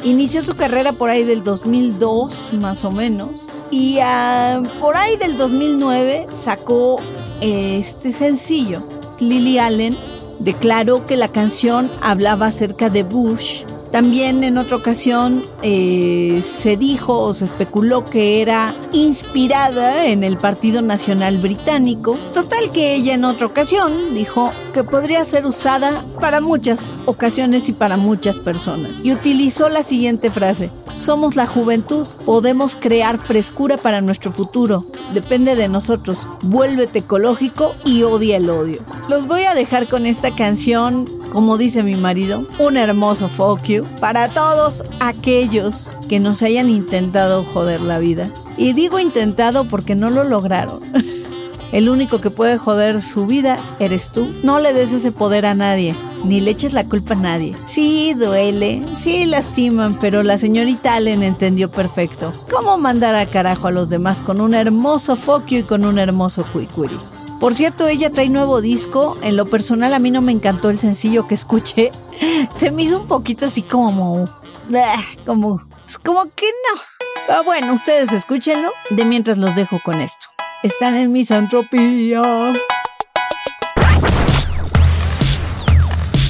Inició 0.04 0.42
su 0.42 0.54
carrera 0.54 0.92
por 0.92 1.10
ahí 1.10 1.24
del 1.24 1.42
2002, 1.42 2.50
más 2.52 2.84
o 2.84 2.90
menos, 2.90 3.30
y 3.70 3.98
ah, 4.00 4.62
por 4.80 4.96
ahí 4.96 5.16
del 5.16 5.36
2009 5.36 6.28
sacó 6.30 7.00
este 7.40 8.12
sencillo. 8.12 8.82
Lily 9.18 9.58
Allen 9.58 9.96
declaró 10.38 11.04
que 11.04 11.16
la 11.16 11.28
canción 11.28 11.90
hablaba 12.00 12.46
acerca 12.46 12.90
de 12.90 13.02
Bush 13.02 13.64
también 13.92 14.44
en 14.44 14.58
otra 14.58 14.76
ocasión 14.76 15.44
eh, 15.62 16.40
se 16.42 16.76
dijo 16.76 17.18
o 17.18 17.32
se 17.32 17.46
especuló 17.46 18.04
que 18.04 18.42
era 18.42 18.74
inspirada 18.92 20.06
en 20.06 20.24
el 20.24 20.36
Partido 20.36 20.82
Nacional 20.82 21.38
Británico. 21.38 22.16
Total 22.34 22.70
que 22.70 22.94
ella 22.94 23.14
en 23.14 23.24
otra 23.24 23.46
ocasión 23.46 24.14
dijo 24.14 24.52
que 24.72 24.84
podría 24.84 25.24
ser 25.24 25.46
usada 25.46 26.04
para 26.20 26.40
muchas 26.40 26.92
ocasiones 27.06 27.68
y 27.68 27.72
para 27.72 27.96
muchas 27.96 28.38
personas. 28.38 28.92
Y 29.02 29.12
utilizó 29.12 29.68
la 29.68 29.82
siguiente 29.82 30.30
frase. 30.30 30.70
Somos 30.94 31.36
la 31.36 31.46
juventud, 31.46 32.06
podemos 32.26 32.74
crear 32.74 33.18
frescura 33.18 33.76
para 33.76 34.00
nuestro 34.00 34.32
futuro. 34.32 34.84
Depende 35.14 35.56
de 35.56 35.68
nosotros. 35.68 36.26
Vuélvete 36.42 37.00
ecológico 37.00 37.74
y 37.84 38.02
odia 38.02 38.36
el 38.36 38.50
odio. 38.50 38.80
Los 39.08 39.26
voy 39.26 39.42
a 39.42 39.54
dejar 39.54 39.88
con 39.88 40.06
esta 40.06 40.34
canción 40.34 41.08
como 41.32 41.58
dice 41.58 41.82
mi 41.82 41.96
marido, 41.96 42.46
un 42.58 42.76
hermoso 42.76 43.28
fuck 43.28 43.62
you 43.64 43.84
para 44.00 44.28
todos 44.28 44.82
aquellos 45.00 45.90
que 46.08 46.20
nos 46.20 46.42
hayan 46.42 46.70
intentado 46.70 47.44
joder 47.44 47.80
la 47.80 47.98
vida. 47.98 48.30
Y 48.56 48.72
digo 48.72 48.98
intentado 48.98 49.68
porque 49.68 49.94
no 49.94 50.10
lo 50.10 50.24
lograron. 50.24 50.80
El 51.72 51.90
único 51.90 52.20
que 52.20 52.30
puede 52.30 52.56
joder 52.56 53.02
su 53.02 53.26
vida 53.26 53.58
eres 53.78 54.10
tú. 54.10 54.32
No 54.42 54.58
le 54.58 54.72
des 54.72 54.92
ese 54.92 55.12
poder 55.12 55.44
a 55.44 55.54
nadie, 55.54 55.94
ni 56.24 56.40
le 56.40 56.52
eches 56.52 56.72
la 56.72 56.84
culpa 56.84 57.12
a 57.12 57.16
nadie. 57.16 57.56
Sí, 57.66 58.14
duele, 58.14 58.82
sí 58.94 59.26
lastiman, 59.26 59.98
pero 59.98 60.22
la 60.22 60.38
señorita 60.38 60.94
Allen 60.94 61.22
entendió 61.22 61.70
perfecto 61.70 62.32
cómo 62.50 62.78
mandar 62.78 63.14
a 63.14 63.28
carajo 63.28 63.68
a 63.68 63.70
los 63.70 63.90
demás 63.90 64.22
con 64.22 64.40
un 64.40 64.54
hermoso 64.54 65.16
you 65.46 65.58
y 65.58 65.62
con 65.62 65.84
un 65.84 65.98
hermoso 65.98 66.44
cuicuri. 66.52 66.96
Por 67.40 67.54
cierto, 67.54 67.86
ella 67.86 68.10
trae 68.10 68.28
nuevo 68.28 68.60
disco. 68.60 69.16
En 69.22 69.36
lo 69.36 69.46
personal 69.46 69.94
a 69.94 70.00
mí 70.00 70.10
no 70.10 70.20
me 70.20 70.32
encantó 70.32 70.70
el 70.70 70.78
sencillo 70.78 71.28
que 71.28 71.34
escuché. 71.34 71.92
Se 72.56 72.72
me 72.72 72.82
hizo 72.82 73.00
un 73.00 73.06
poquito 73.06 73.46
así 73.46 73.62
como... 73.62 74.28
Ah, 74.74 75.02
como... 75.24 75.62
Pues 75.84 75.98
como 75.98 76.24
que 76.34 76.46
no. 76.46 76.80
Pero 77.26 77.44
bueno, 77.44 77.74
ustedes 77.74 78.12
escúchenlo. 78.12 78.72
De 78.90 79.04
mientras 79.04 79.38
los 79.38 79.54
dejo 79.54 79.80
con 79.84 80.00
esto. 80.00 80.26
Están 80.64 80.96
en 80.96 81.12
misantropía. 81.12 82.52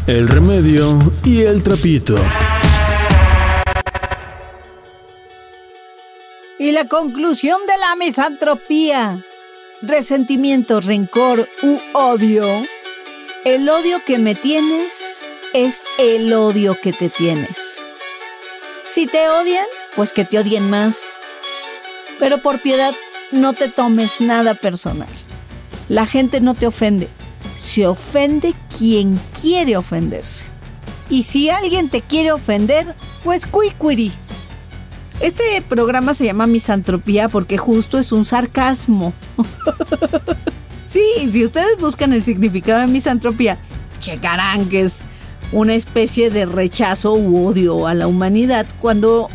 El 0.07 0.29
remedio 0.29 0.99
y 1.25 1.43
el 1.43 1.63
trapito. 1.63 2.17
Y 6.59 6.73
la 6.73 6.87
conclusión 6.87 7.61
de 7.67 7.79
la 7.79 7.97
misantropía 7.97 9.25
resentimiento, 9.83 10.81
rencor 10.81 11.49
u 11.62 11.79
odio, 11.95 12.47
el 13.45 13.68
odio 13.68 14.05
que 14.05 14.18
me 14.18 14.35
tienes 14.35 15.20
es 15.55 15.83
el 15.99 16.33
odio 16.33 16.79
que 16.81 16.93
te 16.93 17.09
tienes. 17.09 17.87
Si 18.87 19.07
te 19.07 19.29
odian, 19.29 19.66
pues 19.97 20.12
que 20.12 20.24
te 20.24 20.39
odien 20.39 20.68
más. 20.68 21.05
Pero 22.18 22.39
por 22.39 22.61
piedad, 22.61 22.95
no 23.31 23.53
te 23.53 23.68
tomes 23.68 24.20
nada 24.20 24.55
personal. 24.55 25.09
La 25.89 26.07
gente 26.07 26.41
no 26.41 26.55
te 26.55 26.66
ofende. 26.66 27.09
Se 27.57 27.87
ofende 27.87 28.55
quien 28.76 29.20
quiere 29.41 29.76
ofenderse. 29.76 30.47
Y 31.09 31.22
si 31.22 31.49
alguien 31.51 31.89
te 31.89 32.03
quiere 32.03 32.33
ofender, 32.33 32.95
pues 33.24 33.47
cuicuiri. 33.47 34.12
Este 35.21 35.43
programa 35.69 36.14
se 36.14 36.25
llama 36.25 36.47
Misantropía 36.47 37.29
porque 37.29 37.59
justo 37.59 37.99
es 37.99 38.12
un 38.12 38.25
sarcasmo. 38.25 39.12
sí, 40.87 41.03
si 41.31 41.45
ustedes 41.45 41.77
buscan 41.81 42.12
el 42.12 42.23
significado 42.23 42.81
de 42.81 42.87
misantropía, 42.87 43.59
checarán 43.99 44.69
que 44.69 44.83
es 44.83 45.07
una 45.51 45.75
especie 45.75 46.31
de 46.31 46.47
rechazo 46.47 47.14
u 47.14 47.47
odio 47.47 47.87
a 47.87 47.95
la 47.95 48.07
humanidad 48.07 48.66
cuando 48.81 49.29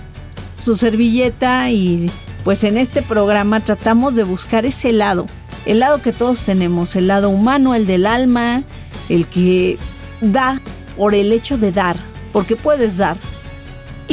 su 0.58 0.76
servilleta 0.76 1.70
y 1.70 2.10
pues 2.44 2.64
en 2.64 2.78
este 2.78 3.02
programa 3.02 3.64
tratamos 3.64 4.16
de 4.16 4.24
buscar 4.24 4.66
ese 4.66 4.92
lado, 4.92 5.28
el 5.66 5.80
lado 5.80 6.02
que 6.02 6.14
todos 6.14 6.44
tenemos, 6.44 6.96
el 6.96 7.08
lado 7.08 7.30
humano, 7.30 7.76
el 7.76 7.86
del 7.86 8.06
alma, 8.06 8.64
el 9.10 9.28
que 9.28 9.78
da 10.22 10.62
por 10.96 11.16
el 11.16 11.32
hecho 11.32 11.58
de 11.58 11.72
dar, 11.72 11.98
porque 12.32 12.56
puedes 12.56 12.98
dar, 12.98 13.18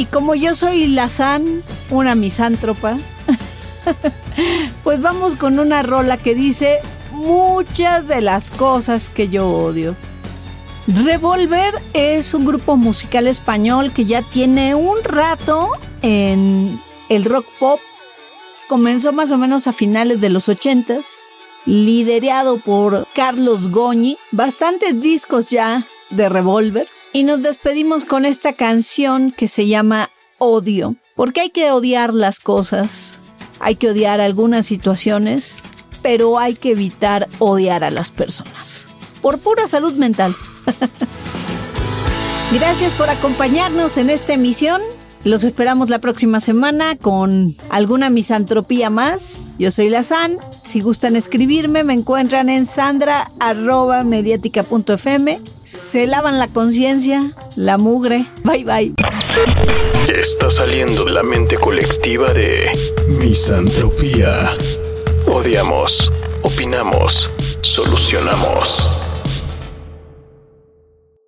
y 0.01 0.05
como 0.05 0.33
yo 0.33 0.55
soy 0.55 0.87
Lazán, 0.87 1.63
una 1.91 2.15
misántropa, 2.15 2.97
pues 4.83 4.99
vamos 4.99 5.35
con 5.35 5.59
una 5.59 5.83
rola 5.83 6.17
que 6.17 6.33
dice 6.33 6.79
muchas 7.11 8.07
de 8.07 8.21
las 8.21 8.49
cosas 8.49 9.11
que 9.11 9.29
yo 9.29 9.47
odio. 9.47 9.95
Revolver 10.87 11.75
es 11.93 12.33
un 12.33 12.45
grupo 12.45 12.77
musical 12.77 13.27
español 13.27 13.93
que 13.93 14.05
ya 14.05 14.23
tiene 14.23 14.73
un 14.73 15.03
rato 15.03 15.69
en 16.01 16.81
el 17.09 17.23
rock 17.23 17.45
pop. 17.59 17.79
Comenzó 18.67 19.13
más 19.13 19.31
o 19.31 19.37
menos 19.37 19.67
a 19.67 19.71
finales 19.71 20.19
de 20.19 20.29
los 20.29 20.49
ochentas, 20.49 21.19
liderado 21.67 22.57
por 22.57 23.07
Carlos 23.13 23.69
Goñi. 23.69 24.17
Bastantes 24.31 24.99
discos 24.99 25.51
ya 25.51 25.85
de 26.09 26.27
Revolver. 26.27 26.87
Y 27.13 27.23
nos 27.23 27.41
despedimos 27.41 28.05
con 28.05 28.23
esta 28.25 28.53
canción 28.53 29.33
que 29.33 29.49
se 29.49 29.67
llama 29.67 30.09
Odio. 30.37 30.95
Porque 31.15 31.41
hay 31.41 31.49
que 31.49 31.71
odiar 31.71 32.13
las 32.13 32.39
cosas, 32.39 33.19
hay 33.59 33.75
que 33.75 33.89
odiar 33.89 34.21
algunas 34.21 34.65
situaciones, 34.65 35.61
pero 36.01 36.39
hay 36.39 36.53
que 36.53 36.71
evitar 36.71 37.27
odiar 37.39 37.83
a 37.83 37.91
las 37.91 38.11
personas. 38.11 38.87
Por 39.21 39.39
pura 39.39 39.67
salud 39.67 39.91
mental. 39.93 40.33
Gracias 42.53 42.93
por 42.93 43.09
acompañarnos 43.09 43.97
en 43.97 44.09
esta 44.09 44.31
emisión. 44.33 44.81
Los 45.25 45.43
esperamos 45.43 45.89
la 45.89 45.99
próxima 45.99 46.39
semana 46.39 46.95
con 46.95 47.57
alguna 47.69 48.09
misantropía 48.09 48.89
más. 48.89 49.49
Yo 49.59 49.69
soy 49.69 49.89
Lazán. 49.89 50.37
Si 50.63 50.79
gustan 50.79 51.17
escribirme, 51.17 51.83
me 51.83 51.93
encuentran 51.93 52.47
en 52.49 52.65
sandra.mediática.fm 52.65 55.60
se 55.71 56.05
lavan 56.05 56.37
la 56.37 56.49
conciencia, 56.49 57.31
la 57.55 57.77
mugre. 57.77 58.25
Bye 58.43 58.65
bye. 58.65 58.93
Está 60.13 60.49
saliendo 60.49 61.07
la 61.07 61.23
mente 61.23 61.55
colectiva 61.55 62.33
de 62.33 62.69
misantropía. 63.07 64.53
Odiamos, 65.27 66.11
opinamos, 66.43 67.29
solucionamos. 67.61 69.10